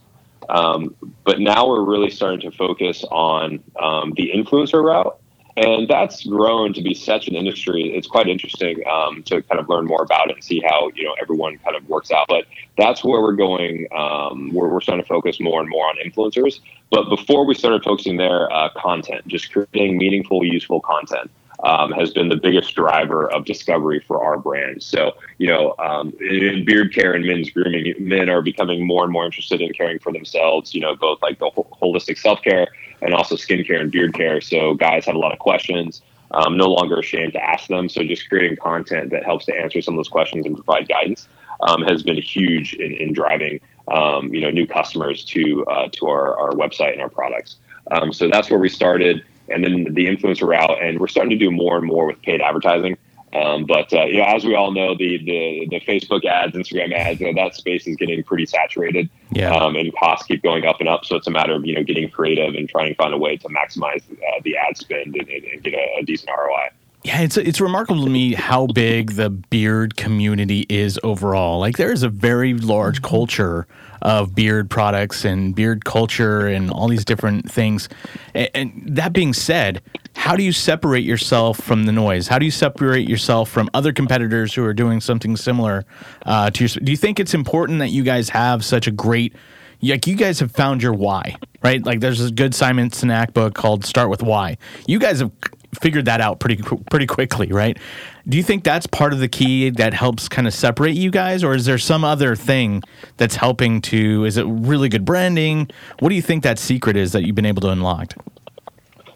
um, 0.48 0.96
but 1.26 1.40
now 1.40 1.68
we're 1.68 1.84
really 1.84 2.10
starting 2.10 2.40
to 2.42 2.56
focus 2.56 3.04
on 3.12 3.64
um, 3.82 4.14
the 4.16 4.32
influencer 4.34 4.84
route 4.84 5.20
and 5.60 5.88
that's 5.90 6.24
grown 6.26 6.74
to 6.74 6.82
be 6.82 6.94
such 6.94 7.28
an 7.28 7.36
industry. 7.36 7.94
It's 7.96 8.08
quite 8.08 8.28
interesting 8.28 8.82
um, 8.88 9.24
to 9.24 9.42
kind 9.42 9.60
of 9.60 9.68
learn 9.68 9.86
more 9.86 10.02
about 10.02 10.30
it 10.30 10.36
and 10.36 10.44
see 10.44 10.62
how 10.66 10.90
you 10.96 11.04
know 11.04 11.16
everyone 11.22 11.58
kind 11.60 11.76
of 11.76 11.88
works 11.90 12.12
out. 12.12 12.28
But 12.30 12.46
that's 12.78 13.04
where 13.04 13.22
we're 13.22 13.34
going. 13.34 13.88
Um, 13.96 14.52
we're, 14.54 14.70
we're 14.70 14.80
starting 14.80 15.04
to 15.04 15.08
focus 15.08 15.40
more 15.40 15.60
and 15.60 15.70
more 15.70 15.86
on 15.88 15.96
influencers. 15.98 16.62
But 16.92 17.10
before 17.10 17.46
we 17.46 17.56
started 17.56 17.84
focusing 17.84 18.16
there, 18.16 18.52
uh, 18.52 18.70
content, 18.78 19.28
just 19.28 19.52
creating 19.52 19.98
meaningful, 19.98 20.46
useful 20.46 20.80
content. 20.80 21.30
Um, 21.62 21.92
has 21.92 22.12
been 22.12 22.30
the 22.30 22.38
biggest 22.38 22.74
driver 22.74 23.30
of 23.30 23.44
discovery 23.44 24.00
for 24.00 24.24
our 24.24 24.38
brand. 24.38 24.82
So, 24.82 25.12
you 25.40 25.48
know, 25.48 25.76
um, 25.78 26.14
in 26.22 26.64
beard 26.64 26.96
care 26.96 27.12
and 27.12 27.26
men's 27.26 27.50
grooming, 27.50 27.96
men 28.00 28.30
are 28.30 28.42
becoming 28.42 28.88
more 28.88 29.04
and 29.04 29.12
more 29.12 29.26
interested 29.26 29.60
in 29.60 29.74
caring 29.74 30.00
for 30.00 30.14
themselves, 30.14 30.74
you 30.74 30.80
know, 30.80 30.96
both 30.96 31.22
like 31.22 31.38
the 31.38 31.52
holistic 31.52 32.18
self 32.18 32.42
care 32.42 32.68
and 33.02 33.14
also 33.14 33.36
skincare 33.36 33.82
and 33.82 33.92
beard 33.92 34.14
care. 34.14 34.40
So 34.40 34.74
guys 34.74 35.04
have 35.06 35.16
a 35.16 35.20
lot 35.20 35.34
of 35.34 35.40
questions. 35.40 36.02
Um, 36.32 36.56
no 36.58 36.68
longer 36.68 37.00
ashamed 37.00 37.34
to 37.34 37.44
ask 37.44 37.68
them. 37.68 37.90
So 37.90 38.04
just 38.04 38.30
creating 38.30 38.58
content 38.58 39.10
that 39.10 39.26
helps 39.26 39.46
to 39.48 39.56
answer 39.56 39.82
some 39.82 39.96
of 39.96 39.98
those 39.98 40.10
questions 40.10 40.46
and 40.46 40.56
provide 40.56 40.88
guidance 40.88 41.28
um, 41.62 41.82
has 41.84 42.04
been 42.04 42.18
huge 42.22 42.74
in, 42.76 42.94
in 42.94 43.14
driving 43.14 43.60
um, 43.90 44.34
you 44.34 44.42
know 44.42 44.50
new 44.50 44.68
customers 44.68 45.26
to 45.26 45.66
uh, 45.66 45.90
to 45.92 46.08
our, 46.08 46.38
our 46.38 46.52
website 46.52 46.94
and 46.94 47.02
our 47.02 47.10
products. 47.10 47.58
Um, 47.92 48.14
so 48.14 48.30
that's 48.30 48.50
where 48.50 48.60
we 48.60 48.70
started, 48.70 49.26
and 49.52 49.64
then 49.64 49.94
the 49.94 50.08
influencer 50.08 50.48
route, 50.48 50.82
and 50.82 51.00
we're 51.00 51.08
starting 51.08 51.32
to 51.32 51.38
do 51.38 51.52
more 51.52 51.78
and 51.78 51.86
more 51.86 52.08
with 52.08 52.22
paid 52.22 52.42
advertising. 52.42 52.98
Um, 53.34 53.66
but 53.66 53.94
uh, 53.94 54.06
you 54.06 54.18
know, 54.18 54.24
as 54.24 54.44
we 54.44 54.56
all 54.56 54.72
know, 54.72 54.96
the, 54.96 55.18
the 55.24 55.68
the 55.70 55.80
Facebook 55.82 56.26
ads, 56.26 56.56
Instagram 56.56 56.94
ads, 56.94 57.20
you 57.20 57.32
know, 57.32 57.44
that 57.44 57.56
space 57.56 57.86
is 57.86 57.96
getting 57.96 58.24
pretty 58.24 58.48
saturated. 58.48 59.10
Yeah. 59.32 59.54
Um, 59.54 59.76
and 59.76 59.96
costs 59.96 60.26
keep 60.26 60.42
going 60.42 60.66
up 60.66 60.80
and 60.80 60.90
up. 60.90 61.06
So 61.06 61.16
it's 61.16 61.28
a 61.28 61.32
matter 61.32 61.54
of 61.54 61.66
you 61.66 61.76
know 61.76 61.84
getting 61.84 62.10
creative 62.10 62.56
and 62.56 62.68
trying 62.68 62.90
to 62.90 62.96
find 62.96 63.14
a 63.14 63.18
way 63.18 63.38
to 63.38 63.48
maximize 63.50 64.02
uh, 64.12 64.42
the 64.44 64.58
ad 64.58 64.78
spend 64.78 65.16
and, 65.16 65.30
and, 65.30 65.44
and 65.44 65.64
get 65.64 65.74
a, 65.74 66.00
a, 66.00 66.04
decent 66.04 66.32
ROI. 66.36 66.70
Yeah, 67.04 67.22
it's 67.22 67.38
it's 67.38 67.62
remarkable 67.62 68.04
to 68.04 68.10
me 68.10 68.34
how 68.34 68.66
big 68.66 69.12
the 69.12 69.30
beard 69.30 69.96
community 69.96 70.66
is 70.68 71.00
overall. 71.04 71.60
Like 71.60 71.78
there 71.78 71.92
is 71.92 72.02
a 72.02 72.10
very 72.10 72.56
large 72.56 73.04
culture 73.04 73.68
of 74.02 74.36
beard 74.36 74.70
products 74.70 75.26
and 75.26 75.56
beard 75.56 75.86
culture 75.86 76.48
and 76.48 76.72
all 76.72 76.88
these 76.88 77.06
different 77.06 77.50
things. 77.52 77.90
And, 78.34 78.50
and, 78.54 78.96
that 78.96 79.14
being 79.14 79.34
said, 79.34 79.82
how 80.16 80.36
do 80.36 80.44
you 80.44 80.52
separate 80.52 81.04
yourself 81.04 81.60
from 81.60 81.86
the 81.86 81.92
noise? 81.92 82.28
How 82.28 82.40
do 82.40 82.46
you 82.46 82.52
separate 82.52 83.08
yourself 83.08 83.50
from 83.50 83.70
other 83.74 83.94
competitors 83.94 84.54
who 84.54 84.64
are 84.66 84.74
doing 84.74 85.02
something 85.02 85.36
similar 85.36 85.86
uh, 86.26 86.50
to 86.52 86.64
your, 86.66 86.70
Do 86.84 86.92
you 86.92 86.98
think 86.98 87.20
it's 87.20 87.34
important 87.34 87.80
that 87.80 87.90
you 87.90 88.04
guys 88.04 88.30
have 88.30 88.64
such 88.66 88.88
a 88.88 88.92
great 88.92 89.34
like 89.82 90.08
you 90.08 90.16
guys 90.16 90.40
have 90.40 90.52
found 90.52 90.84
your 90.84 90.94
why, 90.94 91.36
right? 91.64 91.86
Like 91.86 92.02
there's 92.02 92.22
a 92.22 92.32
good 92.32 92.54
Simon 92.54 92.90
Sinek 92.90 93.34
book 93.34 93.54
called 93.54 93.86
Start 93.86 94.10
with 94.10 94.22
Why. 94.22 94.58
You 94.88 95.00
guys 95.00 95.22
have 95.22 95.32
figured 95.80 96.06
that 96.06 96.22
out 96.22 96.40
pretty 96.40 96.62
pretty 96.90 97.06
quickly, 97.06 97.52
right? 97.52 97.78
Do 98.30 98.38
you 98.38 98.44
think 98.44 98.64
that's 98.64 98.86
part 98.86 99.12
of 99.12 99.18
the 99.18 99.28
key 99.28 99.72
that 99.72 99.92
helps 99.92 100.30
kind 100.30 100.46
of 100.46 100.54
separate 100.54 100.94
you 100.94 101.10
guys, 101.10 101.44
or 101.44 101.56
is 101.56 101.66
there 101.66 101.80
some 101.80 102.04
other 102.04 102.36
thing 102.36 102.84
that's 103.18 103.36
helping 103.36 103.82
to? 103.82 104.24
Is 104.24 104.38
it 104.38 104.46
really 104.48 104.88
good 104.88 105.04
branding? 105.04 105.68
What 105.98 106.10
do 106.10 106.16
you 106.16 106.22
think 106.22 106.44
that 106.44 106.60
secret 106.60 106.96
is 106.96 107.12
that 107.14 107.24
you've 107.24 107.36
been 107.36 107.48
able 107.48 107.62
to 107.64 107.70
unlock? 107.70 108.14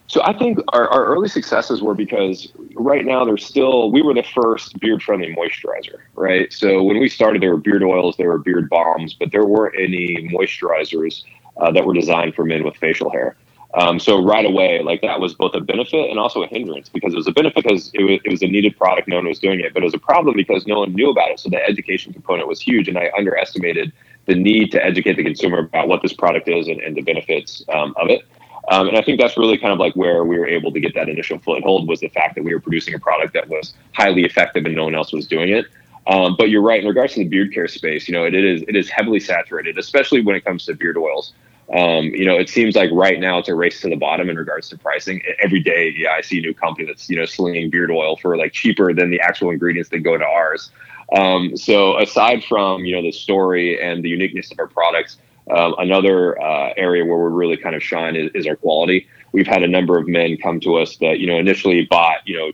So 0.08 0.24
I 0.24 0.36
think 0.36 0.58
our, 0.70 0.88
our 0.90 1.06
early 1.06 1.28
successes 1.28 1.84
were 1.84 1.94
because 1.94 2.52
right 2.74 3.06
now 3.06 3.24
there's 3.24 3.46
still 3.46 3.92
we 3.92 4.02
were 4.02 4.16
the 4.16 4.24
first 4.24 4.80
beard 4.80 5.04
friendly 5.04 5.36
moisturizer, 5.36 6.00
right? 6.16 6.52
So 6.52 6.82
when 6.82 7.00
we 7.00 7.08
started, 7.08 7.44
there 7.44 7.52
were 7.52 7.58
beard 7.58 7.84
oils, 7.84 8.18
there 8.18 8.30
were 8.30 8.40
beard 8.40 8.68
bombs, 8.68 9.14
but 9.14 9.32
there 9.32 9.46
weren't 9.46 9.76
any 9.78 10.28
moisturizers 10.34 11.24
uh, 11.58 11.72
that 11.72 11.86
were 11.86 11.94
designed 11.94 12.34
for 12.34 12.46
men 12.46 12.64
with 12.64 12.76
facial 12.78 13.12
hair. 13.12 13.36
Um, 13.76 14.00
so 14.00 14.24
right 14.24 14.46
away, 14.46 14.84
like 14.84 15.02
that 15.02 15.20
was 15.20 15.34
both 15.34 15.56
a 15.56 15.60
benefit 15.60 16.10
and 16.10 16.20
also 16.20 16.44
a 16.44 16.48
hindrance 16.48 16.90
because 16.90 17.14
it 17.14 17.18
was 17.18 17.28
a 17.28 17.32
benefit 17.32 17.64
because 17.64 17.90
it 17.96 18.04
was, 18.04 18.20
it 18.24 18.30
was 18.30 18.44
a 18.44 18.48
needed 18.48 18.78
product, 18.78 19.08
no 19.08 19.16
one 19.16 19.28
was 19.28 19.40
doing 19.40 19.60
it, 19.60 19.74
but 19.74 19.82
it 19.82 19.86
was 19.86 19.96
a 19.96 20.00
problem 20.00 20.36
because 20.36 20.68
no 20.68 20.80
one 20.80 20.94
knew 20.94 21.10
about 21.10 21.32
it. 21.32 21.40
So 21.40 21.50
the 21.50 21.64
education 21.64 22.14
component 22.14 22.48
was 22.48 22.62
huge, 22.62 22.88
and 22.88 22.98
I 22.98 23.12
underestimated 23.18 23.92
the 24.26 24.36
need 24.36 24.72
to 24.74 24.86
educate 24.86 25.18
the 25.18 25.24
consumer 25.24 25.60
about 25.60 25.88
what 25.88 26.04
this 26.04 26.14
product 26.14 26.48
is 26.48 26.68
and, 26.68 26.80
and 26.82 26.96
the 26.96 27.02
benefits 27.02 27.64
um, 27.74 27.96
of 27.98 28.10
it. 28.10 28.24
Um, 28.70 28.88
and 28.88 28.98
I 28.98 29.02
think 29.02 29.20
that's 29.20 29.38
really 29.38 29.58
kind 29.58 29.74
of 29.74 29.80
like 29.80 29.94
where 29.96 30.24
we 30.24 30.38
were 30.38 30.48
able 30.48 30.72
to 30.72 30.80
get 30.80 30.94
that 30.96 31.10
initial 31.10 31.40
foothold 31.40 31.88
was 31.88 32.00
the 32.00 32.08
fact 32.10 32.36
that 32.36 32.44
we 32.44 32.54
were 32.54 32.62
producing 32.62 32.94
a 32.94 33.00
product 33.00 33.34
that 33.34 33.50
was 33.50 33.74
highly 33.94 34.24
effective 34.24 34.66
and 34.66 34.76
no 34.76 34.86
one 34.86 34.96
else 34.96 35.12
was 35.12 35.28
doing 35.28 35.50
it. 35.50 35.66
Um, 36.08 36.36
but 36.38 36.50
you're 36.50 36.62
right 36.62 36.82
in 36.82 36.88
regards 36.88 37.14
to 37.14 37.20
the 37.20 37.28
beard 37.28 37.54
care 37.54 37.68
space. 37.68 38.08
You 38.08 38.14
know, 38.14 38.26
it, 38.26 38.34
it 38.34 38.44
is 38.44 38.64
it 38.68 38.76
is 38.76 38.90
heavily 38.90 39.20
saturated, 39.20 39.78
especially 39.78 40.22
when 40.22 40.36
it 40.36 40.46
comes 40.46 40.66
to 40.66 40.76
beard 40.76 40.98
oils. 40.98 41.34
Um, 41.72 42.06
you 42.08 42.26
know, 42.26 42.38
it 42.38 42.50
seems 42.50 42.76
like 42.76 42.90
right 42.92 43.20
now 43.20 43.38
it's 43.40 43.50
a 43.50 43.56
race 43.56 43.82
to 43.82 43.90
the 43.90 43.96
bottom 43.96 44.30
in 44.30 44.36
regards 44.36 44.70
to 44.70 44.78
pricing. 44.78 45.22
Every 45.42 45.62
day, 45.62 45.94
yeah, 45.96 46.12
I 46.12 46.22
see 46.22 46.40
a 46.40 46.42
new 46.42 46.54
company 46.54 46.86
that's 46.88 47.10
you 47.10 47.16
know 47.16 47.26
slinging 47.26 47.70
beard 47.70 47.90
oil 47.90 48.18
for 48.18 48.38
like 48.38 48.52
cheaper 48.52 48.94
than 48.94 49.10
the 49.10 49.22
actual 49.22 49.50
ingredients 49.50 49.90
that 49.90 50.00
go 50.00 50.18
to 50.18 50.26
ours. 50.26 50.72
Um, 51.16 51.56
so 51.56 52.00
aside 52.00 52.44
from 52.44 52.86
you 52.86 52.96
know 52.96 53.02
the 53.02 53.12
story 53.12 53.82
and 53.82 54.04
the 54.04 54.10
uniqueness 54.10 54.52
of 54.52 54.60
our 54.60 54.68
products, 54.68 55.18
um, 55.52 55.76
another 55.78 56.42
uh, 56.42 56.74
area 56.76 57.06
where 57.06 57.18
we're 57.18 57.30
really 57.30 57.58
kind 57.58 57.76
of 57.76 57.84
shine 57.84 58.16
is, 58.16 58.32
is, 58.34 58.48
our 58.48 58.56
quality. 58.56 59.08
We've 59.32 59.48
had 59.48 59.64
a 59.64 59.68
number 59.68 59.98
of 59.98 60.08
men 60.08 60.38
come 60.38 60.60
to 60.62 60.78
us 60.78 60.98
that 60.98 61.20
you 61.20 61.28
know 61.28 61.38
initially 61.38 61.86
bought 61.86 62.28
you 62.28 62.38
know 62.38 62.52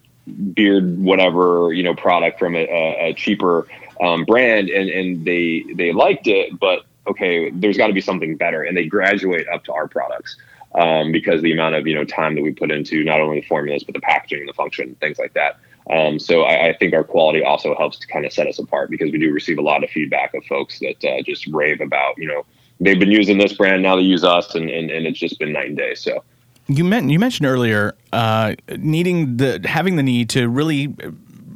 beard 0.53 0.99
whatever 0.99 1.73
you 1.73 1.81
know 1.81 1.95
product 1.95 2.37
from 2.37 2.55
a, 2.55 2.65
a 3.09 3.13
cheaper 3.15 3.67
um, 4.01 4.23
brand 4.23 4.69
and 4.69 4.89
and 4.89 5.25
they 5.25 5.65
they 5.75 5.93
liked 5.93 6.27
it, 6.27 6.59
but 6.59 6.85
okay, 7.07 7.49
there's 7.51 7.77
got 7.77 7.87
to 7.87 7.93
be 7.93 8.01
something 8.01 8.37
better, 8.37 8.63
and 8.63 8.75
they 8.75 8.85
graduate 8.85 9.47
up 9.47 9.63
to 9.65 9.73
our 9.73 9.87
products. 9.87 10.37
Um, 10.75 11.11
because 11.11 11.41
the 11.41 11.51
amount 11.51 11.73
of 11.73 11.87
you 11.87 11.95
know 11.95 12.05
time 12.05 12.35
that 12.35 12.43
we 12.43 12.51
put 12.51 12.69
into 12.69 13.03
not 13.03 13.19
only 13.19 13.39
the 13.39 13.47
formulas 13.47 13.83
but 13.83 13.95
the 13.95 14.01
packaging, 14.01 14.45
the 14.45 14.53
function, 14.53 14.95
things 14.99 15.17
like 15.17 15.33
that. 15.33 15.59
Um, 15.89 16.19
so 16.19 16.43
I, 16.43 16.67
I, 16.67 16.73
think 16.77 16.93
our 16.93 17.03
quality 17.03 17.43
also 17.43 17.75
helps 17.75 17.97
to 17.97 18.07
kind 18.07 18.23
of 18.23 18.31
set 18.31 18.45
us 18.45 18.59
apart 18.59 18.91
because 18.91 19.11
we 19.11 19.17
do 19.17 19.33
receive 19.33 19.57
a 19.57 19.61
lot 19.61 19.83
of 19.83 19.89
feedback 19.89 20.35
of 20.35 20.45
folks 20.45 20.77
that 20.79 21.03
uh, 21.03 21.23
just 21.23 21.47
rave 21.47 21.81
about 21.81 22.15
you 22.19 22.27
know 22.27 22.45
they've 22.79 22.99
been 22.99 23.09
using 23.09 23.39
this 23.39 23.53
brand 23.53 23.81
now 23.81 23.95
they 23.95 24.03
use 24.03 24.23
us 24.23 24.53
and, 24.53 24.69
and, 24.69 24.91
and 24.91 25.07
it's 25.07 25.17
just 25.17 25.39
been 25.39 25.51
night 25.51 25.69
and 25.69 25.77
day 25.77 25.95
so 25.95 26.23
you 26.67 26.83
meant 26.83 27.09
you 27.09 27.17
mentioned 27.17 27.47
earlier 27.47 27.95
uh, 28.13 28.53
needing 28.77 29.37
the 29.37 29.59
having 29.65 29.95
the 29.95 30.03
need 30.03 30.29
to 30.29 30.47
really 30.47 30.93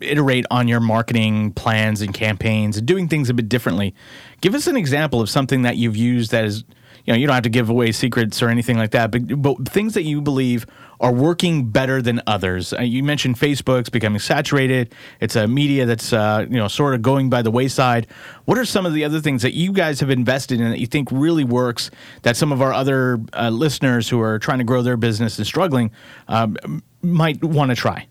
iterate 0.04 0.46
on 0.52 0.68
your 0.68 0.80
marketing 0.80 1.52
plans 1.54 2.02
and 2.02 2.14
campaigns 2.14 2.78
and 2.78 2.86
doing 2.86 3.08
things 3.08 3.30
a 3.30 3.34
bit 3.34 3.50
differently. 3.50 3.94
Give 4.42 4.56
us 4.56 4.68
an 4.68 4.78
example 4.78 5.22
of 5.22 5.30
something 5.30 5.64
that 5.64 5.78
you've 5.78 5.98
used 5.98 6.32
that 6.32 6.46
is 6.46 6.64
you 7.06 7.14
know 7.14 7.20
you 7.20 7.28
don't 7.28 7.34
have 7.34 7.44
to 7.44 7.50
give 7.50 7.70
away 7.70 7.92
secrets 7.92 8.42
or 8.42 8.50
anything 8.50 8.78
like 8.78 8.92
that 8.92 9.12
but, 9.12 9.42
but 9.42 9.68
things 9.68 9.94
that 9.94 10.04
you 10.04 10.22
believe 10.22 10.66
are 11.00 11.12
working 11.12 11.66
better 11.66 12.02
than 12.02 12.22
others. 12.28 12.72
Uh, 12.72 12.82
you 12.82 13.04
mentioned 13.04 13.36
facebook's 13.36 13.90
becoming 13.90 14.20
saturated. 14.20 14.96
It's 15.20 15.36
a 15.36 15.48
media 15.48 15.86
that's 15.86 16.14
uh, 16.14 16.46
you 16.50 16.58
know 16.58 16.70
sort 16.70 16.96
of 16.96 17.02
going 17.02 17.30
by 17.30 17.42
the 17.42 17.52
wayside. 17.52 18.08
What 18.46 18.58
are 18.58 18.64
some 18.66 18.86
of 18.86 18.94
the 18.94 19.04
other 19.04 19.20
things 19.20 19.42
that 19.42 19.54
you 19.54 19.74
guys 19.74 20.00
have 20.00 20.10
invested 20.10 20.62
in 20.62 20.70
that 20.70 20.80
you 20.80 20.88
think 20.88 21.10
really 21.12 21.44
works 21.44 21.92
that 22.22 22.38
some 22.38 22.54
of 22.54 22.62
our 22.62 22.72
other 22.72 23.20
uh, 23.34 23.50
listeners 23.50 24.08
who 24.08 24.22
are 24.22 24.40
trying 24.40 24.60
to 24.60 24.64
grow 24.64 24.82
their 24.82 24.98
business 24.98 25.38
and 25.38 25.46
struggling 25.46 25.92
um, 26.30 26.82
might 27.02 27.44
want 27.44 27.70
to 27.70 27.76
try 27.76 28.08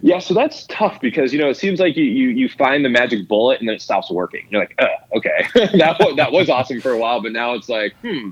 yeah, 0.00 0.18
so 0.18 0.34
that's 0.34 0.66
tough 0.66 1.00
because 1.00 1.32
you 1.32 1.38
know 1.38 1.50
it 1.50 1.56
seems 1.56 1.80
like 1.80 1.96
you 1.96 2.04
you, 2.04 2.28
you 2.28 2.48
find 2.48 2.84
the 2.84 2.88
magic 2.88 3.28
bullet 3.28 3.60
and 3.60 3.68
then 3.68 3.76
it 3.76 3.82
stops 3.82 4.10
working. 4.10 4.46
You're 4.50 4.62
like, 4.62 4.74
uh, 4.78 5.16
okay, 5.16 5.46
that 5.78 5.98
was, 5.98 6.16
that 6.16 6.32
was 6.32 6.48
awesome 6.48 6.80
for 6.80 6.92
a 6.92 6.98
while, 6.98 7.20
but 7.20 7.32
now 7.32 7.54
it's 7.54 7.68
like, 7.68 7.94
hmm. 8.02 8.30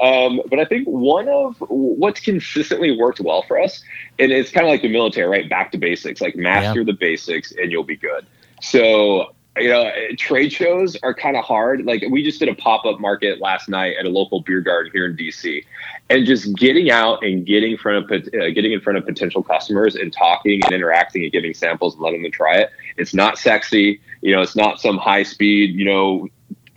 Um, 0.00 0.40
but 0.48 0.60
I 0.60 0.64
think 0.64 0.86
one 0.86 1.28
of 1.28 1.56
what's 1.68 2.20
consistently 2.20 2.96
worked 2.96 3.20
well 3.20 3.42
for 3.42 3.60
us, 3.60 3.82
and 4.18 4.30
it's 4.30 4.50
kind 4.50 4.64
of 4.64 4.70
like 4.70 4.82
the 4.82 4.88
military, 4.88 5.28
right? 5.28 5.48
Back 5.48 5.72
to 5.72 5.78
basics, 5.78 6.20
like 6.20 6.36
master 6.36 6.80
yeah. 6.80 6.86
the 6.86 6.92
basics 6.92 7.52
and 7.52 7.72
you'll 7.72 7.82
be 7.82 7.96
good. 7.96 8.24
So 8.60 9.34
you 9.58 9.68
know, 9.68 9.90
trade 10.16 10.50
shows 10.50 10.96
are 11.02 11.12
kind 11.12 11.36
of 11.36 11.44
hard. 11.44 11.84
Like 11.84 12.02
we 12.10 12.22
just 12.22 12.38
did 12.38 12.48
a 12.48 12.54
pop 12.54 12.86
up 12.86 13.00
market 13.00 13.40
last 13.40 13.68
night 13.68 13.96
at 13.98 14.06
a 14.06 14.08
local 14.08 14.40
beer 14.40 14.62
garden 14.62 14.90
here 14.92 15.06
in 15.06 15.16
DC, 15.16 15.64
and 16.08 16.26
just 16.26 16.56
getting 16.56 16.90
out 16.90 17.22
and 17.22 17.44
getting 17.44 17.72
in 17.72 17.78
front 17.78 18.10
of 18.10 18.10
uh, 18.10 18.50
getting 18.50 18.72
in 18.72 18.80
front 18.80 18.98
of 18.98 19.04
potential 19.04 19.42
customers 19.42 19.94
and 19.94 20.12
talking 20.12 20.60
and 20.64 20.72
interacting 20.72 21.22
and 21.22 21.32
giving 21.32 21.52
samples 21.52 21.94
and 21.94 22.02
letting 22.02 22.22
them 22.22 22.32
try 22.32 22.56
it. 22.56 22.70
It's 22.96 23.12
not 23.12 23.36
sexy, 23.36 24.00
you 24.22 24.34
know. 24.34 24.40
It's 24.40 24.56
not 24.56 24.80
some 24.80 24.96
high 24.96 25.22
speed, 25.22 25.74
you 25.74 25.84
know, 25.84 26.28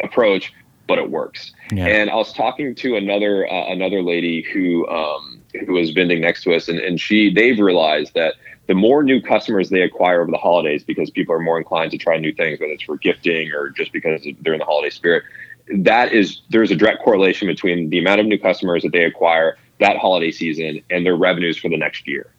approach, 0.03 0.53
but 0.85 0.97
it 0.97 1.09
works. 1.09 1.53
Yeah. 1.71 1.87
And 1.87 2.09
I 2.09 2.15
was 2.15 2.33
talking 2.33 2.75
to 2.75 2.97
another 2.97 3.49
uh, 3.49 3.71
another 3.71 4.01
lady 4.01 4.41
who 4.41 4.85
um, 4.89 5.41
who 5.65 5.73
was 5.73 5.91
vending 5.91 6.19
next 6.19 6.43
to 6.43 6.53
us, 6.53 6.67
and, 6.67 6.79
and 6.79 6.99
she 6.99 7.33
they've 7.33 7.57
realized 7.57 8.13
that 8.15 8.33
the 8.67 8.73
more 8.73 9.03
new 9.03 9.21
customers 9.21 9.69
they 9.69 9.81
acquire 9.81 10.21
over 10.21 10.31
the 10.31 10.37
holidays 10.37 10.83
because 10.83 11.09
people 11.09 11.35
are 11.35 11.39
more 11.39 11.57
inclined 11.57 11.91
to 11.91 11.97
try 11.97 12.17
new 12.17 12.33
things, 12.33 12.59
whether 12.59 12.73
it's 12.73 12.83
for 12.83 12.97
gifting 12.97 13.51
or 13.51 13.69
just 13.69 13.91
because 13.91 14.25
they're 14.41 14.53
in 14.53 14.59
the 14.59 14.65
holiday 14.65 14.89
spirit. 14.89 15.23
That 15.69 16.13
is, 16.13 16.41
there's 16.49 16.71
a 16.71 16.75
direct 16.75 17.03
correlation 17.03 17.47
between 17.47 17.89
the 17.89 17.99
amount 17.99 18.21
of 18.21 18.27
new 18.27 18.39
customers 18.39 18.83
that 18.83 18.91
they 18.91 19.03
acquire 19.03 19.57
that 19.79 19.97
holiday 19.97 20.31
season 20.31 20.81
and 20.89 21.05
their 21.05 21.15
revenues 21.15 21.57
for 21.57 21.69
the 21.69 21.77
next 21.77 22.07
year 22.07 22.31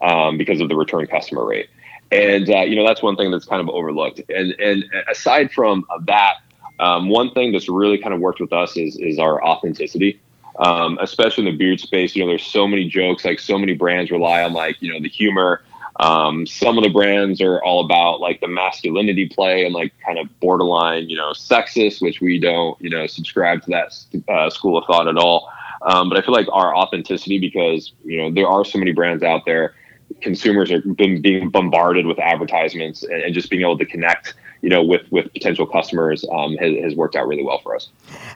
um, 0.00 0.38
because 0.38 0.60
of 0.60 0.68
the 0.68 0.76
return 0.76 1.06
customer 1.06 1.44
rate. 1.44 1.68
And 2.10 2.48
uh, 2.48 2.60
you 2.60 2.74
know 2.74 2.86
that's 2.86 3.02
one 3.02 3.16
thing 3.16 3.30
that's 3.30 3.44
kind 3.44 3.60
of 3.60 3.68
overlooked. 3.68 4.22
And 4.30 4.52
and 4.58 4.84
aside 5.10 5.52
from 5.52 5.84
that, 6.04 6.36
um, 6.80 7.08
one 7.08 7.32
thing 7.32 7.52
that's 7.52 7.68
really 7.68 7.98
kind 7.98 8.14
of 8.14 8.20
worked 8.20 8.40
with 8.40 8.52
us 8.52 8.76
is 8.76 8.96
is 8.96 9.18
our 9.18 9.44
authenticity. 9.44 10.20
Um, 10.58 10.98
especially 11.00 11.46
in 11.46 11.52
the 11.52 11.56
beard 11.56 11.78
space, 11.78 12.16
you 12.16 12.24
know, 12.24 12.28
there's 12.28 12.44
so 12.44 12.66
many 12.66 12.88
jokes, 12.88 13.24
like 13.24 13.38
so 13.38 13.58
many 13.58 13.74
brands 13.74 14.10
rely 14.10 14.42
on 14.42 14.52
like, 14.52 14.76
you 14.80 14.92
know, 14.92 14.98
the 15.00 15.08
humor. 15.08 15.62
Um, 15.98 16.46
some 16.46 16.78
of 16.78 16.84
the 16.84 16.90
brands 16.90 17.40
are 17.40 17.62
all 17.62 17.84
about 17.84 18.20
like 18.20 18.40
the 18.40 18.46
masculinity 18.46 19.28
play 19.28 19.64
and 19.64 19.74
like 19.74 19.92
kind 20.04 20.18
of 20.18 20.28
borderline, 20.38 21.08
you 21.08 21.16
know, 21.16 21.30
sexist, 21.30 22.00
which 22.00 22.20
we 22.20 22.38
don't, 22.38 22.80
you 22.80 22.88
know, 22.88 23.06
subscribe 23.06 23.62
to 23.62 23.70
that 23.70 24.32
uh, 24.32 24.48
school 24.48 24.78
of 24.78 24.84
thought 24.86 25.08
at 25.08 25.16
all. 25.16 25.50
Um, 25.82 26.08
but 26.08 26.18
I 26.18 26.22
feel 26.22 26.34
like 26.34 26.46
our 26.52 26.74
authenticity, 26.74 27.38
because, 27.38 27.92
you 28.04 28.18
know, 28.18 28.30
there 28.30 28.46
are 28.48 28.64
so 28.64 28.78
many 28.78 28.92
brands 28.92 29.22
out 29.22 29.44
there, 29.44 29.74
consumers 30.20 30.70
are 30.70 30.80
being 30.80 31.50
bombarded 31.50 32.06
with 32.06 32.18
advertisements 32.18 33.02
and, 33.02 33.22
and 33.22 33.34
just 33.34 33.50
being 33.50 33.62
able 33.62 33.78
to 33.78 33.86
connect 33.86 34.34
you 34.62 34.68
know, 34.68 34.82
with 34.82 35.02
with 35.10 35.32
potential 35.32 35.66
customers 35.66 36.24
um, 36.32 36.56
has, 36.56 36.76
has, 36.82 36.94
worked 36.94 37.16
out 37.16 37.28
really 37.28 37.44
well 37.44 37.58
for 37.58 37.76
us. 37.76 37.88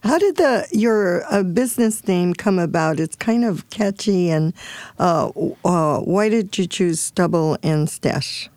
How 0.02 0.18
did 0.18 0.36
the 0.36 0.66
your 0.70 1.24
uh, 1.32 1.42
business 1.42 2.06
name 2.06 2.34
come 2.34 2.58
about? 2.58 3.00
It's 3.00 3.16
kind 3.16 3.44
of 3.44 3.68
catchy, 3.70 4.30
and 4.30 4.54
uh, 4.98 5.30
uh, 5.64 6.00
why 6.00 6.28
did 6.28 6.56
you 6.56 6.66
choose 6.66 7.00
Stubble 7.00 7.58
and 7.62 7.88
Stache? 7.88 8.48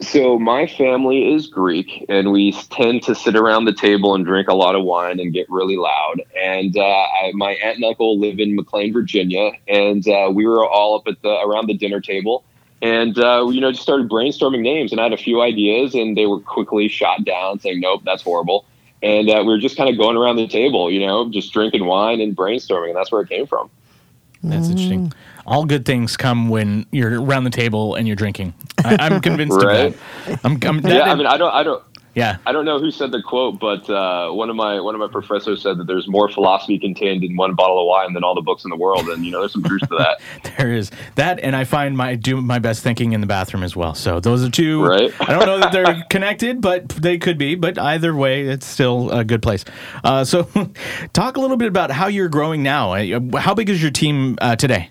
So 0.00 0.38
my 0.38 0.68
family 0.68 1.34
is 1.34 1.48
Greek, 1.48 2.06
and 2.08 2.30
we 2.30 2.52
tend 2.70 3.02
to 3.02 3.16
sit 3.16 3.34
around 3.34 3.64
the 3.64 3.72
table 3.72 4.14
and 4.14 4.24
drink 4.24 4.46
a 4.46 4.54
lot 4.54 4.76
of 4.76 4.84
wine 4.84 5.18
and 5.18 5.32
get 5.32 5.50
really 5.50 5.76
loud. 5.76 6.22
And 6.40 6.76
uh, 6.76 6.82
I, 6.82 7.32
my 7.34 7.52
aunt 7.54 7.76
and 7.76 7.84
uncle 7.84 8.16
live 8.16 8.38
in 8.38 8.54
McLean, 8.54 8.92
Virginia, 8.92 9.50
and 9.66 10.06
uh, 10.06 10.30
we 10.32 10.46
were 10.46 10.64
all 10.64 10.96
up 10.96 11.08
at 11.08 11.20
the 11.22 11.30
around 11.40 11.66
the 11.66 11.74
dinner 11.74 12.00
table 12.00 12.44
and 12.82 13.18
uh, 13.18 13.46
you 13.50 13.60
know 13.60 13.70
just 13.70 13.82
started 13.82 14.08
brainstorming 14.08 14.60
names 14.60 14.92
and 14.92 15.00
i 15.00 15.04
had 15.04 15.12
a 15.12 15.18
few 15.18 15.40
ideas 15.40 15.94
and 15.94 16.16
they 16.16 16.26
were 16.26 16.40
quickly 16.40 16.88
shot 16.88 17.24
down 17.24 17.58
saying 17.60 17.80
nope 17.80 18.02
that's 18.04 18.22
horrible. 18.22 18.64
And 19.00 19.30
uh, 19.30 19.44
we 19.46 19.52
were 19.52 19.58
just 19.58 19.76
kind 19.76 19.88
of 19.88 19.96
going 19.96 20.16
around 20.16 20.36
the 20.36 20.48
table 20.48 20.90
you 20.90 21.06
know 21.06 21.30
just 21.30 21.52
drinking 21.52 21.84
wine 21.84 22.20
and 22.20 22.36
brainstorming 22.36 22.88
and 22.88 22.96
that's 22.96 23.12
where 23.12 23.22
it 23.22 23.28
came 23.28 23.46
from. 23.46 23.70
That's 24.42 24.68
interesting. 24.68 25.12
All 25.46 25.64
good 25.64 25.84
things 25.84 26.16
come 26.16 26.48
when 26.48 26.86
you're 26.92 27.20
around 27.20 27.44
the 27.44 27.50
table 27.50 27.94
and 27.94 28.06
you're 28.06 28.16
drinking. 28.16 28.54
I, 28.84 29.06
am 29.06 29.20
convinced 29.20 29.56
right? 29.62 29.86
of 29.86 30.26
that. 30.26 30.40
I'm, 30.44 30.58
I'm, 30.62 30.80
that 30.82 30.92
yeah 30.92 31.12
i 31.12 31.14
mean 31.14 31.26
i 31.26 31.36
don't 31.36 31.52
i 31.52 31.62
don't 31.62 31.82
yeah. 32.18 32.38
I 32.46 32.52
don't 32.52 32.64
know 32.64 32.80
who 32.80 32.90
said 32.90 33.12
the 33.12 33.22
quote, 33.22 33.60
but 33.60 33.88
uh, 33.88 34.30
one 34.32 34.50
of 34.50 34.56
my 34.56 34.80
one 34.80 34.94
of 34.94 35.00
my 35.00 35.06
professors 35.06 35.62
said 35.62 35.78
that 35.78 35.86
there's 35.86 36.08
more 36.08 36.28
philosophy 36.28 36.78
contained 36.78 37.22
in 37.22 37.36
one 37.36 37.54
bottle 37.54 37.80
of 37.80 37.86
wine 37.86 38.12
than 38.12 38.24
all 38.24 38.34
the 38.34 38.42
books 38.42 38.64
in 38.64 38.70
the 38.70 38.76
world, 38.76 39.08
and 39.08 39.24
you 39.24 39.30
know 39.30 39.38
there's 39.38 39.52
some 39.52 39.62
truth 39.62 39.82
to 39.82 39.96
that. 39.98 40.20
there 40.56 40.72
is 40.72 40.90
that, 41.14 41.38
and 41.40 41.54
I 41.54 41.62
find 41.62 41.96
my 41.96 42.16
do 42.16 42.40
my 42.40 42.58
best 42.58 42.82
thinking 42.82 43.12
in 43.12 43.20
the 43.20 43.26
bathroom 43.28 43.62
as 43.62 43.76
well. 43.76 43.94
So 43.94 44.18
those 44.18 44.44
are 44.44 44.50
two. 44.50 44.84
Right. 44.84 45.12
I 45.20 45.32
don't 45.32 45.46
know 45.46 45.60
that 45.60 45.70
they're 45.72 46.04
connected, 46.10 46.60
but 46.60 46.88
they 46.88 47.18
could 47.18 47.38
be. 47.38 47.54
But 47.54 47.78
either 47.78 48.14
way, 48.14 48.42
it's 48.42 48.66
still 48.66 49.10
a 49.12 49.24
good 49.24 49.40
place. 49.40 49.64
Uh, 50.02 50.24
so, 50.24 50.42
talk 51.12 51.36
a 51.36 51.40
little 51.40 51.56
bit 51.56 51.68
about 51.68 51.92
how 51.92 52.08
you're 52.08 52.28
growing 52.28 52.64
now. 52.64 52.94
Uh, 52.94 53.38
how 53.38 53.54
big 53.54 53.70
is 53.70 53.80
your 53.80 53.92
team 53.92 54.36
uh, 54.40 54.56
today? 54.56 54.90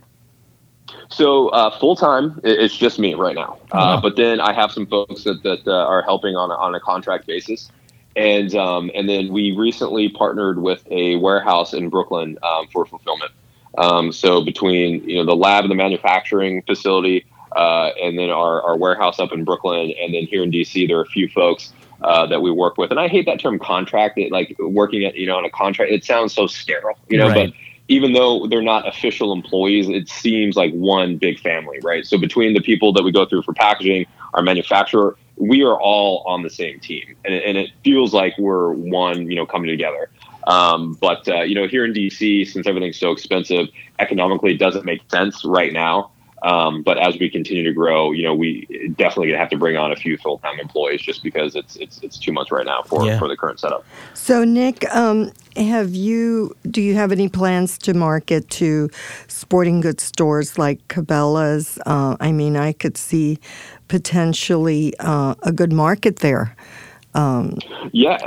So 1.10 1.50
uh, 1.50 1.78
full 1.80 1.96
time, 1.96 2.40
it's 2.44 2.76
just 2.76 3.00
me 3.00 3.14
right 3.14 3.36
now. 3.36 3.58
Uh, 3.72 3.96
wow. 3.96 4.02
But 4.02 4.16
then 4.18 4.42
I 4.42 4.54
have 4.54 4.72
some 4.72 4.86
folks 4.86 5.24
that 5.24 5.42
that 5.44 5.68
uh, 5.68 5.86
are 5.86 6.02
helping 6.02 6.36
on 6.36 6.52
a, 6.52 6.56
on 6.56 6.76
a 6.76 6.80
contract 6.80 7.28
basis, 7.28 7.72
and 8.16 8.54
um, 8.56 8.92
and 8.94 9.08
then 9.08 9.32
we 9.32 9.52
recently 9.52 10.10
partnered 10.10 10.62
with 10.62 10.86
a 10.92 11.16
warehouse 11.18 11.74
in 11.74 11.90
Brooklyn 11.90 12.38
um, 12.44 12.68
for 12.68 12.86
fulfillment. 12.86 13.32
Um, 13.78 14.12
so 14.12 14.44
between 14.44 15.08
you 15.08 15.18
know 15.18 15.26
the 15.26 15.36
lab 15.36 15.64
and 15.64 15.72
the 15.72 15.76
manufacturing 15.76 16.62
facility, 16.64 17.26
uh, 17.56 17.92
and 18.02 18.18
then 18.18 18.30
our, 18.30 18.62
our 18.64 18.78
warehouse 18.78 19.20
up 19.20 19.32
in 19.32 19.46
Brooklyn, 19.46 19.94
and 20.02 20.14
then 20.14 20.24
here 20.24 20.44
in 20.44 20.52
DC, 20.52 20.88
there 20.88 20.98
are 20.98 21.04
a 21.04 21.06
few 21.06 21.30
folks 21.30 21.74
uh, 22.02 22.26
that 22.28 22.42
we 22.42 22.52
work 22.52 22.78
with. 22.78 22.92
And 22.92 23.00
I 23.00 23.08
hate 23.08 23.26
that 23.28 23.40
term 23.40 23.60
contract. 23.60 24.18
It, 24.18 24.32
like 24.32 24.56
working 24.60 25.06
at 25.06 25.16
you 25.16 25.26
know 25.26 25.38
on 25.38 25.46
a 25.46 25.50
contract, 25.52 25.92
it 25.92 26.04
sounds 26.04 26.34
so 26.34 26.48
sterile, 26.48 26.98
you 27.08 27.18
know. 27.18 27.30
Right. 27.30 27.54
Even 27.90 28.14
though 28.14 28.48
they're 28.48 28.62
not 28.62 28.88
official 28.88 29.32
employees, 29.32 29.88
it 29.88 30.10
seems 30.10 30.56
like 30.56 30.74
one 30.74 31.18
big 31.18 31.40
family, 31.40 31.80
right? 31.84 32.06
So 32.06 32.18
between 32.18 32.54
the 32.54 32.62
people 32.62 32.92
that 32.94 33.04
we 33.04 33.12
go 33.12 33.26
through 33.26 33.44
for 33.44 33.54
packaging, 33.54 34.06
our 34.34 34.42
manufacturer, 34.42 35.18
we 35.38 35.64
are 35.64 35.80
all 35.80 36.24
on 36.26 36.42
the 36.42 36.50
same 36.50 36.80
team, 36.80 37.16
and, 37.24 37.34
and 37.34 37.58
it 37.58 37.70
feels 37.84 38.14
like 38.14 38.38
we're 38.38 38.72
one, 38.74 39.30
you 39.30 39.36
know, 39.36 39.46
coming 39.46 39.70
together. 39.70 40.10
Um, 40.48 40.94
but 41.00 41.28
uh, 41.28 41.42
you 41.42 41.56
know, 41.56 41.68
here 41.68 41.86
in 41.86 41.94
DC, 41.94 42.48
since 42.48 42.66
everything's 42.68 42.98
so 42.98 43.12
expensive, 43.12 43.68
economically, 44.00 44.54
it 44.54 44.58
doesn't 44.58 44.86
make 44.86 45.02
sense 45.12 45.46
right 45.46 45.72
now. 45.72 46.12
Um, 46.44 46.84
but 46.84 46.98
as 47.00 47.18
we 47.18 47.30
continue 47.30 47.64
to 47.64 47.74
grow, 47.74 48.12
you 48.12 48.24
know, 48.24 48.36
we 48.36 48.68
definitely 48.96 49.30
gonna 49.30 49.40
have 49.40 49.50
to 49.50 49.58
bring 49.58 49.76
on 49.76 49.92
a 49.92 49.96
few 49.96 50.18
full 50.18 50.38
time 50.38 50.60
employees 50.60 51.02
just 51.02 51.24
because 51.24 51.56
it's 51.56 51.76
it's 51.78 52.00
it's 52.04 52.18
too 52.18 52.32
much 52.32 52.52
right 52.52 52.66
now 52.66 52.84
for 52.84 53.06
yeah. 53.06 53.18
for 53.18 53.28
the 53.28 53.36
current 53.36 53.60
setup. 53.60 53.84
So, 54.14 54.44
Nick, 54.44 54.88
um, 54.94 55.32
have 55.56 55.96
you 55.96 56.56
do 56.70 56.82
you 56.82 56.94
have 56.94 57.12
any 57.12 57.28
plans 57.28 57.78
to 57.80 57.94
market 57.96 58.50
to 58.52 58.90
sporting 59.28 59.82
goods 59.82 60.04
stores 60.04 60.60
like 60.60 60.88
Cabela's? 60.90 61.80
Uh, 61.88 62.18
I 62.20 62.32
mean, 62.32 62.56
I 62.56 62.74
could 62.74 62.98
see 62.98 63.40
potentially 63.88 64.94
uh, 65.00 65.34
a 65.42 65.52
good 65.52 65.74
market 65.74 66.18
there. 66.18 66.56
Um, 67.16 67.58
yeah. 67.92 68.20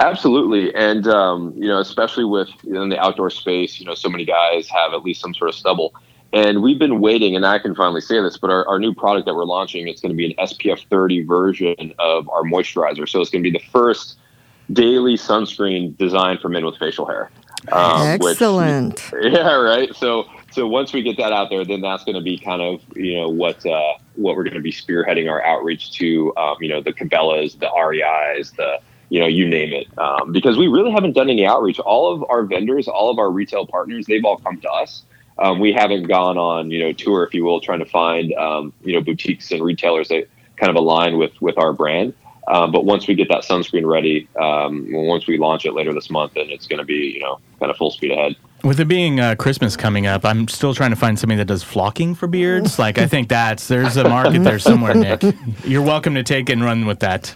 Absolutely, 0.00 0.74
and 0.74 1.06
um, 1.06 1.54
you 1.56 1.68
know, 1.68 1.78
especially 1.78 2.24
with 2.24 2.48
in 2.64 2.88
the 2.88 2.98
outdoor 2.98 3.30
space, 3.30 3.78
you 3.78 3.86
know, 3.86 3.94
so 3.94 4.08
many 4.08 4.24
guys 4.24 4.68
have 4.68 4.92
at 4.92 5.04
least 5.04 5.20
some 5.20 5.32
sort 5.32 5.48
of 5.48 5.54
stubble 5.54 5.94
and 6.34 6.62
we've 6.62 6.80
been 6.80 7.00
waiting, 7.00 7.36
and 7.36 7.46
I 7.46 7.60
can 7.60 7.76
finally 7.76 8.00
say 8.00 8.20
this, 8.20 8.36
but 8.36 8.50
our, 8.50 8.66
our 8.66 8.80
new 8.80 8.92
product 8.92 9.26
that 9.26 9.34
we're 9.36 9.44
launching, 9.44 9.86
it's 9.86 10.00
going 10.00 10.10
to 10.10 10.16
be 10.16 10.26
an 10.26 10.46
SPF 10.46 10.84
30 10.88 11.22
version 11.22 11.94
of 12.00 12.28
our 12.28 12.42
moisturizer. 12.42 13.08
So 13.08 13.20
it's 13.20 13.30
going 13.30 13.44
to 13.44 13.50
be 13.50 13.56
the 13.56 13.64
first 13.70 14.16
daily 14.72 15.14
sunscreen 15.14 15.96
designed 15.96 16.40
for 16.40 16.48
men 16.48 16.66
with 16.66 16.76
facial 16.76 17.06
hair. 17.06 17.30
Um, 17.70 18.02
Excellent. 18.02 19.12
Which, 19.12 19.24
yeah, 19.32 19.54
right. 19.54 19.94
So 19.94 20.26
so 20.50 20.66
once 20.66 20.92
we 20.92 21.02
get 21.02 21.16
that 21.18 21.32
out 21.32 21.50
there, 21.50 21.64
then 21.64 21.80
that's 21.80 22.04
going 22.04 22.16
to 22.16 22.20
be 22.20 22.36
kind 22.36 22.60
of 22.60 22.80
you 22.96 23.16
know 23.16 23.28
what 23.28 23.64
uh, 23.64 23.94
what 24.16 24.36
we're 24.36 24.42
going 24.42 24.54
to 24.54 24.60
be 24.60 24.72
spearheading 24.72 25.30
our 25.30 25.42
outreach 25.44 25.92
to. 25.98 26.34
Um, 26.36 26.56
you 26.60 26.68
know 26.68 26.82
the 26.82 26.92
Cabela's, 26.92 27.54
the 27.54 27.70
REI's, 27.70 28.50
the 28.52 28.80
you 29.08 29.20
know 29.20 29.26
you 29.26 29.48
name 29.48 29.72
it, 29.72 29.86
um, 29.98 30.32
because 30.32 30.58
we 30.58 30.66
really 30.66 30.90
haven't 30.90 31.12
done 31.12 31.30
any 31.30 31.46
outreach. 31.46 31.78
All 31.78 32.12
of 32.12 32.24
our 32.28 32.42
vendors, 32.42 32.88
all 32.88 33.10
of 33.10 33.18
our 33.18 33.30
retail 33.30 33.66
partners, 33.66 34.06
they've 34.06 34.24
all 34.24 34.38
come 34.38 34.60
to 34.60 34.70
us 34.70 35.04
um, 35.38 35.58
we 35.60 35.72
haven't 35.72 36.04
gone 36.04 36.38
on 36.38 36.70
you 36.70 36.80
know 36.80 36.92
tour, 36.92 37.24
if 37.24 37.34
you 37.34 37.44
will, 37.44 37.60
trying 37.60 37.80
to 37.80 37.86
find 37.86 38.32
um, 38.34 38.72
you 38.82 38.94
know 38.94 39.00
boutiques 39.00 39.50
and 39.50 39.62
retailers 39.62 40.08
that 40.08 40.28
kind 40.56 40.70
of 40.70 40.76
align 40.76 41.18
with 41.18 41.32
with 41.40 41.58
our 41.58 41.72
brand. 41.72 42.14
Um, 42.46 42.72
but 42.72 42.84
once 42.84 43.08
we 43.08 43.14
get 43.14 43.28
that 43.28 43.42
sunscreen 43.42 43.90
ready, 43.90 44.28
um, 44.38 44.86
once 44.90 45.26
we 45.26 45.38
launch 45.38 45.64
it 45.64 45.72
later 45.72 45.94
this 45.94 46.10
month, 46.10 46.34
then 46.34 46.50
it's 46.50 46.66
going 46.66 46.78
to 46.78 46.84
be 46.84 47.12
you 47.14 47.20
know 47.20 47.40
kind 47.58 47.70
of 47.70 47.76
full 47.76 47.90
speed 47.90 48.12
ahead. 48.12 48.36
With 48.62 48.80
it 48.80 48.88
being 48.88 49.20
uh, 49.20 49.34
Christmas 49.34 49.76
coming 49.76 50.06
up, 50.06 50.24
I'm 50.24 50.48
still 50.48 50.74
trying 50.74 50.90
to 50.90 50.96
find 50.96 51.18
somebody 51.18 51.36
that 51.38 51.46
does 51.46 51.62
flocking 51.62 52.14
for 52.14 52.26
beards. 52.26 52.78
Like 52.78 52.98
I 52.98 53.06
think 53.06 53.28
that's 53.28 53.68
there's 53.68 53.96
a 53.96 54.08
market 54.08 54.42
there 54.42 54.58
somewhere, 54.58 54.94
Nick. 54.94 55.22
You're 55.64 55.82
welcome 55.82 56.14
to 56.14 56.22
take 56.22 56.48
and 56.48 56.64
run 56.64 56.86
with 56.86 57.00
that. 57.00 57.34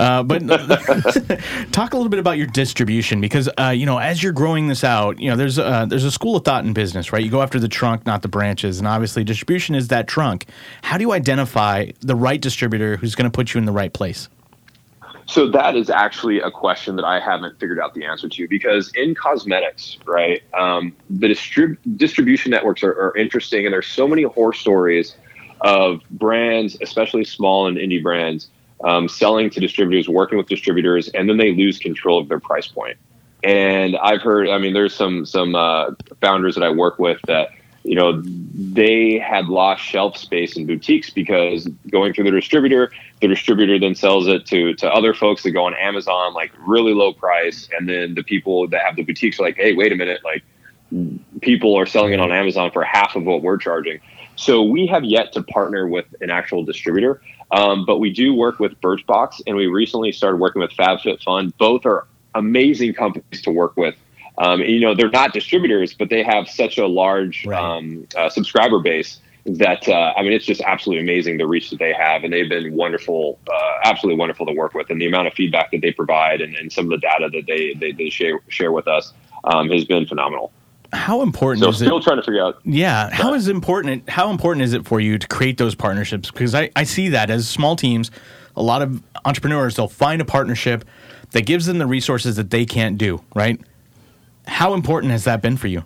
Uh, 0.00 0.22
but 0.22 0.38
talk 1.72 1.92
a 1.92 1.96
little 1.96 2.08
bit 2.08 2.18
about 2.18 2.38
your 2.38 2.46
distribution 2.46 3.20
because 3.20 3.50
uh, 3.58 3.68
you 3.68 3.84
know 3.84 3.98
as 3.98 4.22
you're 4.22 4.32
growing 4.32 4.66
this 4.66 4.82
out, 4.82 5.20
you 5.20 5.28
know 5.28 5.36
there's 5.36 5.58
a, 5.58 5.86
there's 5.90 6.04
a 6.04 6.10
school 6.10 6.36
of 6.36 6.44
thought 6.44 6.64
in 6.64 6.72
business, 6.72 7.12
right? 7.12 7.22
You 7.22 7.30
go 7.30 7.42
after 7.42 7.60
the 7.60 7.68
trunk, 7.68 8.06
not 8.06 8.22
the 8.22 8.28
branches, 8.28 8.78
and 8.78 8.88
obviously 8.88 9.24
distribution 9.24 9.74
is 9.74 9.88
that 9.88 10.08
trunk. 10.08 10.46
How 10.80 10.96
do 10.96 11.02
you 11.02 11.12
identify 11.12 11.90
the 12.00 12.14
right 12.14 12.40
distributor 12.40 12.96
who's 12.96 13.14
going 13.14 13.30
to 13.30 13.34
put 13.34 13.52
you 13.52 13.58
in 13.58 13.66
the 13.66 13.72
right 13.72 13.92
place? 13.92 14.30
So 15.26 15.48
that 15.50 15.76
is 15.76 15.90
actually 15.90 16.40
a 16.40 16.50
question 16.50 16.96
that 16.96 17.04
I 17.04 17.20
haven't 17.20 17.60
figured 17.60 17.78
out 17.78 17.92
the 17.92 18.06
answer 18.06 18.28
to 18.28 18.48
because 18.48 18.90
in 18.94 19.14
cosmetics, 19.14 19.98
right, 20.06 20.42
um, 20.54 20.96
the 21.10 21.28
distrib- 21.28 21.76
distribution 21.98 22.50
networks 22.50 22.82
are, 22.82 22.92
are 22.92 23.16
interesting, 23.18 23.66
and 23.66 23.72
there's 23.72 23.86
so 23.86 24.08
many 24.08 24.22
horror 24.22 24.54
stories 24.54 25.14
of 25.60 26.00
brands, 26.10 26.78
especially 26.80 27.24
small 27.24 27.66
and 27.66 27.76
indie 27.76 28.02
brands, 28.02 28.48
um, 28.84 29.08
selling 29.08 29.50
to 29.50 29.60
distributors, 29.60 30.08
working 30.08 30.38
with 30.38 30.48
distributors, 30.48 31.08
and 31.08 31.28
then 31.28 31.36
they 31.36 31.54
lose 31.54 31.78
control 31.78 32.20
of 32.20 32.28
their 32.28 32.40
price 32.40 32.66
point. 32.66 32.96
And 33.42 33.96
I've 33.96 34.20
heard, 34.20 34.48
I 34.48 34.58
mean, 34.58 34.74
there's 34.74 34.94
some 34.94 35.24
some 35.24 35.54
uh, 35.54 35.92
founders 36.20 36.54
that 36.54 36.64
I 36.64 36.70
work 36.70 36.98
with 36.98 37.18
that 37.26 37.50
you 37.84 37.94
know 37.94 38.20
they 38.22 39.18
had 39.18 39.46
lost 39.46 39.82
shelf 39.82 40.16
space 40.16 40.56
in 40.56 40.66
boutiques 40.66 41.08
because 41.08 41.66
going 41.90 42.12
through 42.12 42.24
the 42.24 42.30
distributor, 42.30 42.92
the 43.20 43.28
distributor 43.28 43.78
then 43.78 43.94
sells 43.94 44.28
it 44.28 44.46
to 44.46 44.74
to 44.74 44.90
other 44.90 45.14
folks 45.14 45.42
that 45.44 45.52
go 45.52 45.64
on 45.64 45.74
Amazon 45.74 46.34
like 46.34 46.52
really 46.58 46.92
low 46.92 47.12
price, 47.12 47.68
and 47.78 47.88
then 47.88 48.14
the 48.14 48.22
people 48.22 48.68
that 48.68 48.82
have 48.82 48.96
the 48.96 49.02
boutiques 49.02 49.40
are 49.40 49.44
like, 49.44 49.56
hey, 49.56 49.74
wait 49.74 49.92
a 49.92 49.96
minute, 49.96 50.20
like 50.24 50.44
people 51.40 51.78
are 51.78 51.86
selling 51.86 52.12
it 52.12 52.20
on 52.20 52.32
Amazon 52.32 52.70
for 52.70 52.82
half 52.82 53.16
of 53.16 53.24
what 53.24 53.42
we're 53.42 53.58
charging. 53.58 54.00
So 54.36 54.62
we 54.62 54.86
have 54.86 55.04
yet 55.04 55.32
to 55.34 55.42
partner 55.42 55.86
with 55.86 56.06
an 56.20 56.30
actual 56.30 56.64
distributor, 56.64 57.20
um, 57.52 57.84
but 57.84 57.98
we 57.98 58.10
do 58.10 58.34
work 58.34 58.60
with 58.60 58.80
Birchbox, 58.80 59.42
and 59.46 59.56
we 59.56 59.66
recently 59.66 60.12
started 60.12 60.36
working 60.38 60.60
with 60.60 60.70
FabFitFun. 60.72 61.52
Both 61.58 61.86
are 61.86 62.06
amazing 62.34 62.94
companies 62.94 63.42
to 63.42 63.50
work 63.50 63.76
with. 63.76 63.96
Um, 64.38 64.60
and, 64.60 64.70
you 64.70 64.80
know, 64.80 64.94
they're 64.94 65.10
not 65.10 65.32
distributors, 65.32 65.92
but 65.92 66.08
they 66.08 66.22
have 66.22 66.48
such 66.48 66.78
a 66.78 66.86
large 66.86 67.44
Right. 67.44 67.60
um, 67.60 68.06
uh, 68.16 68.28
subscriber 68.30 68.78
base 68.78 69.20
that 69.46 69.88
uh, 69.88 70.12
I 70.16 70.22
mean, 70.22 70.32
it's 70.32 70.44
just 70.44 70.60
absolutely 70.60 71.02
amazing 71.02 71.38
the 71.38 71.46
reach 71.46 71.70
that 71.70 71.78
they 71.78 71.92
have, 71.92 72.24
and 72.24 72.32
they've 72.32 72.48
been 72.48 72.74
wonderful, 72.74 73.38
uh, 73.50 73.72
absolutely 73.84 74.18
wonderful 74.18 74.46
to 74.46 74.52
work 74.52 74.74
with, 74.74 74.90
and 74.90 75.00
the 75.00 75.06
amount 75.06 75.28
of 75.28 75.34
feedback 75.34 75.70
that 75.72 75.80
they 75.80 75.92
provide, 75.92 76.40
and, 76.40 76.54
and 76.56 76.72
some 76.72 76.84
of 76.84 76.90
the 76.90 76.98
data 76.98 77.28
that 77.32 77.46
they 77.46 77.74
they, 77.74 77.92
they 77.92 78.10
share 78.10 78.40
share 78.48 78.70
with 78.70 78.86
us 78.86 79.12
um, 79.44 79.70
has 79.70 79.84
been 79.84 80.06
phenomenal. 80.06 80.52
How 80.92 81.22
important 81.22 81.62
So 81.62 81.70
is 81.70 81.80
it? 81.80 81.84
still 81.84 82.00
trying 82.00 82.16
to 82.16 82.22
figure 82.22 82.42
out. 82.44 82.60
Yeah. 82.64 83.10
How 83.10 83.34
is 83.34 83.48
important? 83.48 84.08
How 84.08 84.30
important 84.30 84.64
is 84.64 84.72
it 84.72 84.86
for 84.86 85.00
you 85.00 85.18
to 85.18 85.26
create 85.28 85.56
those 85.58 85.74
partnerships? 85.74 86.30
Because 86.30 86.54
I, 86.54 86.70
I 86.74 86.82
see 86.84 87.08
that 87.10 87.30
as 87.30 87.48
small 87.48 87.76
teams, 87.76 88.10
a 88.56 88.62
lot 88.62 88.82
of 88.82 89.02
entrepreneurs 89.24 89.76
they'll 89.76 89.86
find 89.88 90.20
a 90.20 90.24
partnership 90.24 90.84
that 91.30 91.46
gives 91.46 91.66
them 91.66 91.78
the 91.78 91.86
resources 91.86 92.36
that 92.36 92.50
they 92.50 92.66
can't 92.66 92.98
do. 92.98 93.22
Right. 93.34 93.60
How 94.46 94.74
important 94.74 95.12
has 95.12 95.24
that 95.24 95.42
been 95.42 95.56
for 95.56 95.68
you? 95.68 95.84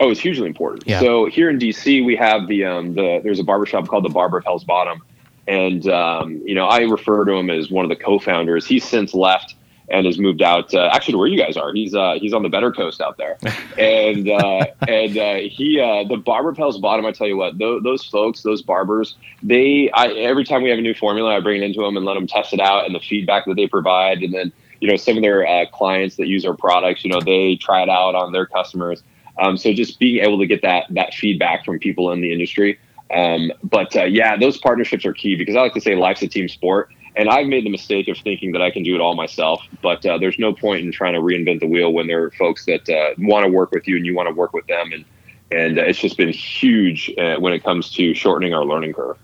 Oh, 0.00 0.10
it's 0.10 0.20
hugely 0.20 0.46
important. 0.46 0.84
Yeah. 0.86 1.00
So 1.00 1.26
here 1.26 1.48
in 1.50 1.58
DC, 1.58 2.04
we 2.04 2.16
have 2.16 2.48
the 2.48 2.64
um, 2.64 2.94
the 2.94 3.20
there's 3.22 3.38
a 3.40 3.44
barbershop 3.44 3.88
called 3.88 4.04
the 4.04 4.10
Barber 4.10 4.38
of 4.38 4.44
Hell's 4.44 4.64
Bottom, 4.64 5.02
and 5.48 5.86
um, 5.88 6.40
you 6.44 6.54
know 6.54 6.66
I 6.66 6.80
refer 6.80 7.24
to 7.24 7.32
him 7.32 7.48
as 7.50 7.70
one 7.70 7.84
of 7.84 7.88
the 7.88 7.96
co-founders. 7.96 8.66
He's 8.66 8.84
since 8.84 9.14
left 9.14 9.54
and 9.88 10.06
has 10.06 10.18
moved 10.18 10.42
out 10.42 10.74
uh, 10.74 10.90
actually 10.92 11.12
to 11.12 11.18
where 11.18 11.28
you 11.28 11.38
guys 11.38 11.56
are. 11.56 11.72
He's 11.72 11.94
uh, 11.94 12.14
he's 12.20 12.32
on 12.32 12.42
the 12.42 12.48
better 12.48 12.72
coast 12.72 13.00
out 13.00 13.16
there, 13.16 13.38
and 13.78 14.28
uh, 14.28 14.66
and 14.88 15.16
uh, 15.16 15.34
he 15.48 15.80
uh, 15.80 16.08
the 16.08 16.16
Barber 16.16 16.54
Hell's 16.54 16.78
Bottom. 16.78 17.06
I 17.06 17.12
tell 17.12 17.26
you 17.26 17.36
what, 17.36 17.58
those, 17.58 17.82
those 17.82 18.04
folks, 18.04 18.42
those 18.42 18.62
barbers, 18.62 19.16
they 19.42 19.90
I 19.92 20.08
every 20.08 20.44
time 20.44 20.62
we 20.62 20.70
have 20.70 20.78
a 20.78 20.82
new 20.82 20.94
formula, 20.94 21.36
I 21.36 21.40
bring 21.40 21.62
it 21.62 21.64
into 21.64 21.80
them 21.80 21.96
and 21.96 22.04
let 22.04 22.14
them 22.14 22.26
test 22.26 22.52
it 22.52 22.60
out, 22.60 22.86
and 22.86 22.94
the 22.94 23.00
feedback 23.00 23.46
that 23.46 23.54
they 23.54 23.66
provide, 23.66 24.22
and 24.22 24.32
then 24.34 24.52
you 24.80 24.88
know 24.88 24.96
some 24.96 25.16
of 25.16 25.22
their 25.22 25.46
uh, 25.46 25.66
clients 25.72 26.16
that 26.16 26.26
use 26.26 26.44
our 26.44 26.56
products, 26.56 27.04
you 27.04 27.10
know 27.10 27.20
they 27.20 27.56
try 27.56 27.82
it 27.82 27.88
out 27.88 28.14
on 28.14 28.32
their 28.32 28.46
customers. 28.46 29.02
Um, 29.38 29.56
so 29.58 29.72
just 29.72 29.98
being 29.98 30.24
able 30.24 30.38
to 30.38 30.46
get 30.46 30.62
that 30.62 30.86
that 30.90 31.14
feedback 31.14 31.64
from 31.64 31.78
people 31.78 32.10
in 32.12 32.20
the 32.20 32.32
industry. 32.32 32.78
Um, 33.14 33.52
but 33.62 33.94
uh, 33.94 34.04
yeah, 34.04 34.36
those 34.36 34.58
partnerships 34.58 35.04
are 35.04 35.12
key 35.12 35.36
because 35.36 35.54
I 35.54 35.60
like 35.60 35.74
to 35.74 35.80
say 35.80 35.94
life's 35.94 36.22
a 36.22 36.28
team 36.28 36.48
sport. 36.48 36.90
And 37.16 37.30
I've 37.30 37.46
made 37.46 37.64
the 37.64 37.70
mistake 37.70 38.08
of 38.08 38.18
thinking 38.18 38.52
that 38.52 38.60
I 38.60 38.70
can 38.70 38.82
do 38.82 38.94
it 38.94 39.00
all 39.00 39.14
myself. 39.14 39.62
But 39.82 40.04
uh, 40.04 40.18
there's 40.18 40.38
no 40.38 40.52
point 40.52 40.84
in 40.84 40.92
trying 40.92 41.14
to 41.14 41.20
reinvent 41.20 41.60
the 41.60 41.66
wheel 41.66 41.92
when 41.92 42.06
there 42.06 42.24
are 42.24 42.30
folks 42.32 42.66
that 42.66 42.88
uh, 42.88 43.14
want 43.18 43.46
to 43.46 43.50
work 43.50 43.70
with 43.70 43.88
you 43.88 43.96
and 43.96 44.04
you 44.04 44.14
want 44.14 44.28
to 44.28 44.34
work 44.34 44.52
with 44.52 44.66
them. 44.66 44.92
And 44.92 45.04
and 45.50 45.78
uh, 45.78 45.82
it's 45.82 46.00
just 46.00 46.16
been 46.16 46.32
huge 46.32 47.12
uh, 47.18 47.36
when 47.36 47.52
it 47.52 47.62
comes 47.62 47.90
to 47.92 48.14
shortening 48.14 48.52
our 48.52 48.64
learning 48.64 48.92
curve. 48.92 49.16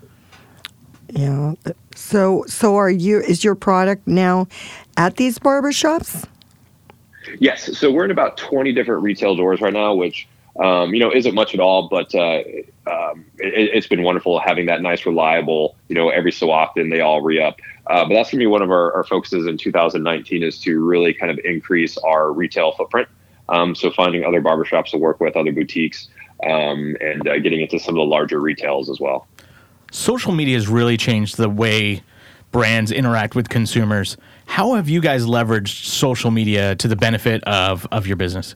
Yeah. 1.09 1.53
So 1.95 2.45
so 2.47 2.75
are 2.75 2.89
you? 2.89 3.19
Is 3.19 3.43
your 3.43 3.55
product 3.55 4.07
now 4.07 4.47
at 4.97 5.17
these 5.17 5.37
barbershops? 5.37 6.27
Yes. 7.39 7.77
So 7.77 7.91
we're 7.91 8.05
in 8.05 8.11
about 8.11 8.37
20 8.37 8.73
different 8.73 9.03
retail 9.03 9.35
doors 9.35 9.61
right 9.61 9.73
now, 9.73 9.93
which, 9.93 10.27
um, 10.59 10.93
you 10.93 10.99
know, 10.99 11.11
isn't 11.11 11.33
much 11.33 11.53
at 11.53 11.59
all, 11.59 11.87
but 11.89 12.13
uh, 12.13 12.43
um, 12.85 13.25
it, 13.39 13.71
it's 13.73 13.87
been 13.87 14.03
wonderful 14.03 14.39
having 14.39 14.67
that 14.67 14.81
nice, 14.81 15.05
reliable, 15.05 15.75
you 15.87 15.95
know, 15.95 16.09
every 16.09 16.31
so 16.31 16.51
often 16.51 16.89
they 16.89 17.01
all 17.01 17.21
re 17.21 17.41
up. 17.41 17.59
Uh, 17.87 18.05
but 18.05 18.13
that's 18.13 18.29
going 18.29 18.39
to 18.39 18.43
be 18.43 18.47
one 18.47 18.61
of 18.61 18.69
our, 18.69 18.93
our 18.93 19.03
focuses 19.03 19.47
in 19.47 19.57
2019 19.57 20.43
is 20.43 20.59
to 20.59 20.83
really 20.85 21.13
kind 21.13 21.31
of 21.31 21.39
increase 21.43 21.97
our 21.97 22.31
retail 22.31 22.71
footprint. 22.73 23.07
Um, 23.49 23.75
so 23.75 23.91
finding 23.91 24.23
other 24.23 24.41
barbershops 24.41 24.91
to 24.91 24.97
work 24.97 25.19
with, 25.19 25.35
other 25.35 25.51
boutiques, 25.51 26.07
um, 26.45 26.95
and 27.01 27.27
uh, 27.27 27.39
getting 27.39 27.61
into 27.61 27.79
some 27.79 27.95
of 27.95 27.99
the 27.99 28.05
larger 28.05 28.39
retails 28.39 28.89
as 28.89 28.99
well. 28.99 29.27
Social 29.91 30.31
media 30.31 30.55
has 30.55 30.67
really 30.67 30.97
changed 30.97 31.37
the 31.37 31.49
way 31.49 32.03
brands 32.51 32.91
interact 32.91 33.35
with 33.35 33.49
consumers. 33.49 34.17
How 34.45 34.75
have 34.75 34.87
you 34.87 35.01
guys 35.01 35.25
leveraged 35.25 35.85
social 35.85 36.31
media 36.31 36.75
to 36.75 36.87
the 36.87 36.95
benefit 36.95 37.43
of, 37.45 37.87
of 37.91 38.07
your 38.07 38.15
business? 38.15 38.55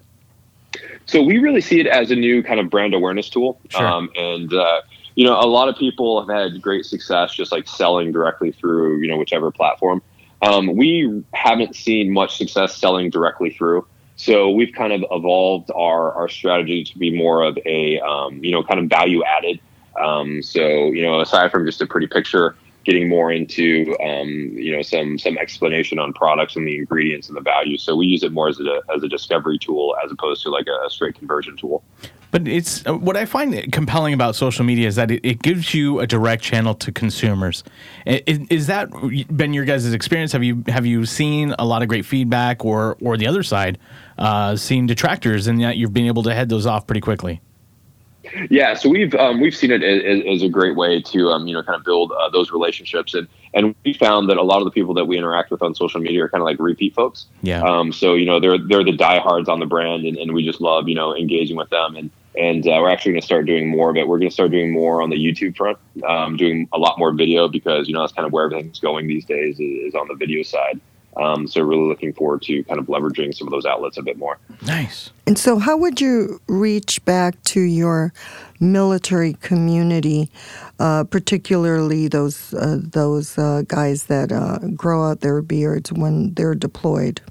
So 1.08 1.24
we 1.24 1.38
really 1.40 1.62
see 1.62 1.80
it 1.80 1.88
as 1.88 2.12
a 2.12 2.16
new 2.16 2.44
kind 2.44 2.60
of 2.60 2.70
brand 2.70 2.94
awareness 2.94 3.30
tool. 3.30 3.60
Sure. 3.70 3.86
Um, 3.86 4.10
and, 4.16 4.54
uh, 4.54 4.82
you 5.16 5.26
know, 5.26 5.40
a 5.40 5.48
lot 5.48 5.70
of 5.70 5.76
people 5.78 6.20
have 6.20 6.30
had 6.30 6.62
great 6.62 6.86
success 6.86 7.34
just 7.34 7.52
like 7.52 7.68
selling 7.68 8.12
directly 8.12 8.52
through, 8.52 9.02
you 9.02 9.08
know, 9.08 9.18
whichever 9.18 9.50
platform. 9.50 10.02
Um, 10.42 10.76
we 10.76 11.24
haven't 11.34 11.76
seen 11.76 12.12
much 12.12 12.38
success 12.38 12.78
selling 12.78 13.10
directly 13.10 13.50
through. 13.50 13.88
So 14.18 14.50
we've 14.50 14.74
kind 14.74 14.94
of 14.94 15.06
evolved 15.10 15.72
our, 15.74 16.12
our 16.14 16.28
strategy 16.28 16.84
to 16.84 16.98
be 16.98 17.16
more 17.16 17.44
of 17.44 17.58
a, 17.66 18.00
um, 18.02 18.44
you 18.44 18.52
know, 18.52 18.64
kind 18.64 18.80
of 18.80 18.90
value 18.90 19.24
added. 19.24 19.60
Um, 20.00 20.44
so, 20.44 20.62
you 20.92 21.04
know, 21.04 21.22
aside 21.22 21.52
from 21.52 21.66
just 21.66 21.82
a 21.82 21.88
pretty 21.88 22.08
picture, 22.08 22.56
getting 22.88 23.10
more 23.10 23.34
into, 23.34 23.96
um, 24.02 24.30
you 24.54 24.74
know, 24.74 24.82
some, 24.82 25.20
some 25.20 25.38
explanation 25.38 26.00
on 26.00 26.14
products 26.14 26.56
and 26.56 26.66
the 26.66 26.78
ingredients 26.78 27.28
and 27.28 27.36
the 27.36 27.42
value. 27.42 27.78
So 27.78 27.98
we 27.98 28.06
use 28.08 28.24
it 28.24 28.32
more 28.32 28.48
as 28.48 28.60
a, 28.62 28.82
as 28.96 29.04
a 29.04 29.10
discovery 29.10 29.60
tool 29.60 29.96
as 30.04 30.10
opposed 30.10 30.42
to 30.44 30.50
like 30.50 30.68
a 30.68 30.90
straight 30.90 31.16
conversion 31.16 31.58
tool. 31.58 31.84
But 32.32 32.48
it's 32.48 32.86
uh, 32.88 32.94
what 32.94 33.18
I 33.18 33.26
find 33.26 33.72
compelling 33.74 34.14
about 34.14 34.36
social 34.36 34.64
media 34.64 34.88
is 34.88 34.96
that 34.96 35.12
it, 35.12 35.20
it 35.26 35.42
gives 35.42 35.74
you 35.74 36.00
a 36.00 36.08
direct 36.08 36.44
channel 36.44 36.76
to 36.76 36.92
consumers. 36.92 37.64
Is, 38.06 38.40
is 38.50 38.68
that 38.68 38.90
been 39.36 39.54
your 39.54 39.66
guys' 39.66 39.92
experience? 39.94 40.32
Have 40.32 40.44
you 40.44 40.64
have 40.68 40.86
you 40.86 41.06
seen 41.06 41.56
a 41.58 41.66
lot 41.66 41.82
of 41.82 41.88
great 41.88 42.06
feedback, 42.06 42.66
or 42.66 42.98
or 43.02 43.16
the 43.16 43.28
other 43.28 43.44
side, 43.44 43.78
uh, 44.18 44.58
seen 44.58 44.88
detractors, 44.88 45.48
and 45.48 45.62
yet 45.62 45.78
you've 45.78 45.94
been 45.94 46.06
able 46.06 46.24
to 46.24 46.34
head 46.34 46.50
those 46.50 46.66
off 46.66 46.86
pretty 46.86 47.02
quickly? 47.02 47.40
Yeah, 48.50 48.74
so 48.74 48.90
we've 48.90 49.14
um, 49.16 49.40
we've 49.40 49.56
seen 49.56 49.72
it 49.72 49.84
as, 49.84 50.24
as 50.26 50.44
a 50.44 50.50
great 50.50 50.76
way 50.76 51.02
to 51.02 51.30
um, 51.30 51.48
you 51.48 51.54
know 51.54 51.64
kind 51.64 51.78
of 51.78 51.84
build 51.84 52.12
uh, 52.12 52.30
those 52.30 52.52
relationships, 52.52 53.14
and 53.14 53.28
and 53.54 53.76
we 53.84 53.94
found 53.94 54.30
that 54.30 54.38
a 54.38 54.44
lot 54.44 54.60
of 54.60 54.66
the 54.66 54.72
people 54.72 54.94
that 54.96 55.06
we 55.06 55.18
interact 55.18 55.52
with 55.52 55.62
on 55.62 55.76
social 55.76 56.00
media 56.00 56.24
are 56.24 56.30
kind 56.30 56.42
of 56.42 56.46
like 56.46 56.60
repeat 56.60 56.94
folks. 56.94 57.28
Yeah. 57.42 57.62
Um, 57.62 57.92
so 57.92 58.14
you 58.14 58.26
know 58.26 58.40
they're 58.40 58.58
they're 58.58 58.84
the 58.84 58.96
diehards 58.96 59.50
on 59.50 59.60
the 59.60 59.66
brand, 59.66 60.06
and, 60.06 60.18
and 60.18 60.34
we 60.34 60.46
just 60.46 60.62
love 60.62 60.88
you 60.88 60.96
know 60.96 61.16
engaging 61.16 61.58
with 61.58 61.70
them, 61.70 61.96
and 61.96 62.10
and 62.38 62.68
uh, 62.68 62.78
we're 62.82 62.90
actually 62.90 63.14
going 63.14 63.22
to 63.22 63.26
start 63.26 63.46
doing 63.46 63.68
more 63.68 63.90
of 63.90 63.98
it. 63.98 64.08
We're 64.08 64.20
going 64.20 64.30
to 64.30 64.34
start 64.34 64.52
doing 64.52 64.72
more 64.72 65.02
on 65.02 65.10
the 65.10 65.18
YouTube 65.18 65.58
front, 65.58 65.78
um, 66.08 66.38
doing 66.38 66.70
a 66.72 66.78
lot 66.78 67.00
more 67.00 67.12
video 67.12 67.48
because 67.48 67.88
you 67.88 67.94
know 67.94 68.02
that's 68.02 68.14
kind 68.14 68.26
of 68.26 68.32
where 68.32 68.46
everything's 68.46 68.80
going 68.80 69.08
these 69.08 69.26
days 69.26 69.56
is, 69.60 69.60
is 69.60 69.96
on 69.96 70.08
the 70.08 70.16
video 70.16 70.44
side. 70.44 70.80
Um, 71.18 71.48
so 71.48 71.62
really 71.62 71.88
looking 71.88 72.14
forward 72.14 72.44
to 72.44 72.64
kind 72.66 72.80
of 72.80 72.86
leveraging 72.86 73.34
some 73.36 73.48
of 73.48 73.52
those 73.52 73.66
outlets 73.66 73.98
a 73.98 74.04
bit 74.04 74.18
more. 74.18 74.38
Nice. 74.66 75.12
And 75.26 75.38
so, 75.38 75.58
how 75.58 75.76
would 75.78 76.00
you 76.00 76.40
reach 76.48 77.04
back 77.06 77.42
to 77.46 77.60
your 77.60 78.14
military 78.60 79.34
community, 79.34 80.30
uh, 80.80 81.04
particularly 81.06 82.08
those 82.08 82.54
uh, 82.54 82.78
those 82.80 83.38
uh, 83.38 83.64
guys 83.68 84.06
that 84.06 84.32
uh, 84.32 84.60
grow 84.76 85.10
out 85.10 85.22
their 85.22 85.42
beards 85.42 85.92
when 85.92 86.34
they're 86.36 86.56
deployed? 86.56 87.22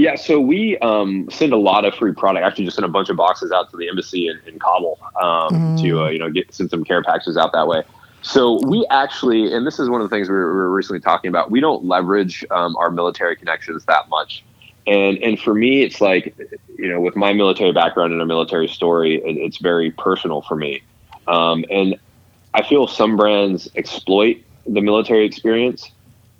Yeah, 0.00 0.16
so 0.16 0.40
we 0.40 0.78
um, 0.78 1.28
send 1.30 1.52
a 1.52 1.58
lot 1.58 1.84
of 1.84 1.94
free 1.94 2.14
product. 2.14 2.44
Actually, 2.44 2.64
just 2.64 2.76
sent 2.76 2.86
a 2.86 2.88
bunch 2.88 3.10
of 3.10 3.16
boxes 3.16 3.52
out 3.52 3.70
to 3.70 3.76
the 3.76 3.86
embassy 3.88 4.28
in, 4.28 4.40
in 4.46 4.58
Kabul 4.58 4.98
um, 5.20 5.76
to 5.76 6.04
uh, 6.04 6.08
you 6.08 6.18
know 6.18 6.30
get 6.30 6.52
send 6.54 6.70
some 6.70 6.84
care 6.84 7.02
packages 7.02 7.36
out 7.36 7.52
that 7.52 7.68
way. 7.68 7.82
So 8.22 8.60
we 8.66 8.86
actually, 8.90 9.52
and 9.52 9.66
this 9.66 9.78
is 9.78 9.88
one 9.88 10.00
of 10.00 10.08
the 10.08 10.14
things 10.14 10.28
we 10.28 10.34
were, 10.34 10.70
recently 10.70 11.00
talking 11.00 11.28
about. 11.28 11.50
We 11.50 11.60
don't 11.60 11.84
leverage 11.84 12.44
um, 12.50 12.76
our 12.76 12.90
military 12.90 13.36
connections 13.36 13.84
that 13.86 14.08
much, 14.08 14.44
and 14.86 15.18
and 15.18 15.40
for 15.40 15.54
me, 15.54 15.82
it's 15.82 16.00
like 16.00 16.36
you 16.76 16.88
know, 16.88 17.00
with 17.00 17.16
my 17.16 17.32
military 17.32 17.72
background 17.72 18.12
and 18.12 18.20
a 18.20 18.26
military 18.26 18.68
story, 18.68 19.16
it, 19.16 19.36
it's 19.36 19.58
very 19.58 19.90
personal 19.90 20.42
for 20.42 20.56
me, 20.56 20.82
um, 21.28 21.64
and 21.70 21.98
I 22.54 22.62
feel 22.62 22.86
some 22.86 23.16
brands 23.16 23.68
exploit 23.74 24.42
the 24.66 24.80
military 24.80 25.24
experience, 25.24 25.90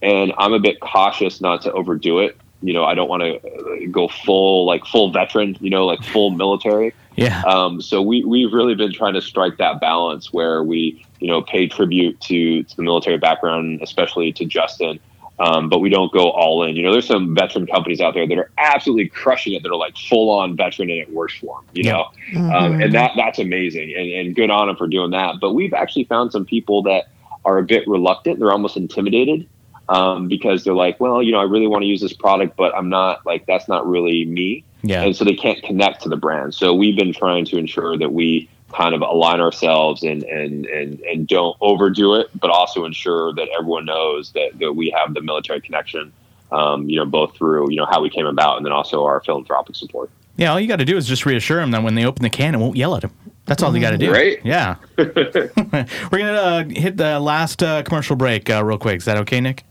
and 0.02 0.32
I'm 0.38 0.52
a 0.52 0.60
bit 0.60 0.80
cautious 0.80 1.40
not 1.40 1.62
to 1.62 1.72
overdo 1.72 2.18
it. 2.20 2.36
You 2.62 2.74
know, 2.74 2.84
I 2.84 2.94
don't 2.94 3.08
want 3.08 3.22
to 3.22 3.86
go 3.90 4.08
full 4.08 4.66
like 4.66 4.84
full 4.84 5.10
veteran. 5.12 5.56
You 5.60 5.70
know, 5.70 5.86
like 5.86 6.02
full 6.02 6.30
military. 6.30 6.94
Yeah. 7.16 7.42
Um, 7.42 7.82
so 7.82 8.00
we 8.00 8.24
we've 8.24 8.52
really 8.52 8.74
been 8.76 8.92
trying 8.92 9.12
to 9.12 9.20
strike 9.20 9.58
that 9.58 9.78
balance 9.78 10.32
where 10.32 10.62
we 10.62 11.04
you 11.20 11.28
know 11.28 11.42
pay 11.42 11.68
tribute 11.68 12.20
to, 12.22 12.62
to 12.64 12.76
the 12.76 12.82
military 12.82 13.18
background, 13.18 13.80
especially 13.82 14.32
to 14.34 14.44
Justin. 14.44 14.98
Um, 15.38 15.70
but 15.70 15.78
we 15.78 15.88
don't 15.88 16.12
go 16.12 16.30
all 16.30 16.62
in. 16.64 16.76
You 16.76 16.82
know, 16.82 16.92
there's 16.92 17.06
some 17.06 17.34
veteran 17.34 17.66
companies 17.66 17.98
out 18.02 18.12
there 18.12 18.28
that 18.28 18.36
are 18.36 18.50
absolutely 18.58 19.08
crushing 19.08 19.54
it. 19.54 19.62
That 19.62 19.70
are 19.70 19.76
like 19.76 19.96
full 19.96 20.28
on 20.30 20.54
veteran 20.54 20.90
and 20.90 20.98
it 21.00 21.10
works 21.14 21.34
for 21.38 21.56
them. 21.56 21.64
You 21.72 21.84
Yeah. 21.84 21.92
know, 22.34 22.50
um, 22.54 22.80
and 22.80 22.94
that 22.94 23.12
that's 23.16 23.38
amazing 23.38 23.94
and, 23.96 24.10
and 24.12 24.36
good 24.36 24.50
on 24.50 24.66
them 24.66 24.76
for 24.76 24.86
doing 24.86 25.12
that. 25.12 25.36
But 25.40 25.54
we've 25.54 25.72
actually 25.72 26.04
found 26.04 26.30
some 26.32 26.44
people 26.44 26.82
that 26.82 27.04
are 27.46 27.56
a 27.56 27.62
bit 27.62 27.88
reluctant. 27.88 28.38
They're 28.38 28.52
almost 28.52 28.76
intimidated 28.76 29.48
um, 29.88 30.28
because 30.28 30.62
they're 30.64 30.74
like, 30.74 31.00
well, 31.00 31.22
you 31.22 31.32
know, 31.32 31.40
I 31.40 31.44
really 31.44 31.66
want 31.66 31.82
to 31.82 31.86
use 31.86 32.02
this 32.02 32.12
product, 32.12 32.56
but 32.58 32.74
I'm 32.76 32.90
not 32.90 33.24
like 33.24 33.46
that's 33.46 33.66
not 33.66 33.86
really 33.86 34.26
me 34.26 34.62
Yeah. 34.82 35.02
and 35.04 35.16
so 35.16 35.24
they 35.24 35.34
can't 35.34 35.62
connect 35.62 36.02
to 36.02 36.10
the 36.10 36.16
brand. 36.18 36.54
So 36.54 36.74
we've 36.74 36.96
been 36.96 37.14
trying 37.14 37.46
to 37.46 37.56
ensure 37.56 37.96
that 37.96 38.12
we 38.12 38.46
kind 38.72 38.94
of 38.94 39.00
align 39.00 39.40
ourselves 39.40 40.02
and 40.02 40.22
and 40.24 40.66
and, 40.66 41.00
and 41.00 41.26
don't 41.26 41.56
overdo 41.60 42.14
it, 42.14 42.28
but 42.38 42.50
also 42.50 42.84
ensure 42.84 43.32
that 43.34 43.48
everyone 43.56 43.84
knows 43.84 44.32
that, 44.32 44.58
that 44.58 44.72
we 44.74 44.90
have 44.96 45.14
the 45.14 45.20
military 45.20 45.60
connection. 45.60 46.12
Um, 46.52 46.88
you 46.88 46.96
know, 46.96 47.04
both 47.04 47.36
through 47.36 47.70
you 47.70 47.76
know 47.76 47.86
how 47.86 48.02
we 48.02 48.10
came 48.10 48.26
about, 48.26 48.56
and 48.56 48.66
then 48.66 48.72
also 48.72 49.04
our 49.04 49.20
philanthropic 49.20 49.76
support. 49.76 50.10
Yeah. 50.36 50.52
All 50.52 50.60
you 50.60 50.68
got 50.68 50.76
to 50.76 50.84
do 50.84 50.96
is 50.96 51.06
just 51.06 51.26
reassure 51.26 51.60
them 51.60 51.70
that 51.72 51.82
when 51.82 51.94
they 51.94 52.04
open 52.06 52.22
the 52.22 52.30
can, 52.30 52.54
it 52.54 52.58
won't 52.58 52.76
yell 52.76 52.96
at 52.96 53.02
them. 53.02 53.12
That's 53.44 53.62
all 53.62 53.74
you 53.74 53.80
got 53.80 53.90
to 53.90 53.98
do. 53.98 54.12
Right. 54.12 54.38
Yeah. 54.44 54.76
We're 54.96 55.84
gonna 56.12 56.32
uh, 56.32 56.64
hit 56.64 56.96
the 56.96 57.18
last 57.20 57.62
uh, 57.62 57.82
commercial 57.82 58.16
break 58.16 58.48
uh, 58.48 58.64
real 58.64 58.78
quick. 58.78 58.98
Is 58.98 59.04
that 59.04 59.18
okay, 59.18 59.40
Nick? 59.40 59.64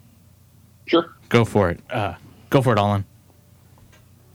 Sure. 0.86 1.16
Go 1.30 1.46
for 1.46 1.70
it. 1.70 1.80
Uh, 1.90 2.16
go 2.50 2.62
for 2.62 2.74
it, 2.74 2.80
Alan. 2.80 3.06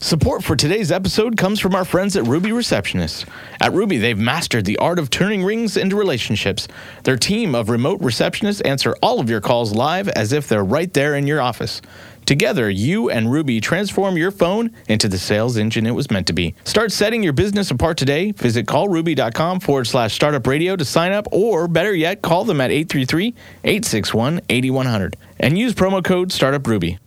Support 0.05 0.45
for 0.45 0.55
today's 0.55 0.93
episode 0.93 1.39
comes 1.39 1.59
from 1.59 1.75
our 1.75 1.87
friends 1.87 2.15
at 2.15 2.27
Ruby 2.27 2.51
Receptionists. 2.51 3.27
At 3.59 3.73
Ruby, 3.73 3.97
they've 3.97 4.19
mastered 4.19 4.67
the 4.67 4.77
art 4.77 4.99
of 4.99 5.09
turning 5.09 5.43
rings 5.43 5.79
into 5.79 5.97
relationships. 5.97 6.69
Their 7.05 7.17
team 7.17 7.55
of 7.55 7.71
remote 7.71 8.03
receptionists 8.03 8.61
answer 8.67 8.95
all 9.01 9.19
of 9.19 9.31
your 9.31 9.41
calls 9.41 9.75
live 9.75 10.09
as 10.11 10.35
if 10.35 10.47
they're 10.47 10.63
right 10.63 10.93
there 10.93 11.15
in 11.15 11.27
your 11.27 11.41
office. 11.41 11.81
Together, 12.27 12.69
you 12.69 13.09
and 13.09 13.33
Ruby 13.33 13.63
transform 13.63 14.19
your 14.19 14.31
phone 14.31 14.73
into 14.91 15.09
the 15.09 15.17
sales 15.17 15.57
engine 15.57 15.87
it 15.87 15.93
was 15.93 16.11
meant 16.11 16.27
to 16.27 16.35
be. 16.35 16.55
Start 16.65 16.93
setting 16.93 17.23
your 17.23 17.33
business 17.33 17.71
apart 17.71 17.97
today. 17.97 18.33
Visit 18.33 18.67
callruby.com 18.67 19.61
forward 19.61 19.87
slash 19.87 20.13
startup 20.13 20.47
radio 20.47 20.77
to 20.77 20.85
sign 20.85 21.13
up, 21.13 21.27
or 21.33 21.67
better 21.67 21.95
yet, 21.95 22.21
call 22.21 22.45
them 22.45 22.61
at 22.61 22.71
833 22.71 23.29
861 23.65 24.43
8100 24.51 25.17
and 25.41 25.57
use 25.57 25.73
promo 25.73 26.05
code 26.05 26.29
StartupRuby. 26.29 26.99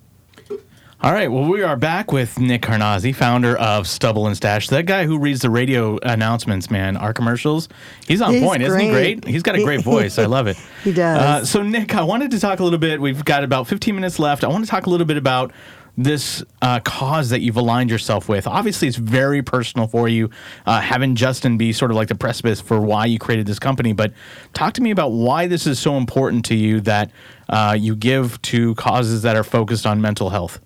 All 1.00 1.14
right, 1.14 1.32
well, 1.32 1.44
we 1.48 1.62
are 1.62 1.78
back 1.78 2.12
with 2.12 2.40
Nick 2.40 2.64
Karnazes, 2.64 3.14
founder 3.16 3.56
of 3.58 3.88
Stubble 3.88 4.26
and 4.26 4.36
Stache. 4.36 4.70
That 4.70 4.88
guy 4.88 5.06
who 5.06 5.20
reads 5.20 5.42
the 5.42 5.50
radio 5.52 6.00
announcements, 6.02 6.72
man, 6.72 6.98
our 6.98 7.14
commercials. 7.14 7.70
He's 8.08 8.20
on 8.20 8.34
He's 8.34 8.42
point, 8.42 8.64
isn't 8.64 8.80
he 8.80 8.90
great. 8.90 9.22
great? 9.22 9.32
He's 9.32 9.44
got 9.44 9.56
a 9.56 9.64
great 9.64 9.82
voice. 9.84 10.18
I 10.18 10.26
love 10.26 10.48
it. 10.48 10.58
He 10.84 10.92
does. 10.92 11.22
Uh, 11.22 11.46
so, 11.46 11.62
Nick, 11.62 11.94
I 11.94 12.02
wanted 12.02 12.32
to 12.32 12.40
talk 12.40 12.60
a 12.62 12.64
little 12.64 12.80
bit. 12.80 13.00
We've 13.00 13.24
got 13.24 13.44
about 13.44 13.68
15 13.68 13.94
minutes 13.94 14.18
left. 14.18 14.44
I 14.44 14.48
want 14.48 14.66
to 14.66 14.72
talk 14.72 14.88
a 14.88 14.90
little 14.90 15.06
bit 15.06 15.18
about 15.18 15.52
this 15.98 16.44
uh, 16.64 16.80
cause 16.80 17.30
that 17.30 17.42
you've 17.42 17.58
aligned 17.58 17.92
yourself 17.92 18.28
with. 18.28 18.48
Obviously, 18.48 18.88
it's 18.88 18.98
very 18.98 19.44
personal 19.44 19.86
for 19.86 20.10
you, 20.10 20.32
uh, 20.66 20.82
having 20.82 21.14
Justin 21.14 21.60
be 21.60 21.74
sort 21.74 21.92
of 21.92 21.98
like 21.98 22.08
the 22.08 22.16
precipice 22.16 22.60
for 22.60 22.82
why 22.82 23.06
you 23.06 23.20
created 23.20 23.46
this 23.46 23.60
company. 23.60 23.94
But 23.94 24.14
talk 24.56 24.74
to 24.74 24.82
me 24.82 24.90
about 24.90 25.12
why 25.12 25.46
this 25.46 25.68
is 25.68 25.78
so 25.78 25.96
important 25.96 26.44
to 26.46 26.56
you 26.56 26.82
that 26.82 27.12
uh, 27.50 27.78
you 27.80 27.96
give 27.96 28.42
to 28.44 28.74
causes 28.76 29.22
that 29.22 29.36
are 29.36 29.44
focused 29.44 29.86
on 29.86 30.02
mental 30.02 30.32
health. 30.32 30.60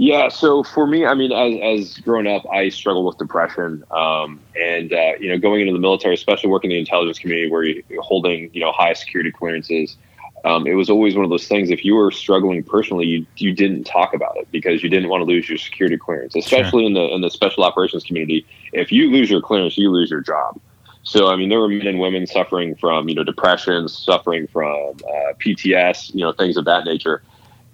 Yeah, 0.00 0.30
so 0.30 0.62
for 0.62 0.86
me, 0.86 1.04
I 1.04 1.12
mean, 1.12 1.30
as, 1.30 1.90
as 1.90 1.98
growing 1.98 2.26
up, 2.26 2.46
I 2.50 2.70
struggled 2.70 3.04
with 3.04 3.18
depression, 3.18 3.84
um, 3.90 4.40
and 4.58 4.90
uh, 4.94 5.12
you 5.20 5.28
know, 5.28 5.36
going 5.36 5.60
into 5.60 5.74
the 5.74 5.78
military, 5.78 6.14
especially 6.14 6.48
working 6.48 6.70
in 6.70 6.76
the 6.76 6.80
intelligence 6.80 7.18
community, 7.18 7.50
where 7.50 7.64
you're 7.64 8.00
holding 8.00 8.48
you 8.54 8.62
know 8.62 8.72
high 8.72 8.94
security 8.94 9.30
clearances, 9.30 9.98
um, 10.46 10.66
it 10.66 10.72
was 10.72 10.88
always 10.88 11.16
one 11.16 11.24
of 11.24 11.30
those 11.30 11.46
things. 11.46 11.68
If 11.68 11.84
you 11.84 11.96
were 11.96 12.10
struggling 12.10 12.62
personally, 12.62 13.04
you 13.04 13.26
you 13.36 13.52
didn't 13.52 13.84
talk 13.84 14.14
about 14.14 14.38
it 14.38 14.50
because 14.50 14.82
you 14.82 14.88
didn't 14.88 15.10
want 15.10 15.20
to 15.20 15.26
lose 15.26 15.50
your 15.50 15.58
security 15.58 15.98
clearance, 15.98 16.34
especially 16.34 16.86
in 16.86 16.94
the 16.94 17.06
in 17.12 17.20
the 17.20 17.28
special 17.28 17.62
operations 17.62 18.02
community. 18.02 18.46
If 18.72 18.90
you 18.90 19.10
lose 19.10 19.30
your 19.30 19.42
clearance, 19.42 19.76
you 19.76 19.90
lose 19.90 20.10
your 20.10 20.22
job. 20.22 20.58
So 21.02 21.28
I 21.28 21.36
mean, 21.36 21.50
there 21.50 21.60
were 21.60 21.68
men 21.68 21.86
and 21.86 22.00
women 22.00 22.26
suffering 22.26 22.74
from 22.74 23.10
you 23.10 23.14
know 23.14 23.24
depression, 23.24 23.86
suffering 23.86 24.46
from 24.46 24.94
uh, 24.94 25.34
PTS, 25.44 26.14
you 26.14 26.20
know 26.22 26.32
things 26.32 26.56
of 26.56 26.64
that 26.64 26.86
nature. 26.86 27.22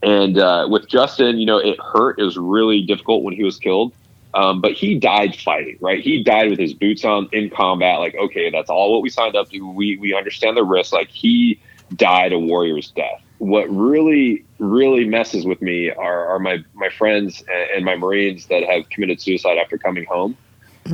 And 0.07 0.39
uh, 0.39 0.69
with 0.71 0.87
Justin, 0.87 1.39
you 1.39 1.47
know, 1.47 1.59
it 1.59 1.81
hurt. 1.81 2.21
It 2.21 2.23
was 2.23 2.39
really 2.39 2.81
difficult 2.83 3.25
when 3.25 3.35
he 3.35 3.43
was 3.43 3.59
killed. 3.59 3.93
Um, 4.35 4.61
but 4.61 4.71
he 4.73 4.97
died 4.97 5.35
fighting, 5.35 5.79
right? 5.81 6.01
He 6.01 6.23
died 6.23 6.49
with 6.49 6.61
his 6.61 6.75
boots 6.75 7.05
on 7.05 7.29
in 7.33 7.51
combat. 7.51 7.99
Like, 7.99 8.15
okay, 8.15 8.49
that's 8.51 8.71
all 8.71 8.93
what 8.93 9.03
we 9.03 9.11
signed 9.11 9.35
up 9.35 9.51
to. 9.51 9.61
We 9.69 9.97
we 9.97 10.15
understand 10.15 10.57
the 10.57 10.63
risk. 10.63 10.93
Like, 10.93 11.09
he 11.09 11.61
died 11.97 12.33
a 12.33 12.39
warrior's 12.39 12.91
death. 12.93 13.21
What 13.39 13.69
really 13.69 14.45
really 14.61 15.09
messes 15.09 15.45
with 15.45 15.61
me 15.61 15.91
are, 15.91 16.27
are 16.29 16.39
my 16.39 16.59
my 16.75 16.89
friends 16.89 17.43
and, 17.75 17.85
my 17.85 17.97
Marines 17.97 18.47
that 18.47 18.63
have 18.63 18.89
committed 18.91 19.21
suicide 19.21 19.59
after 19.59 19.77
coming 19.77 20.05
home. 20.05 20.37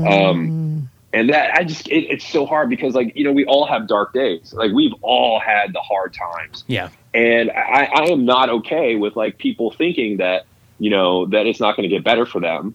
Um, 0.06 0.88
and 1.12 1.28
that 1.30 1.54
I 1.54 1.64
just 1.64 1.88
it, 1.88 2.06
it's 2.10 2.26
so 2.26 2.46
hard 2.46 2.70
because 2.70 2.94
like 2.94 3.12
you 3.16 3.24
know 3.24 3.32
we 3.32 3.44
all 3.44 3.66
have 3.66 3.86
dark 3.86 4.12
days. 4.12 4.52
Like 4.56 4.72
we've 4.72 4.94
all 5.02 5.40
had 5.40 5.72
the 5.72 5.80
hard 5.80 6.14
times 6.14 6.64
Yeah. 6.66 6.88
and 7.14 7.50
I, 7.50 7.84
I 7.94 8.04
am 8.10 8.24
not 8.24 8.48
okay 8.50 8.96
with 8.96 9.16
like 9.16 9.38
people 9.38 9.70
thinking 9.72 10.18
that 10.18 10.46
you 10.78 10.90
know 10.90 11.26
that 11.26 11.46
it's 11.46 11.60
not 11.60 11.76
going 11.76 11.88
to 11.88 11.94
get 11.94 12.04
better 12.04 12.26
for 12.26 12.40
them 12.40 12.74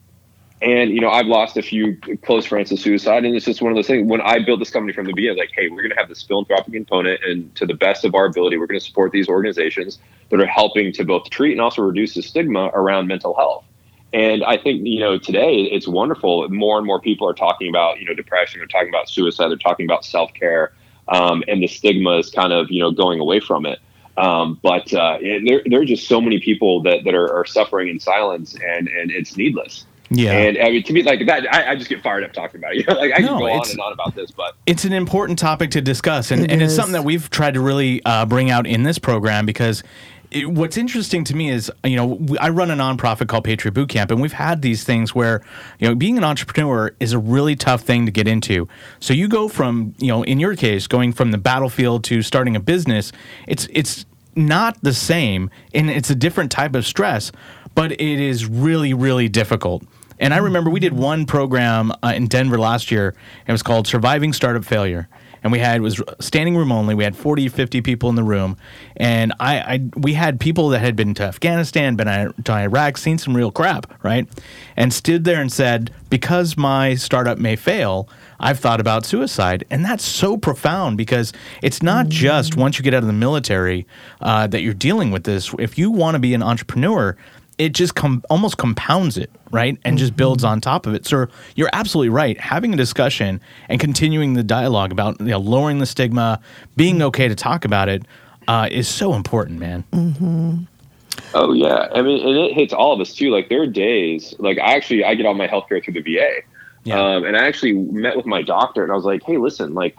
and 0.61 0.91
you 0.91 0.99
know 1.01 1.09
i've 1.09 1.27
lost 1.27 1.57
a 1.57 1.61
few 1.61 1.97
close 2.23 2.45
friends 2.45 2.69
to 2.69 2.77
suicide 2.77 3.23
and 3.25 3.35
it's 3.35 3.45
just 3.45 3.61
one 3.61 3.71
of 3.71 3.75
those 3.75 3.85
things 3.87 4.09
when 4.09 4.21
i 4.21 4.39
built 4.43 4.59
this 4.59 4.71
company 4.71 4.93
from 4.93 5.05
the 5.05 5.13
beginning 5.13 5.37
like 5.37 5.51
hey 5.55 5.67
we're 5.69 5.81
going 5.81 5.91
to 5.91 5.95
have 5.97 6.09
this 6.09 6.23
philanthropic 6.23 6.73
component 6.73 7.21
and 7.23 7.53
to 7.55 7.65
the 7.65 7.73
best 7.75 8.05
of 8.05 8.15
our 8.15 8.25
ability 8.25 8.57
we're 8.57 8.65
going 8.65 8.79
to 8.79 8.85
support 8.85 9.11
these 9.11 9.27
organizations 9.29 9.99
that 10.29 10.39
are 10.39 10.47
helping 10.47 10.91
to 10.91 11.03
both 11.03 11.29
treat 11.29 11.51
and 11.51 11.61
also 11.61 11.81
reduce 11.81 12.15
the 12.15 12.23
stigma 12.23 12.71
around 12.73 13.07
mental 13.07 13.35
health 13.35 13.65
and 14.13 14.43
i 14.43 14.57
think 14.57 14.81
you 14.85 14.99
know 14.99 15.17
today 15.17 15.63
it's 15.63 15.87
wonderful 15.87 16.47
more 16.49 16.77
and 16.77 16.87
more 16.87 16.99
people 16.99 17.27
are 17.27 17.33
talking 17.33 17.69
about 17.69 17.99
you 17.99 18.05
know 18.05 18.13
depression 18.13 18.59
they're 18.59 18.67
talking 18.67 18.89
about 18.89 19.09
suicide 19.09 19.49
they're 19.49 19.57
talking 19.57 19.85
about 19.85 20.05
self-care 20.05 20.73
um, 21.09 21.43
and 21.47 21.63
the 21.63 21.67
stigma 21.67 22.17
is 22.17 22.29
kind 22.29 22.51
of 22.53 22.69
you 22.69 22.79
know 22.79 22.91
going 22.91 23.19
away 23.19 23.39
from 23.39 23.65
it 23.65 23.79
um, 24.17 24.59
but 24.63 24.91
uh, 24.93 25.19
it, 25.21 25.43
there, 25.47 25.61
there 25.65 25.81
are 25.81 25.85
just 25.85 26.07
so 26.07 26.19
many 26.19 26.39
people 26.39 26.81
that, 26.81 27.03
that 27.03 27.13
are, 27.13 27.31
are 27.31 27.45
suffering 27.45 27.87
in 27.87 27.99
silence, 27.99 28.55
and, 28.55 28.87
and 28.87 29.11
it's 29.11 29.37
needless. 29.37 29.85
Yeah. 30.09 30.31
And 30.31 30.57
I 30.57 30.69
mean, 30.69 30.83
to 30.83 30.93
me, 30.93 31.03
like 31.03 31.25
that, 31.27 31.53
I, 31.53 31.71
I 31.71 31.75
just 31.75 31.89
get 31.89 32.01
fired 32.01 32.23
up 32.23 32.33
talking 32.33 32.59
about 32.59 32.75
it. 32.75 32.77
You 32.87 32.93
know, 32.93 32.99
like 32.99 33.11
I 33.15 33.21
No, 33.21 33.27
can 33.27 33.39
go 33.39 33.45
on 33.47 33.69
and 33.69 33.79
on 33.79 33.93
about 33.93 34.15
this, 34.15 34.31
but 34.31 34.55
it's 34.65 34.85
an 34.85 34.93
important 34.93 35.37
topic 35.37 35.71
to 35.71 35.81
discuss, 35.81 36.31
and, 36.31 36.45
It 36.45 36.51
and 36.51 36.61
it's 36.61 36.75
something 36.75 36.93
that 36.93 37.03
we've 37.03 37.29
tried 37.29 37.53
to 37.55 37.61
really 37.61 38.03
uh, 38.05 38.25
bring 38.25 38.49
out 38.49 38.65
in 38.65 38.83
this 38.83 38.97
program 38.97 39.45
because. 39.45 39.83
What's 40.35 40.75
interesting 40.75 41.23
to 41.25 41.35
me 41.35 41.49
is, 41.49 41.71
you 41.85 41.95
know, 41.95 42.19
I 42.39 42.49
run 42.49 42.69
a 42.69 42.75
nonprofit 42.75 43.29
called 43.29 43.45
Patriot 43.45 43.71
Boot 43.71 43.87
Camp, 43.87 44.11
and 44.11 44.21
we've 44.21 44.33
had 44.33 44.61
these 44.61 44.83
things 44.83 45.15
where, 45.15 45.41
you 45.79 45.87
know, 45.87 45.95
being 45.95 46.17
an 46.17 46.25
entrepreneur 46.25 46.93
is 46.99 47.13
a 47.13 47.19
really 47.19 47.55
tough 47.55 47.83
thing 47.83 48.05
to 48.05 48.11
get 48.11 48.27
into. 48.27 48.67
So 48.99 49.13
you 49.13 49.29
go 49.29 49.47
from, 49.47 49.93
you 49.99 50.07
know, 50.07 50.23
in 50.23 50.39
your 50.39 50.55
case, 50.55 50.85
going 50.85 51.13
from 51.13 51.31
the 51.31 51.37
battlefield 51.37 52.03
to 52.05 52.21
starting 52.21 52.57
a 52.57 52.59
business. 52.59 53.13
It's 53.47 53.69
it's 53.71 54.05
not 54.35 54.77
the 54.83 54.93
same, 54.93 55.49
and 55.73 55.89
it's 55.89 56.09
a 56.09 56.15
different 56.15 56.51
type 56.51 56.75
of 56.75 56.85
stress, 56.85 57.31
but 57.73 57.93
it 57.93 58.01
is 58.01 58.45
really 58.45 58.93
really 58.93 59.29
difficult. 59.29 59.83
And 60.19 60.33
I 60.33 60.37
remember 60.37 60.69
we 60.69 60.79
did 60.79 60.93
one 60.93 61.25
program 61.25 61.91
uh, 62.03 62.13
in 62.15 62.27
Denver 62.27 62.57
last 62.57 62.91
year. 62.91 63.15
It 63.47 63.51
was 63.51 63.63
called 63.63 63.87
Surviving 63.87 64.33
Startup 64.33 64.65
Failure. 64.65 65.07
And 65.47 65.51
we 65.53 65.59
had 65.59 65.77
it 65.77 65.79
was 65.79 66.01
standing 66.19 66.57
room 66.57 66.73
only. 66.73 66.93
We 66.93 67.05
had 67.05 67.15
40, 67.15 67.47
50 67.47 67.79
people 67.79 68.09
in 68.09 68.15
the 68.15 68.23
room, 68.23 68.57
and 68.97 69.31
I, 69.39 69.59
I 69.59 69.89
we 69.95 70.11
had 70.11 70.41
people 70.41 70.67
that 70.69 70.79
had 70.79 70.97
been 70.97 71.13
to 71.13 71.23
Afghanistan, 71.23 71.95
been 71.95 72.33
to 72.43 72.51
Iraq, 72.51 72.97
seen 72.97 73.17
some 73.17 73.33
real 73.33 73.49
crap, 73.49 74.03
right? 74.03 74.27
And 74.75 74.93
stood 74.93 75.23
there 75.23 75.39
and 75.39 75.49
said, 75.49 75.89
"Because 76.09 76.57
my 76.57 76.95
startup 76.95 77.37
may 77.37 77.55
fail, 77.55 78.09
I've 78.41 78.59
thought 78.59 78.81
about 78.81 79.05
suicide." 79.05 79.63
And 79.69 79.85
that's 79.85 80.03
so 80.03 80.35
profound 80.35 80.97
because 80.97 81.31
it's 81.61 81.81
not 81.81 82.09
just 82.09 82.57
once 82.57 82.77
you 82.77 82.83
get 82.83 82.93
out 82.93 83.03
of 83.03 83.07
the 83.07 83.13
military 83.13 83.87
uh, 84.19 84.47
that 84.47 84.63
you're 84.63 84.73
dealing 84.73 85.11
with 85.11 85.23
this. 85.23 85.55
If 85.57 85.77
you 85.77 85.91
want 85.91 86.15
to 86.15 86.19
be 86.19 86.33
an 86.33 86.43
entrepreneur, 86.43 87.15
it 87.57 87.69
just 87.73 87.95
com- 87.95 88.23
almost 88.29 88.57
compounds 88.57 89.17
it, 89.17 89.31
right? 89.51 89.77
And 89.83 89.97
just 89.97 90.15
builds 90.15 90.43
on 90.43 90.61
top 90.61 90.85
of 90.85 90.93
it. 90.93 91.05
So 91.05 91.27
you're 91.55 91.69
absolutely 91.73 92.09
right. 92.09 92.39
Having 92.39 92.73
a 92.73 92.77
discussion 92.77 93.41
and 93.69 93.79
continuing 93.79 94.33
the 94.33 94.43
dialogue 94.43 94.91
about 94.91 95.19
you 95.19 95.27
know, 95.27 95.39
lowering 95.39 95.79
the 95.79 95.85
stigma, 95.85 96.39
being 96.75 97.01
okay 97.01 97.27
to 97.27 97.35
talk 97.35 97.65
about 97.65 97.89
it, 97.89 98.03
uh, 98.47 98.67
is 98.71 98.87
so 98.87 99.13
important, 99.13 99.59
man. 99.59 99.83
oh 101.33 101.53
yeah, 101.53 101.87
I 101.93 102.01
mean, 102.01 102.25
and 102.25 102.37
it 102.37 102.53
hits 102.53 102.73
all 102.73 102.93
of 102.93 102.99
us 103.01 103.13
too. 103.13 103.29
Like 103.29 103.49
there 103.49 103.61
are 103.61 103.67
days, 103.67 104.33
like 104.39 104.59
I 104.59 104.75
actually 104.75 105.03
I 105.03 105.15
get 105.15 105.25
all 105.25 105.33
my 105.33 105.47
healthcare 105.47 105.83
through 105.83 105.95
the 105.95 106.01
VA, 106.01 106.41
Yeah. 106.83 106.99
um, 107.15 107.25
and 107.25 107.35
I 107.35 107.45
actually 107.47 107.73
met 107.73 108.15
with 108.15 108.25
my 108.25 108.41
doctor, 108.41 108.83
and 108.83 108.91
I 108.91 108.95
was 108.95 109.05
like, 109.05 109.23
hey, 109.23 109.37
listen, 109.37 109.73
like. 109.73 109.95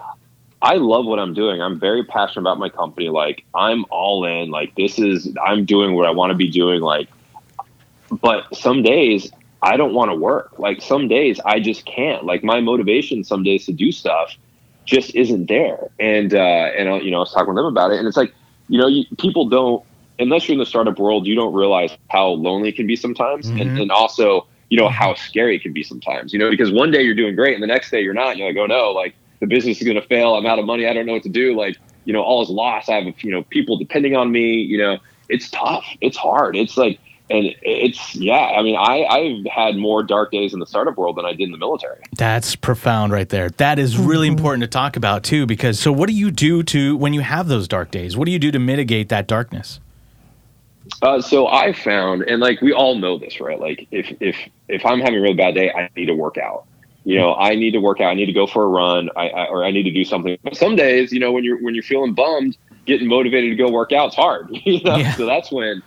I 0.61 0.75
love 0.75 1.07
what 1.07 1.21
I'm 1.21 1.35
doing. 1.35 1.63
I'm 1.63 1.79
very 1.79 2.03
passionate 2.03 2.41
about 2.41 2.59
my 2.59 2.69
company. 2.69 3.11
Like 3.11 3.45
I'm 3.55 3.85
all 3.91 4.25
in. 4.25 4.51
Like 4.51 4.75
this 4.75 4.99
is 4.99 5.33
I'm 5.47 5.65
doing 5.65 5.95
what 5.95 6.05
I 6.05 6.11
want 6.11 6.31
to 6.33 6.35
be 6.37 6.51
doing. 6.51 6.81
Like 6.81 7.09
but 8.11 8.55
some 8.55 8.83
days 8.83 9.31
I 9.63 9.77
don't 9.77 9.95
want 9.95 10.11
to 10.11 10.17
work. 10.17 10.59
Like 10.59 10.81
some 10.81 11.09
days 11.09 11.41
I 11.45 11.61
just 11.61 11.85
can't. 11.85 12.25
Like 12.25 12.45
my 12.45 12.61
motivation 12.61 13.25
some 13.25 13.43
days 13.43 13.67
to 13.67 13.73
do 13.73 13.93
stuff 13.93 14.37
just 14.85 15.15
isn't 15.15 15.47
there. 15.47 15.91
And 15.99 16.35
uh, 16.35 16.39
and 16.39 16.89
uh, 16.89 16.95
you 16.97 17.11
know 17.11 17.19
I 17.19 17.21
was 17.21 17.33
talking 17.33 17.55
with 17.55 17.57
them 17.57 17.67
about 17.67 17.93
it, 17.93 17.99
and 17.99 18.09
it's 18.09 18.17
like 18.17 18.33
you 18.69 18.79
know 18.79 18.87
you, 18.87 19.05
people 19.19 19.49
don't 19.49 19.85
unless 20.19 20.49
you're 20.49 20.55
in 20.55 20.59
the 20.59 20.67
startup 20.67 20.99
world, 20.99 21.27
you 21.27 21.35
don't 21.35 21.55
realize 21.55 21.97
how 22.09 22.29
lonely 22.29 22.71
it 22.71 22.77
can 22.77 22.87
be 22.87 22.97
sometimes, 22.97 23.49
and, 23.49 23.79
and 23.79 23.93
also 23.93 24.47
you 24.71 24.79
know 24.79 24.89
how 24.89 25.15
scary 25.15 25.57
it 25.57 25.63
can 25.63 25.73
be 25.73 25.83
sometimes. 25.83 26.33
You 26.33 26.39
know 26.39 26.51
because 26.51 26.73
one 26.73 26.91
day 26.91 27.03
you're 27.03 27.15
doing 27.15 27.35
great, 27.37 27.55
and 27.55 27.63
the 27.63 27.69
next 27.69 27.91
day 27.91 28.01
you're 28.01 28.15
not. 28.15 28.31
And 28.31 28.39
you're 28.39 28.49
like, 28.49 28.59
oh 28.59 28.67
no, 28.67 28.91
like 28.91 29.15
the 29.41 29.47
business 29.47 29.79
is 29.79 29.85
going 29.85 30.01
to 30.01 30.07
fail. 30.07 30.35
I'm 30.35 30.47
out 30.47 30.59
of 30.59 30.65
money. 30.65 30.87
I 30.87 30.93
don't 30.93 31.07
know 31.07 31.13
what 31.13 31.23
to 31.25 31.29
do. 31.29 31.57
Like 31.57 31.77
you 32.05 32.13
know 32.13 32.23
all 32.23 32.43
is 32.43 32.49
lost. 32.49 32.89
I 32.89 33.01
have 33.01 33.23
you 33.23 33.31
know 33.31 33.43
people 33.45 33.77
depending 33.77 34.17
on 34.17 34.33
me. 34.33 34.55
You 34.55 34.79
know 34.79 34.99
it's 35.29 35.51
tough. 35.51 35.85
It's 36.01 36.17
hard. 36.17 36.57
It's 36.57 36.77
like 36.77 36.99
and 37.31 37.55
it's 37.63 38.15
yeah 38.15 38.55
i 38.57 38.63
mean 38.63 38.77
i 38.77 39.05
i've 39.05 39.45
had 39.53 39.77
more 39.77 40.03
dark 40.03 40.31
days 40.31 40.53
in 40.55 40.61
the 40.61 40.67
startup 40.67 40.97
world 40.97 41.17
than 41.17 41.25
i 41.25 41.31
did 41.33 41.43
in 41.43 41.53
the 41.53 41.59
military 41.59 42.01
That's 42.17 42.57
profound 42.57 43.13
right 43.13 43.29
there. 43.29 43.51
That 43.51 43.79
is 43.79 43.99
really 43.99 44.29
important 44.29 44.63
to 44.63 44.69
talk 44.69 44.97
about 44.97 45.23
too, 45.25 45.47
because 45.47 45.79
so 45.79 45.93
what 45.93 46.09
do 46.09 46.15
you 46.15 46.31
do 46.31 46.63
to 46.65 46.97
when 46.97 47.13
you 47.13 47.21
have 47.21 47.49
those 47.49 47.69
dark 47.69 47.91
days? 47.91 48.17
What 48.17 48.27
do 48.27 48.33
you 48.33 48.39
do 48.39 48.51
to 48.51 48.59
mitigate 48.59 49.09
that 49.11 49.27
darkness? 49.27 49.81
uh, 51.03 51.21
so 51.21 51.47
i 51.49 51.73
found 51.73 52.23
and 52.23 52.41
like 52.41 52.61
we 52.63 52.73
all 52.73 52.95
know 52.97 53.19
this 53.19 53.41
right 53.41 53.61
like 53.61 53.87
if 53.91 54.11
if 54.21 54.37
if 54.69 54.85
i'm 54.87 55.01
having 55.01 55.17
a 55.19 55.21
really 55.21 55.35
bad 55.35 55.55
day 55.55 55.71
i 55.73 55.89
need 55.97 56.07
to 56.07 56.15
work 56.15 56.39
out 56.39 56.65
you 57.05 57.15
know 57.17 57.35
i 57.35 57.55
need 57.55 57.73
to 57.73 57.79
work 57.79 58.01
out 58.01 58.09
i 58.09 58.15
need 58.15 58.27
to 58.27 58.33
go 58.33 58.47
for 58.47 58.63
a 58.65 58.67
run 58.69 59.11
I, 59.15 59.29
I 59.29 59.47
or 59.49 59.65
i 59.65 59.71
need 59.71 59.83
to 59.83 59.91
do 59.91 60.05
something 60.05 60.39
but 60.43 60.57
some 60.57 60.77
days 60.77 61.13
you 61.13 61.21
know 61.21 61.31
when 61.31 61.45
you're 61.45 61.63
when 61.63 61.75
you're 61.75 61.85
feeling 61.85 62.15
bummed 62.15 62.57
getting 62.87 63.07
motivated 63.07 63.51
to 63.51 63.63
go 63.63 63.71
work 63.71 63.93
out's 63.93 64.17
hard 64.17 64.49
you 64.65 64.81
know 64.83 64.97
Yeah. 64.97 65.15
so 65.15 65.27
that's 65.27 65.53
when 65.53 65.83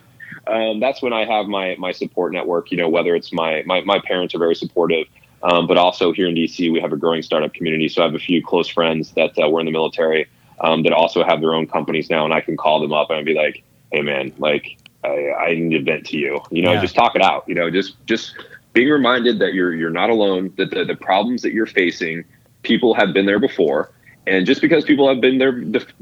um, 0.46 0.80
that's 0.80 1.02
when 1.02 1.12
I 1.12 1.24
have 1.24 1.46
my 1.46 1.76
my 1.78 1.92
support 1.92 2.32
network. 2.32 2.70
You 2.70 2.78
know, 2.78 2.88
whether 2.88 3.14
it's 3.14 3.32
my 3.32 3.62
my 3.66 3.80
my 3.82 3.98
parents 4.00 4.34
are 4.34 4.38
very 4.38 4.54
supportive, 4.54 5.06
um, 5.42 5.66
but 5.66 5.76
also 5.76 6.12
here 6.12 6.28
in 6.28 6.34
DC 6.34 6.72
we 6.72 6.80
have 6.80 6.92
a 6.92 6.96
growing 6.96 7.22
startup 7.22 7.54
community. 7.54 7.88
So 7.88 8.02
I 8.02 8.06
have 8.06 8.14
a 8.14 8.18
few 8.18 8.42
close 8.44 8.68
friends 8.68 9.12
that 9.12 9.32
uh, 9.42 9.48
were 9.48 9.60
in 9.60 9.66
the 9.66 9.72
military 9.72 10.26
um, 10.60 10.82
that 10.82 10.92
also 10.92 11.24
have 11.24 11.40
their 11.40 11.54
own 11.54 11.66
companies 11.66 12.10
now, 12.10 12.24
and 12.24 12.34
I 12.34 12.40
can 12.40 12.56
call 12.56 12.80
them 12.80 12.92
up 12.92 13.10
and 13.10 13.24
be 13.24 13.34
like, 13.34 13.62
"Hey, 13.92 14.02
man, 14.02 14.32
like 14.38 14.76
I, 15.04 15.30
I 15.32 15.54
need 15.54 15.78
to 15.78 15.82
vent 15.82 16.06
to 16.06 16.16
you. 16.16 16.40
You 16.50 16.62
know, 16.62 16.72
Yeah. 16.72 16.80
just 16.80 16.94
talk 16.94 17.14
it 17.14 17.22
out. 17.22 17.44
You 17.46 17.54
know, 17.54 17.70
just 17.70 18.04
just 18.06 18.34
being 18.72 18.88
reminded 18.88 19.38
that 19.40 19.54
you're 19.54 19.74
you're 19.74 19.90
not 19.90 20.10
alone. 20.10 20.52
That 20.56 20.70
the, 20.70 20.84
the 20.84 20.96
problems 20.96 21.42
that 21.42 21.52
you're 21.52 21.66
facing, 21.66 22.24
people 22.62 22.94
have 22.94 23.12
been 23.12 23.26
there 23.26 23.40
before, 23.40 23.92
and 24.26 24.46
just 24.46 24.60
because 24.60 24.84
people 24.84 25.08
have 25.08 25.20
been 25.20 25.38
there 25.38 25.52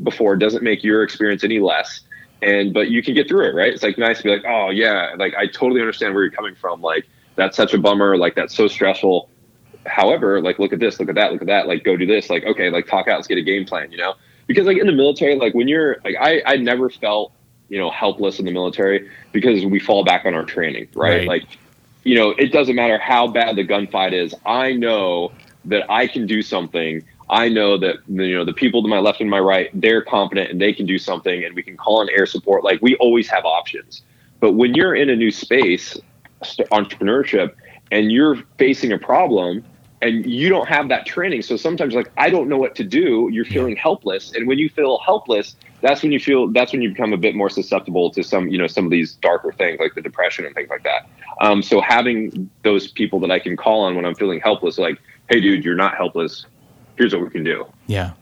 before 0.02 0.36
doesn't 0.36 0.62
make 0.62 0.84
your 0.84 1.02
experience 1.02 1.44
any 1.44 1.58
less. 1.58 2.00
And 2.42 2.72
but 2.72 2.88
you 2.88 3.02
can 3.02 3.14
get 3.14 3.28
through 3.28 3.48
it, 3.48 3.54
right? 3.54 3.72
It's 3.72 3.82
like 3.82 3.98
nice 3.98 4.18
to 4.18 4.24
be 4.24 4.30
like, 4.30 4.44
oh 4.46 4.70
yeah, 4.70 5.14
like 5.18 5.34
I 5.34 5.46
totally 5.46 5.80
understand 5.80 6.14
where 6.14 6.22
you're 6.22 6.32
coming 6.32 6.54
from. 6.54 6.80
Like 6.80 7.06
that's 7.36 7.56
such 7.56 7.74
a 7.74 7.78
bummer. 7.78 8.16
Like 8.16 8.34
that's 8.34 8.54
so 8.54 8.68
stressful. 8.68 9.28
However, 9.86 10.40
like 10.40 10.58
look 10.58 10.72
at 10.72 10.80
this, 10.80 10.98
look 11.00 11.08
at 11.08 11.14
that, 11.16 11.32
look 11.32 11.42
at 11.42 11.48
that. 11.48 11.66
Like 11.66 11.84
go 11.84 11.96
do 11.96 12.06
this. 12.06 12.30
Like 12.30 12.44
okay, 12.44 12.70
like 12.70 12.86
talk 12.86 13.08
out. 13.08 13.16
Let's 13.16 13.26
get 13.26 13.38
a 13.38 13.42
game 13.42 13.66
plan. 13.66 13.92
You 13.92 13.98
know, 13.98 14.14
because 14.46 14.66
like 14.66 14.78
in 14.78 14.86
the 14.86 14.92
military, 14.92 15.36
like 15.36 15.54
when 15.54 15.68
you're 15.68 15.98
like 16.04 16.16
I 16.20 16.42
I 16.46 16.56
never 16.56 16.88
felt 16.88 17.32
you 17.68 17.78
know 17.78 17.90
helpless 17.90 18.38
in 18.38 18.46
the 18.46 18.52
military 18.52 19.10
because 19.32 19.64
we 19.64 19.78
fall 19.78 20.04
back 20.04 20.24
on 20.24 20.34
our 20.34 20.44
training, 20.44 20.88
right? 20.94 21.18
Right. 21.18 21.28
Like 21.28 21.44
you 22.04 22.14
know, 22.14 22.30
it 22.30 22.52
doesn't 22.52 22.76
matter 22.76 22.98
how 22.98 23.28
bad 23.28 23.56
the 23.56 23.66
gunfight 23.66 24.12
is. 24.12 24.34
I 24.46 24.72
know 24.72 25.32
that 25.66 25.90
I 25.90 26.06
can 26.06 26.26
do 26.26 26.42
something. 26.42 27.04
I 27.30 27.48
know 27.48 27.78
that 27.78 27.96
you 28.08 28.36
know 28.36 28.44
the 28.44 28.52
people 28.52 28.82
to 28.82 28.88
my 28.88 28.98
left 28.98 29.20
and 29.20 29.30
my 29.30 29.38
right, 29.38 29.70
they're 29.72 30.02
confident 30.02 30.50
and 30.50 30.60
they 30.60 30.72
can 30.72 30.84
do 30.84 30.98
something, 30.98 31.44
and 31.44 31.54
we 31.54 31.62
can 31.62 31.76
call 31.76 32.00
on 32.00 32.08
air 32.10 32.26
support. 32.26 32.64
Like 32.64 32.82
we 32.82 32.96
always 32.96 33.28
have 33.28 33.44
options. 33.44 34.02
But 34.40 34.52
when 34.52 34.74
you're 34.74 34.94
in 34.94 35.10
a 35.10 35.16
new 35.16 35.30
space, 35.30 35.96
entrepreneurship, 36.42 37.54
and 37.92 38.10
you're 38.10 38.36
facing 38.58 38.92
a 38.92 38.98
problem, 38.98 39.64
and 40.02 40.24
you 40.26 40.48
don't 40.48 40.68
have 40.68 40.88
that 40.88 41.06
training, 41.06 41.42
so 41.42 41.56
sometimes 41.56 41.94
like 41.94 42.10
I 42.16 42.30
don't 42.30 42.48
know 42.48 42.58
what 42.58 42.74
to 42.76 42.84
do. 42.84 43.28
You're 43.32 43.44
feeling 43.44 43.76
helpless, 43.76 44.32
and 44.32 44.48
when 44.48 44.58
you 44.58 44.68
feel 44.68 44.98
helpless, 44.98 45.54
that's 45.82 46.02
when 46.02 46.10
you 46.10 46.18
feel 46.18 46.48
that's 46.48 46.72
when 46.72 46.82
you 46.82 46.88
become 46.88 47.12
a 47.12 47.16
bit 47.16 47.36
more 47.36 47.48
susceptible 47.48 48.10
to 48.10 48.24
some 48.24 48.48
you 48.48 48.58
know 48.58 48.66
some 48.66 48.84
of 48.84 48.90
these 48.90 49.14
darker 49.14 49.52
things 49.52 49.78
like 49.78 49.94
the 49.94 50.02
depression 50.02 50.46
and 50.46 50.54
things 50.54 50.68
like 50.68 50.82
that. 50.82 51.08
Um, 51.40 51.62
so 51.62 51.80
having 51.80 52.50
those 52.64 52.90
people 52.90 53.20
that 53.20 53.30
I 53.30 53.38
can 53.38 53.56
call 53.56 53.82
on 53.82 53.94
when 53.94 54.04
I'm 54.04 54.16
feeling 54.16 54.40
helpless, 54.40 54.78
like, 54.78 54.98
hey, 55.28 55.40
dude, 55.40 55.64
you're 55.64 55.76
not 55.76 55.96
helpless. 55.96 56.46
Here's 57.00 57.14
what 57.14 57.24
we 57.24 57.30
can 57.30 57.44
do. 57.44 57.64
Yeah. 57.86 58.12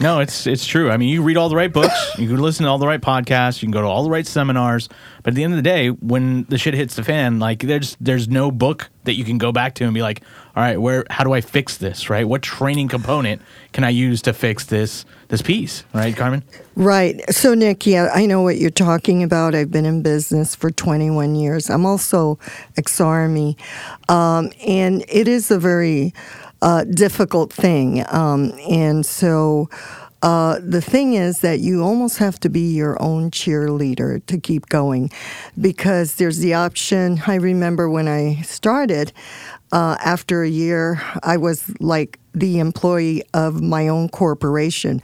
No, 0.00 0.20
it's 0.20 0.46
it's 0.46 0.64
true. 0.64 0.92
I 0.92 0.96
mean, 0.96 1.08
you 1.08 1.22
read 1.22 1.36
all 1.36 1.48
the 1.48 1.56
right 1.56 1.72
books, 1.72 2.16
you 2.18 2.28
can 2.28 2.38
listen 2.38 2.64
to 2.64 2.70
all 2.70 2.78
the 2.78 2.86
right 2.86 3.00
podcasts, 3.00 3.60
you 3.60 3.66
can 3.66 3.72
go 3.72 3.80
to 3.80 3.86
all 3.88 4.04
the 4.04 4.10
right 4.10 4.24
seminars, 4.24 4.88
but 5.24 5.32
at 5.32 5.34
the 5.34 5.42
end 5.42 5.54
of 5.54 5.56
the 5.56 5.62
day, 5.62 5.88
when 5.88 6.44
the 6.44 6.56
shit 6.56 6.74
hits 6.74 6.94
the 6.94 7.02
fan, 7.02 7.40
like 7.40 7.58
there's 7.60 7.96
there's 8.00 8.28
no 8.28 8.52
book 8.52 8.90
that 9.04 9.14
you 9.14 9.24
can 9.24 9.38
go 9.38 9.50
back 9.50 9.74
to 9.74 9.84
and 9.84 9.94
be 9.94 10.02
like, 10.02 10.22
all 10.54 10.62
right, 10.62 10.80
where 10.80 11.04
how 11.10 11.24
do 11.24 11.32
I 11.32 11.40
fix 11.40 11.78
this, 11.78 12.08
right? 12.08 12.28
What 12.28 12.42
training 12.42 12.86
component 12.86 13.42
can 13.72 13.82
I 13.82 13.90
use 13.90 14.22
to 14.22 14.32
fix 14.32 14.66
this 14.66 15.04
this 15.28 15.42
piece, 15.42 15.82
right, 15.92 16.16
Carmen? 16.16 16.44
Right. 16.76 17.20
So, 17.34 17.54
Nick, 17.54 17.84
yeah, 17.84 18.08
I 18.14 18.24
know 18.24 18.42
what 18.42 18.58
you're 18.58 18.70
talking 18.70 19.24
about. 19.24 19.56
I've 19.56 19.72
been 19.72 19.84
in 19.84 20.02
business 20.02 20.54
for 20.54 20.70
21 20.70 21.34
years. 21.34 21.68
I'm 21.68 21.84
also 21.84 22.38
ex 22.76 23.00
Army. 23.00 23.56
Um, 24.08 24.52
and 24.64 25.04
it 25.08 25.26
is 25.26 25.50
a 25.50 25.58
very 25.58 26.14
uh, 26.62 26.84
difficult 26.84 27.52
thing. 27.52 28.04
Um, 28.08 28.52
and 28.68 29.04
so, 29.04 29.68
uh, 30.22 30.58
the 30.60 30.80
thing 30.80 31.14
is 31.14 31.40
that 31.40 31.60
you 31.60 31.82
almost 31.82 32.18
have 32.18 32.40
to 32.40 32.48
be 32.48 32.74
your 32.74 33.00
own 33.00 33.30
cheerleader 33.30 34.24
to 34.26 34.38
keep 34.38 34.66
going 34.68 35.10
because 35.60 36.16
there's 36.16 36.38
the 36.38 36.54
option. 36.54 37.22
I 37.26 37.36
remember 37.36 37.88
when 37.88 38.08
I 38.08 38.42
started, 38.42 39.12
uh, 39.70 39.96
after 40.04 40.42
a 40.42 40.48
year, 40.48 41.00
I 41.22 41.36
was 41.36 41.72
like 41.78 42.18
the 42.34 42.58
employee 42.58 43.22
of 43.32 43.62
my 43.62 43.86
own 43.88 44.08
corporation. 44.08 45.02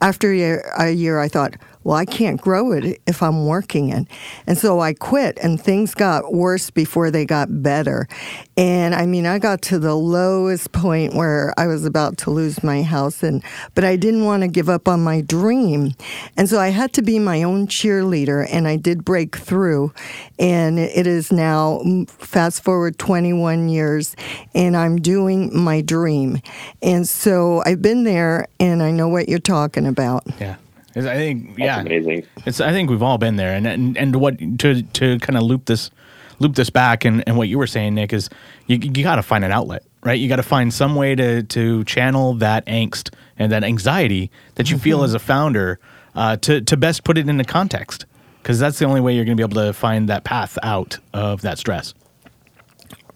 After 0.00 0.32
a 0.32 0.36
year, 0.36 0.72
a 0.78 0.90
year, 0.90 1.18
I 1.20 1.28
thought, 1.28 1.56
well, 1.84 1.96
I 1.96 2.06
can't 2.06 2.40
grow 2.40 2.72
it 2.72 3.00
if 3.06 3.22
I'm 3.22 3.46
working 3.46 3.90
it. 3.90 4.06
And 4.46 4.56
so 4.56 4.80
I 4.80 4.94
quit, 4.94 5.38
and 5.42 5.60
things 5.60 5.94
got 5.94 6.32
worse 6.32 6.70
before 6.70 7.10
they 7.10 7.26
got 7.26 7.62
better. 7.62 8.08
And 8.56 8.94
I 8.94 9.04
mean, 9.04 9.26
I 9.26 9.38
got 9.38 9.60
to 9.62 9.78
the 9.78 9.94
lowest 9.94 10.72
point 10.72 11.14
where 11.14 11.52
I 11.58 11.66
was 11.66 11.84
about 11.84 12.16
to 12.18 12.30
lose 12.30 12.64
my 12.64 12.82
house, 12.82 13.22
and 13.22 13.42
but 13.74 13.84
I 13.84 13.96
didn't 13.96 14.24
want 14.24 14.42
to 14.42 14.48
give 14.48 14.68
up 14.68 14.88
on 14.88 15.04
my 15.04 15.20
dream. 15.20 15.92
And 16.36 16.48
so 16.48 16.58
I 16.58 16.68
had 16.68 16.92
to 16.94 17.02
be 17.02 17.18
my 17.18 17.42
own 17.42 17.66
cheerleader, 17.66 18.48
and 18.50 18.66
I 18.66 18.76
did 18.76 19.04
break 19.04 19.36
through. 19.36 19.92
And 20.38 20.78
it 20.78 21.06
is 21.06 21.30
now, 21.30 21.80
mm, 21.84 22.08
fast 22.08 22.64
forward 22.64 22.98
21 22.98 23.68
years, 23.68 24.16
and 24.54 24.76
I'm 24.76 24.96
doing 24.96 25.54
my 25.56 25.82
dream. 25.82 26.40
And 26.82 27.06
so 27.06 27.62
I've 27.66 27.82
been 27.82 28.04
there, 28.04 28.46
and 28.58 28.82
I 28.82 28.90
know 28.90 29.08
what 29.08 29.28
you're 29.28 29.38
talking 29.38 29.86
about. 29.86 30.24
Yeah. 30.40 30.56
It's- 30.94 31.06
I 31.06 31.16
think 31.16 31.56
That's 31.56 31.58
yeah. 31.58 31.80
amazing. 31.80 32.26
It's 32.46 32.60
I 32.60 32.70
think 32.72 32.90
we've 32.90 33.02
all 33.02 33.18
been 33.18 33.36
there, 33.36 33.54
and 33.54 33.66
and, 33.66 33.96
and 33.98 34.16
what 34.16 34.38
to 34.60 34.82
to 34.82 35.18
kind 35.18 35.36
of 35.36 35.42
loop 35.42 35.64
this 35.66 35.90
loop 36.38 36.54
this 36.54 36.70
back, 36.70 37.04
and, 37.04 37.22
and 37.26 37.36
what 37.36 37.48
you 37.48 37.58
were 37.58 37.66
saying, 37.66 37.94
Nick, 37.94 38.12
is 38.12 38.30
you 38.66 38.76
you 38.76 39.02
got 39.02 39.16
to 39.16 39.22
find 39.22 39.44
an 39.44 39.52
outlet, 39.52 39.84
right? 40.02 40.18
You 40.18 40.28
got 40.28 40.36
to 40.36 40.42
find 40.42 40.72
some 40.72 40.94
way 40.94 41.14
to 41.14 41.42
to 41.42 41.84
channel 41.84 42.34
that 42.34 42.64
angst 42.66 43.12
and 43.38 43.50
that 43.52 43.64
anxiety 43.64 44.30
that 44.54 44.70
you 44.70 44.78
feel 44.78 45.02
as 45.02 45.14
a 45.14 45.18
founder 45.18 45.78
uh, 46.14 46.36
to 46.38 46.60
to 46.60 46.76
best 46.76 47.04
put 47.04 47.18
it 47.18 47.28
into 47.28 47.44
context, 47.44 48.06
because 48.42 48.58
that's 48.58 48.78
the 48.78 48.84
only 48.84 49.00
way 49.00 49.14
you're 49.14 49.24
going 49.24 49.36
to 49.36 49.40
be 49.46 49.52
able 49.52 49.62
to 49.66 49.72
find 49.72 50.08
that 50.08 50.22
path 50.24 50.58
out 50.62 50.98
of 51.12 51.40
that 51.42 51.58
stress. 51.58 51.94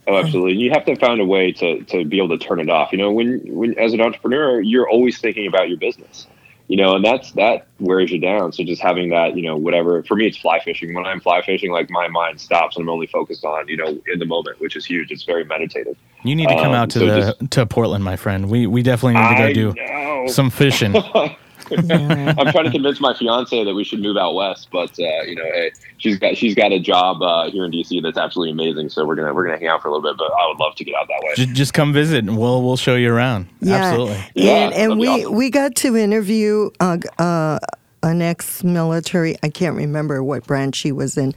Oh, 0.08 0.16
absolutely. 0.16 0.56
You 0.56 0.70
have 0.70 0.86
to 0.86 0.96
find 0.96 1.20
a 1.20 1.24
way 1.24 1.52
to 1.52 1.82
to 1.84 2.04
be 2.04 2.16
able 2.16 2.36
to 2.36 2.44
turn 2.44 2.60
it 2.60 2.70
off. 2.70 2.92
You 2.92 2.98
know, 2.98 3.12
when 3.12 3.40
when 3.46 3.78
as 3.78 3.92
an 3.92 4.00
entrepreneur, 4.00 4.60
you're 4.60 4.88
always 4.88 5.18
thinking 5.18 5.46
about 5.46 5.68
your 5.68 5.78
business. 5.78 6.26
You 6.68 6.76
know, 6.76 6.96
and 6.96 7.04
that's 7.04 7.32
that 7.32 7.66
wears 7.80 8.10
you 8.10 8.20
down. 8.20 8.52
So 8.52 8.62
just 8.62 8.82
having 8.82 9.08
that, 9.08 9.34
you 9.36 9.42
know, 9.42 9.56
whatever. 9.56 10.02
For 10.02 10.14
me, 10.16 10.26
it's 10.26 10.36
fly 10.36 10.60
fishing. 10.60 10.94
When 10.94 11.06
I'm 11.06 11.18
fly 11.18 11.40
fishing, 11.42 11.70
like 11.72 11.88
my 11.90 12.08
mind 12.08 12.40
stops 12.40 12.76
and 12.76 12.82
I'm 12.82 12.90
only 12.90 13.06
focused 13.06 13.42
on, 13.44 13.66
you 13.68 13.76
know, 13.78 13.98
in 14.12 14.18
the 14.18 14.26
moment, 14.26 14.60
which 14.60 14.76
is 14.76 14.84
huge. 14.84 15.10
It's 15.10 15.24
very 15.24 15.44
meditative. 15.44 15.96
You 16.24 16.36
need 16.36 16.48
to 16.48 16.54
come 16.56 16.68
Um, 16.68 16.74
out 16.74 16.90
to 16.90 16.98
so 16.98 17.06
the 17.06 17.20
just- 17.40 17.50
to 17.52 17.64
Portland, 17.66 18.04
my 18.04 18.16
friend. 18.16 18.50
We 18.50 18.66
we 18.66 18.82
definitely 18.82 19.14
need 19.20 19.28
to 19.28 19.34
go 19.36 19.44
I 19.44 19.52
do 19.54 19.74
know. 19.74 20.26
some 20.28 20.50
fishing. 20.50 20.94
I'm 21.72 22.52
trying 22.52 22.64
to 22.64 22.70
convince 22.70 23.00
my 23.00 23.14
fiance 23.14 23.64
that 23.64 23.74
we 23.74 23.84
should 23.84 24.00
move 24.00 24.16
out 24.16 24.34
west, 24.34 24.68
but 24.70 24.90
uh, 24.98 25.22
you 25.22 25.34
know, 25.34 25.44
hey, 25.44 25.70
she's 25.98 26.18
got 26.18 26.36
she's 26.36 26.54
got 26.54 26.72
a 26.72 26.78
job 26.78 27.22
uh, 27.22 27.50
here 27.50 27.64
in 27.64 27.70
DC 27.70 28.02
that's 28.02 28.18
absolutely 28.18 28.52
amazing. 28.52 28.88
So 28.88 29.04
we're 29.04 29.16
gonna 29.16 29.34
we're 29.34 29.46
gonna 29.46 29.58
hang 29.58 29.68
out 29.68 29.82
for 29.82 29.88
a 29.88 29.92
little 29.92 30.10
bit, 30.10 30.16
but 30.18 30.32
I 30.32 30.46
would 30.48 30.58
love 30.58 30.74
to 30.76 30.84
get 30.84 30.94
out 30.94 31.08
that 31.08 31.20
way. 31.22 31.34
just, 31.34 31.52
just 31.52 31.74
come 31.74 31.92
visit, 31.92 32.18
and 32.18 32.38
we'll 32.38 32.62
we'll 32.62 32.76
show 32.76 32.94
you 32.94 33.12
around. 33.12 33.48
Absolutely. 33.66 34.22
Yeah, 34.34 34.66
and, 34.66 34.74
and 34.74 34.98
we 34.98 35.08
awesome. 35.08 35.34
we 35.34 35.50
got 35.50 35.74
to 35.76 35.96
interview 35.96 36.70
uh, 36.80 37.58
an 38.02 38.22
ex-military. 38.22 39.36
I 39.42 39.48
can't 39.48 39.76
remember 39.76 40.22
what 40.22 40.46
branch 40.46 40.78
he 40.80 40.92
was 40.92 41.16
in, 41.16 41.34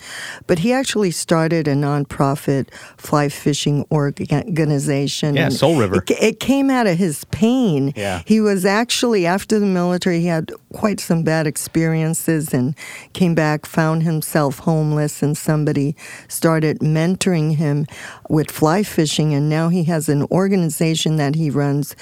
but 0.47 0.59
he 0.59 0.71
actually 0.73 1.11
started 1.11 1.67
a 1.67 1.73
nonprofit 1.73 2.71
fly 2.97 3.29
fishing 3.29 3.85
organization. 3.91 5.35
Yeah, 5.35 5.49
Soul 5.49 5.77
River. 5.79 5.97
It, 5.97 6.11
it 6.11 6.39
came 6.39 6.69
out 6.69 6.87
of 6.87 6.97
his 6.97 7.23
pain. 7.25 7.93
Yeah. 7.95 8.21
he 8.25 8.41
was 8.41 8.65
actually 8.65 9.25
after 9.25 9.59
the 9.59 9.65
military. 9.65 10.19
He 10.21 10.27
had 10.27 10.51
quite 10.73 10.99
some 10.99 11.23
bad 11.23 11.47
experiences 11.47 12.53
and 12.53 12.75
came 13.13 13.35
back, 13.35 13.65
found 13.65 14.03
himself 14.03 14.59
homeless, 14.59 15.21
and 15.23 15.37
somebody 15.37 15.95
started 16.27 16.79
mentoring 16.79 17.55
him 17.55 17.87
with 18.29 18.51
fly 18.51 18.83
fishing, 18.83 19.33
and 19.33 19.49
now 19.49 19.69
he 19.69 19.83
has 19.85 20.09
an 20.09 20.23
organization 20.31 21.17
that 21.17 21.35
he 21.35 21.49
runs 21.49 21.95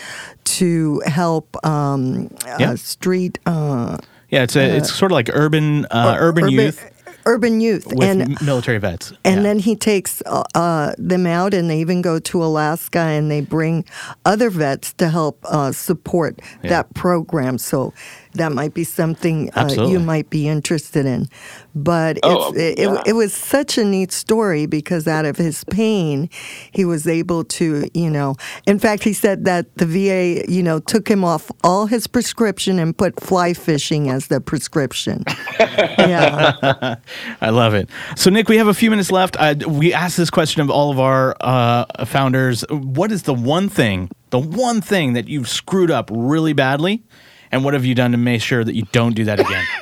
to 0.43 1.01
help 1.05 1.55
um, 1.65 2.29
Yeah. 2.45 2.71
uh, 2.71 2.75
street 2.75 3.39
uh, 3.45 3.97
Yeah, 4.29 4.43
it's 4.43 4.55
a, 4.55 4.77
it's 4.77 4.93
sort 4.93 5.11
of 5.11 5.15
like 5.15 5.29
urban 5.33 5.85
uh, 5.85 6.15
urban, 6.19 6.49
youth 6.49 6.83
urban 7.25 7.61
youth, 7.61 7.85
and 8.01 8.39
military 8.41 8.77
vets. 8.79 9.11
and 9.25 9.37
Yeah. 9.37 9.41
then 9.43 9.59
he 9.59 9.75
takes 9.75 10.21
uh, 10.25 10.43
uh, 10.55 10.93
them 10.97 11.25
out, 11.27 11.53
and 11.53 11.69
they 11.69 11.79
even 11.79 12.01
go 12.01 12.19
to 12.19 12.43
Alaska, 12.43 12.99
and 12.99 13.29
they 13.29 13.41
bring 13.41 13.85
other 14.25 14.49
vets 14.49 14.93
to 14.93 15.09
help 15.09 15.39
uh, 15.45 15.71
support 15.71 16.39
Yeah. 16.63 16.69
that 16.69 16.93
program. 16.93 17.57
So 17.57 17.93
that 18.39 18.51
might 18.51 18.73
be 18.73 18.83
something 18.83 19.51
uh, 19.53 19.69
you 19.87 19.99
might 19.99 20.29
be 20.29 20.47
interested 20.47 21.05
in. 21.05 21.27
But 21.75 22.19
Oh, 22.23 22.51
it, 22.55 22.79
yeah. 22.79 22.95
it, 23.01 23.07
it 23.09 23.13
was 23.13 23.33
such 23.33 23.77
a 23.77 23.85
neat 23.85 24.11
story 24.11 24.65
because 24.65 25.07
out 25.07 25.25
of 25.25 25.37
his 25.37 25.63
pain, 25.65 26.29
he 26.71 26.83
was 26.85 27.07
able 27.07 27.43
to, 27.45 27.87
you 27.93 28.09
know. 28.09 28.35
In 28.65 28.79
fact, 28.79 29.03
he 29.03 29.13
said 29.13 29.45
that 29.45 29.73
the 29.77 29.85
VA, 29.85 30.51
you 30.51 30.63
know, 30.63 30.79
took 30.79 31.07
him 31.07 31.23
off 31.23 31.51
all 31.63 31.85
his 31.85 32.07
prescription 32.07 32.79
and 32.79 32.97
put 32.97 33.19
fly 33.21 33.53
fishing 33.53 34.09
as 34.09 34.27
the 34.27 34.41
prescription. 34.41 35.23
yeah. 35.59 36.95
I 37.41 37.49
love 37.49 37.73
it. 37.73 37.89
So, 38.15 38.29
Nick, 38.29 38.49
we 38.49 38.57
have 38.57 38.67
a 38.67 38.73
few 38.73 38.89
minutes 38.89 39.11
left. 39.11 39.37
Uh, 39.39 39.55
we 39.67 39.93
asked 39.93 40.17
this 40.17 40.29
question 40.29 40.61
of 40.61 40.69
all 40.69 40.91
of 40.91 40.99
our 40.99 41.35
uh, 41.41 42.05
founders. 42.05 42.63
What 42.69 43.11
is 43.11 43.23
the 43.23 43.33
one 43.33 43.69
thing, 43.69 44.09
the 44.31 44.39
one 44.39 44.81
thing 44.81 45.13
that 45.13 45.27
you've 45.27 45.49
screwed 45.49 45.91
up 45.91 46.09
really 46.11 46.53
badly, 46.53 47.03
and 47.51 47.63
what 47.63 47.73
have 47.73 47.85
you 47.85 47.95
done 47.95 48.11
to 48.11 48.17
make 48.17 48.41
sure 48.41 48.63
that 48.63 48.75
you 48.75 48.83
don't 48.91 49.15
do 49.15 49.25
that 49.25 49.39
again? 49.39 49.65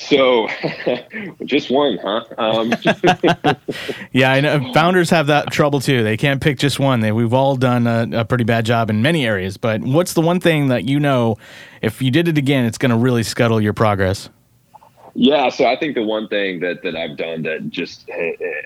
So, 0.00 0.46
just 1.44 1.72
one, 1.72 1.98
huh? 2.00 2.24
Um, 2.38 2.72
Yeah, 4.12 4.30
I 4.30 4.40
know 4.40 4.72
founders 4.72 5.10
have 5.10 5.26
that 5.26 5.50
trouble 5.50 5.80
too. 5.80 6.04
They 6.04 6.16
can't 6.16 6.40
pick 6.40 6.56
just 6.56 6.78
one. 6.78 7.00
They, 7.00 7.10
we've 7.10 7.34
all 7.34 7.56
done 7.56 7.88
a, 7.88 8.20
a 8.20 8.24
pretty 8.24 8.44
bad 8.44 8.64
job 8.64 8.90
in 8.90 9.02
many 9.02 9.26
areas. 9.26 9.56
But 9.56 9.80
what's 9.80 10.14
the 10.14 10.20
one 10.20 10.38
thing 10.38 10.68
that 10.68 10.84
you 10.84 11.00
know, 11.00 11.36
if 11.82 12.00
you 12.00 12.12
did 12.12 12.28
it 12.28 12.38
again, 12.38 12.64
it's 12.64 12.78
going 12.78 12.90
to 12.90 12.96
really 12.96 13.24
scuttle 13.24 13.60
your 13.60 13.72
progress? 13.72 14.30
yeah. 15.14 15.48
So 15.48 15.66
I 15.66 15.76
think 15.76 15.96
the 15.96 16.04
one 16.04 16.28
thing 16.28 16.60
that 16.60 16.82
that 16.84 16.94
I've 16.94 17.16
done 17.16 17.42
that 17.42 17.68
just 17.68 18.08
eh, 18.08 18.32
eh, 18.40 18.62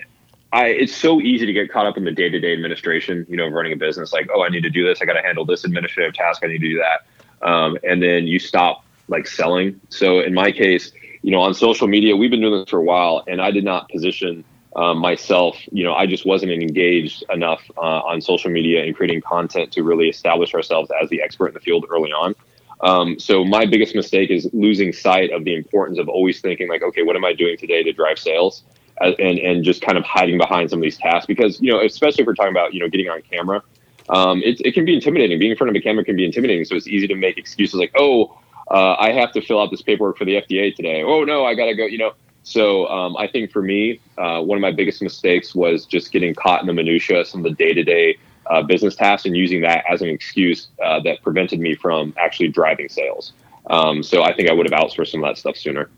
I 0.51 0.67
it's 0.67 0.95
so 0.95 1.19
easy 1.19 1.47
to 1.47 1.53
get 1.53 1.71
caught 1.71 1.87
up 1.87 1.97
in 1.97 2.05
the 2.05 2.11
day 2.11 2.29
to 2.29 2.39
day 2.39 2.53
administration. 2.53 3.25
You 3.27 3.37
know, 3.37 3.47
running 3.47 3.73
a 3.73 3.75
business. 3.75 4.13
Like, 4.13 4.29
oh, 4.33 4.43
I 4.43 4.49
need 4.49 4.61
to 4.61 4.69
do 4.69 4.85
this. 4.85 5.01
I 5.01 5.05
got 5.05 5.13
to 5.13 5.23
handle 5.23 5.45
this 5.45 5.63
administrative 5.63 6.13
task. 6.13 6.41
I 6.43 6.47
need 6.47 6.59
to 6.59 6.69
do 6.69 6.77
that. 6.77 7.07
Um, 7.43 7.77
and 7.83 8.01
then 8.01 8.25
you 8.27 8.39
stop 8.39 8.83
like 9.07 9.27
selling. 9.27 9.79
So 9.89 10.21
in 10.21 10.33
my 10.33 10.51
case, 10.51 10.91
you 11.21 11.31
know, 11.31 11.41
on 11.41 11.53
social 11.53 11.87
media, 11.87 12.15
we've 12.15 12.31
been 12.31 12.41
doing 12.41 12.61
this 12.61 12.69
for 12.69 12.79
a 12.79 12.83
while, 12.83 13.23
and 13.27 13.41
I 13.41 13.51
did 13.51 13.63
not 13.63 13.89
position 13.89 14.43
um, 14.75 14.97
myself. 14.97 15.57
You 15.71 15.83
know, 15.83 15.93
I 15.93 16.05
just 16.05 16.25
wasn't 16.25 16.51
engaged 16.51 17.23
enough 17.31 17.61
uh, 17.77 18.01
on 18.01 18.21
social 18.21 18.51
media 18.51 18.83
and 18.83 18.95
creating 18.95 19.21
content 19.21 19.71
to 19.73 19.83
really 19.83 20.09
establish 20.09 20.53
ourselves 20.53 20.91
as 21.01 21.09
the 21.09 21.21
expert 21.21 21.47
in 21.49 21.53
the 21.53 21.59
field 21.59 21.85
early 21.89 22.11
on. 22.11 22.35
Um, 22.81 23.17
so 23.17 23.45
my 23.45 23.65
biggest 23.65 23.95
mistake 23.95 24.29
is 24.29 24.49
losing 24.51 24.91
sight 24.91 25.31
of 25.31 25.45
the 25.45 25.55
importance 25.55 25.99
of 25.99 26.09
always 26.09 26.41
thinking 26.41 26.67
like, 26.67 26.83
okay, 26.83 27.03
what 27.03 27.15
am 27.15 27.23
I 27.23 27.33
doing 27.33 27.57
today 27.57 27.83
to 27.83 27.93
drive 27.93 28.19
sales, 28.19 28.63
and 28.99 29.39
and 29.39 29.63
just 29.63 29.81
kind 29.81 29.97
of 29.97 30.03
hiding 30.03 30.37
behind 30.37 30.69
some 30.69 30.79
of 30.79 30.83
these 30.83 30.97
tasks 30.97 31.25
because 31.25 31.61
you 31.61 31.71
know, 31.71 31.81
especially 31.81 32.23
if 32.23 32.27
we're 32.27 32.35
talking 32.35 32.51
about 32.51 32.73
you 32.73 32.81
know 32.81 32.89
getting 32.89 33.09
on 33.09 33.21
camera, 33.21 33.63
um, 34.09 34.41
it 34.43 34.61
it 34.65 34.73
can 34.73 34.85
be 34.85 34.93
intimidating. 34.93 35.39
Being 35.39 35.51
in 35.51 35.57
front 35.57 35.69
of 35.69 35.75
a 35.75 35.81
camera 35.81 36.03
can 36.03 36.15
be 36.15 36.25
intimidating. 36.25 36.65
So 36.65 36.75
it's 36.75 36.87
easy 36.87 37.07
to 37.07 37.15
make 37.15 37.37
excuses 37.37 37.75
like, 37.75 37.91
oh, 37.97 38.37
uh, 38.69 38.95
I 38.99 39.11
have 39.11 39.31
to 39.33 39.41
fill 39.41 39.61
out 39.61 39.71
this 39.71 39.81
paperwork 39.81 40.17
for 40.17 40.25
the 40.25 40.35
FDA 40.35 40.75
today. 40.75 41.03
Oh 41.03 41.23
no, 41.23 41.45
I 41.45 41.55
gotta 41.55 41.75
go. 41.75 41.85
You 41.85 41.97
know. 41.97 42.13
So 42.45 42.87
um, 42.87 43.15
I 43.15 43.27
think 43.27 43.51
for 43.51 43.61
me, 43.61 44.01
uh, 44.17 44.41
one 44.41 44.57
of 44.57 44.61
my 44.61 44.71
biggest 44.71 45.01
mistakes 45.01 45.55
was 45.55 45.85
just 45.85 46.11
getting 46.11 46.35
caught 46.35 46.59
in 46.59 46.67
the 46.67 46.73
minutia, 46.73 47.23
some 47.23 47.39
of 47.39 47.43
the 47.45 47.55
day 47.55 47.73
to 47.73 47.83
day 47.83 48.17
business 48.67 48.95
tasks, 48.95 49.25
and 49.25 49.35
using 49.35 49.61
that 49.61 49.85
as 49.89 50.01
an 50.01 50.09
excuse 50.09 50.67
uh, 50.83 50.99
that 51.01 51.21
prevented 51.23 51.59
me 51.59 51.73
from 51.73 52.13
actually 52.17 52.49
driving 52.49 52.89
sales. 52.89 53.31
Um, 53.69 54.03
so 54.03 54.23
I 54.23 54.33
think 54.35 54.49
I 54.49 54.53
would 54.53 54.69
have 54.69 54.77
outsourced 54.77 55.11
some 55.11 55.23
of 55.23 55.29
that 55.29 55.37
stuff 55.37 55.55
sooner. 55.55 55.89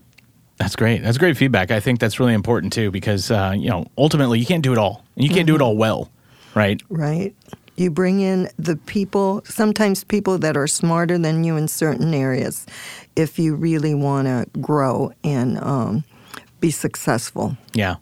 That's 0.57 0.75
great. 0.75 1.03
That's 1.03 1.17
great 1.17 1.35
feedback. 1.35 1.71
I 1.71 1.79
think 1.79 1.99
that's 1.99 2.19
really 2.19 2.33
important 2.33 2.71
too 2.71 2.91
because 2.91 3.29
uh, 3.29 3.53
you 3.55 3.69
know 3.69 3.87
ultimately 3.97 4.39
you 4.39 4.45
can't 4.45 4.63
do 4.63 4.71
it 4.71 4.77
all, 4.77 5.03
and 5.15 5.25
you 5.25 5.29
can't 5.29 5.47
do 5.47 5.55
it 5.55 5.61
all 5.61 5.75
well, 5.75 6.09
right? 6.53 6.81
Right. 6.89 7.35
You 7.75 7.91
bring 7.91 8.21
in 8.21 8.49
the 8.57 8.75
people, 8.75 9.41
sometimes 9.45 10.03
people 10.03 10.37
that 10.39 10.55
are 10.55 10.67
smarter 10.67 11.17
than 11.17 11.43
you 11.43 11.57
in 11.57 11.67
certain 11.67 12.13
areas, 12.13 12.65
if 13.15 13.37
you 13.37 13.55
really 13.55 13.93
want 13.93 14.27
to 14.27 14.59
grow 14.59 15.11
and 15.23 15.57
um, 15.59 16.03
be 16.59 16.71
successful. 16.71 17.57
Yeah. 17.73 17.95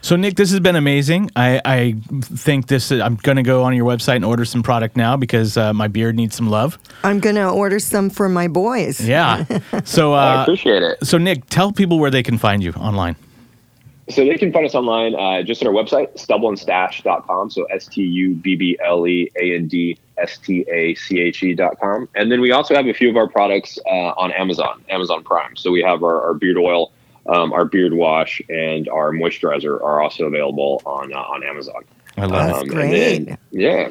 So 0.00 0.16
Nick, 0.16 0.36
this 0.36 0.50
has 0.50 0.60
been 0.60 0.76
amazing. 0.76 1.30
I, 1.36 1.60
I 1.64 1.94
think 2.22 2.66
this. 2.66 2.90
I'm 2.90 3.16
going 3.16 3.36
to 3.36 3.42
go 3.42 3.62
on 3.62 3.76
your 3.76 3.86
website 3.86 4.16
and 4.16 4.24
order 4.24 4.44
some 4.44 4.62
product 4.62 4.96
now 4.96 5.16
because 5.16 5.56
uh, 5.56 5.72
my 5.72 5.88
beard 5.88 6.16
needs 6.16 6.34
some 6.34 6.48
love. 6.48 6.78
I'm 7.04 7.20
going 7.20 7.36
to 7.36 7.48
order 7.48 7.78
some 7.78 8.10
for 8.10 8.28
my 8.28 8.48
boys. 8.48 9.00
Yeah. 9.00 9.44
So 9.84 10.12
I 10.12 10.38
uh, 10.38 10.42
appreciate 10.42 10.82
it. 10.82 11.06
so 11.06 11.18
Nick, 11.18 11.46
tell 11.46 11.72
people 11.72 11.98
where 11.98 12.10
they 12.10 12.22
can 12.22 12.38
find 12.38 12.62
you 12.62 12.72
online. 12.72 13.16
So 14.10 14.24
they 14.24 14.36
can 14.36 14.52
find 14.52 14.66
us 14.66 14.74
online 14.74 15.14
uh, 15.14 15.42
just 15.42 15.62
at 15.62 15.68
our 15.68 15.74
website, 15.74 16.14
stubbleandstache.com. 16.16 17.50
So 17.50 17.64
S 17.64 17.86
T 17.86 18.02
U 18.02 18.34
B 18.34 18.56
B 18.56 18.78
L 18.84 19.06
E 19.06 19.30
A 19.40 19.54
N 19.54 19.68
D 19.68 19.98
S 20.18 20.38
T 20.38 20.64
A 20.70 20.94
C 20.94 21.20
H 21.20 21.42
E.com. 21.42 22.08
And 22.14 22.30
then 22.30 22.40
we 22.40 22.52
also 22.52 22.74
have 22.74 22.86
a 22.86 22.92
few 22.92 23.08
of 23.10 23.16
our 23.16 23.28
products 23.28 23.78
uh, 23.86 23.90
on 24.16 24.32
Amazon, 24.32 24.82
Amazon 24.88 25.22
Prime. 25.24 25.56
So 25.56 25.70
we 25.70 25.82
have 25.82 26.02
our, 26.02 26.22
our 26.22 26.34
beard 26.34 26.56
oil, 26.58 26.92
um, 27.26 27.52
our 27.52 27.64
beard 27.64 27.94
wash, 27.94 28.40
and 28.48 28.88
our 28.88 29.12
moisturizer 29.12 29.80
are 29.80 30.00
also 30.02 30.24
available 30.24 30.82
on 30.84 31.12
uh, 31.12 31.18
on 31.18 31.42
Amazon. 31.44 31.82
I 32.16 32.26
love 32.26 32.46
That's 32.46 32.58
it. 32.58 32.62
and 32.62 32.70
great. 32.70 33.24
then- 33.26 33.38
yeah. 33.50 33.88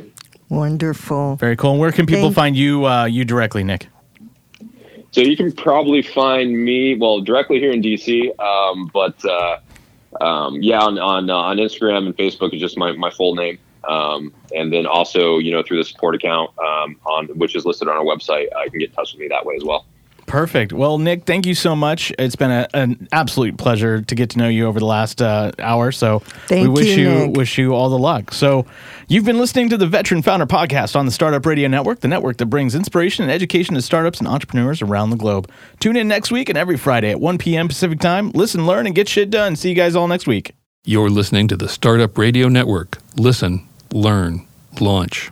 Wonderful. 0.49 1.35
Very 1.35 1.55
cool. 1.55 1.71
And 1.71 1.79
where 1.79 1.91
can 1.91 2.05
people 2.07 2.23
Thank- 2.23 2.35
find 2.35 2.55
you 2.57 2.85
uh, 2.85 3.05
you 3.05 3.23
directly, 3.23 3.63
Nick? 3.63 3.87
So 5.11 5.21
you 5.21 5.35
can 5.35 5.51
probably 5.51 6.03
find 6.03 6.63
me, 6.63 6.95
well, 6.95 7.21
directly 7.21 7.59
here 7.59 7.71
in 7.71 7.81
DC, 7.81 8.29
um, 8.39 8.91
but 8.93 9.23
uh, 9.25 9.57
um, 10.21 10.61
yeah, 10.61 10.79
on 10.79 10.97
on, 10.99 11.29
uh, 11.29 11.35
on 11.35 11.57
Instagram 11.57 12.05
and 12.07 12.17
Facebook 12.17 12.53
is 12.53 12.59
just 12.59 12.77
my, 12.77 12.91
my 12.93 13.11
full 13.11 13.35
name, 13.35 13.59
um, 13.87 14.33
and 14.55 14.73
then 14.73 14.85
also 14.85 15.37
you 15.37 15.51
know 15.51 15.63
through 15.63 15.77
the 15.77 15.83
support 15.83 16.15
account 16.15 16.51
um, 16.59 16.97
on 17.05 17.27
which 17.37 17.55
is 17.55 17.65
listed 17.65 17.87
on 17.87 17.97
our 17.97 18.03
website, 18.03 18.47
I 18.55 18.69
can 18.69 18.79
get 18.79 18.89
in 18.89 18.95
touch 18.95 19.13
with 19.13 19.21
me 19.21 19.27
that 19.27 19.45
way 19.45 19.55
as 19.55 19.63
well. 19.63 19.85
Perfect. 20.29 20.71
Well, 20.71 20.99
Nick, 20.99 21.25
thank 21.25 21.47
you 21.47 21.55
so 21.55 21.75
much. 21.75 22.13
It's 22.19 22.35
been 22.35 22.51
a, 22.51 22.67
an 22.75 23.07
absolute 23.11 23.57
pleasure 23.57 24.03
to 24.03 24.15
get 24.15 24.29
to 24.29 24.37
know 24.37 24.47
you 24.47 24.67
over 24.67 24.79
the 24.79 24.85
last 24.85 25.23
uh, 25.23 25.51
hour. 25.57 25.91
So 25.91 26.19
Thank 26.45 26.67
we 26.67 26.69
wish 26.69 26.95
you, 26.95 27.09
you 27.09 27.29
wish 27.29 27.57
you 27.57 27.73
all 27.73 27.89
the 27.89 27.97
luck. 27.97 28.31
So 28.31 28.67
you've 29.07 29.25
been 29.25 29.39
listening 29.39 29.69
to 29.69 29.77
the 29.77 29.87
Veteran 29.87 30.21
Founder 30.21 30.45
Podcast 30.45 30.95
on 30.95 31.07
the 31.07 31.11
Startup 31.11 31.43
Radio 31.43 31.67
Network, 31.67 32.01
the 32.01 32.07
network 32.07 32.37
that 32.37 32.45
brings 32.45 32.75
inspiration 32.75 33.23
and 33.23 33.31
education 33.31 33.73
to 33.73 33.81
startups 33.81 34.19
and 34.19 34.27
entrepreneurs 34.27 34.83
around 34.83 35.09
the 35.09 35.17
globe. 35.17 35.49
Tune 35.79 35.97
in 35.97 36.07
next 36.07 36.31
week 36.31 36.47
and 36.47 36.59
every 36.59 36.77
Friday 36.77 37.09
at 37.09 37.19
1 37.19 37.39
p.m. 37.39 37.67
Pacific 37.67 37.99
time. 37.99 38.29
Listen, 38.35 38.67
learn, 38.67 38.85
and 38.85 38.93
get 38.93 39.09
shit 39.09 39.31
done. 39.31 39.55
See 39.55 39.69
you 39.69 39.75
guys 39.75 39.95
all 39.95 40.07
next 40.07 40.27
week. 40.27 40.53
You're 40.85 41.09
listening 41.09 41.47
to 41.47 41.57
the 41.57 41.67
Startup 41.67 42.15
Radio 42.15 42.49
Network. 42.49 42.99
Listen, 43.17 43.67
learn, 43.91 44.45
launch. 44.79 45.31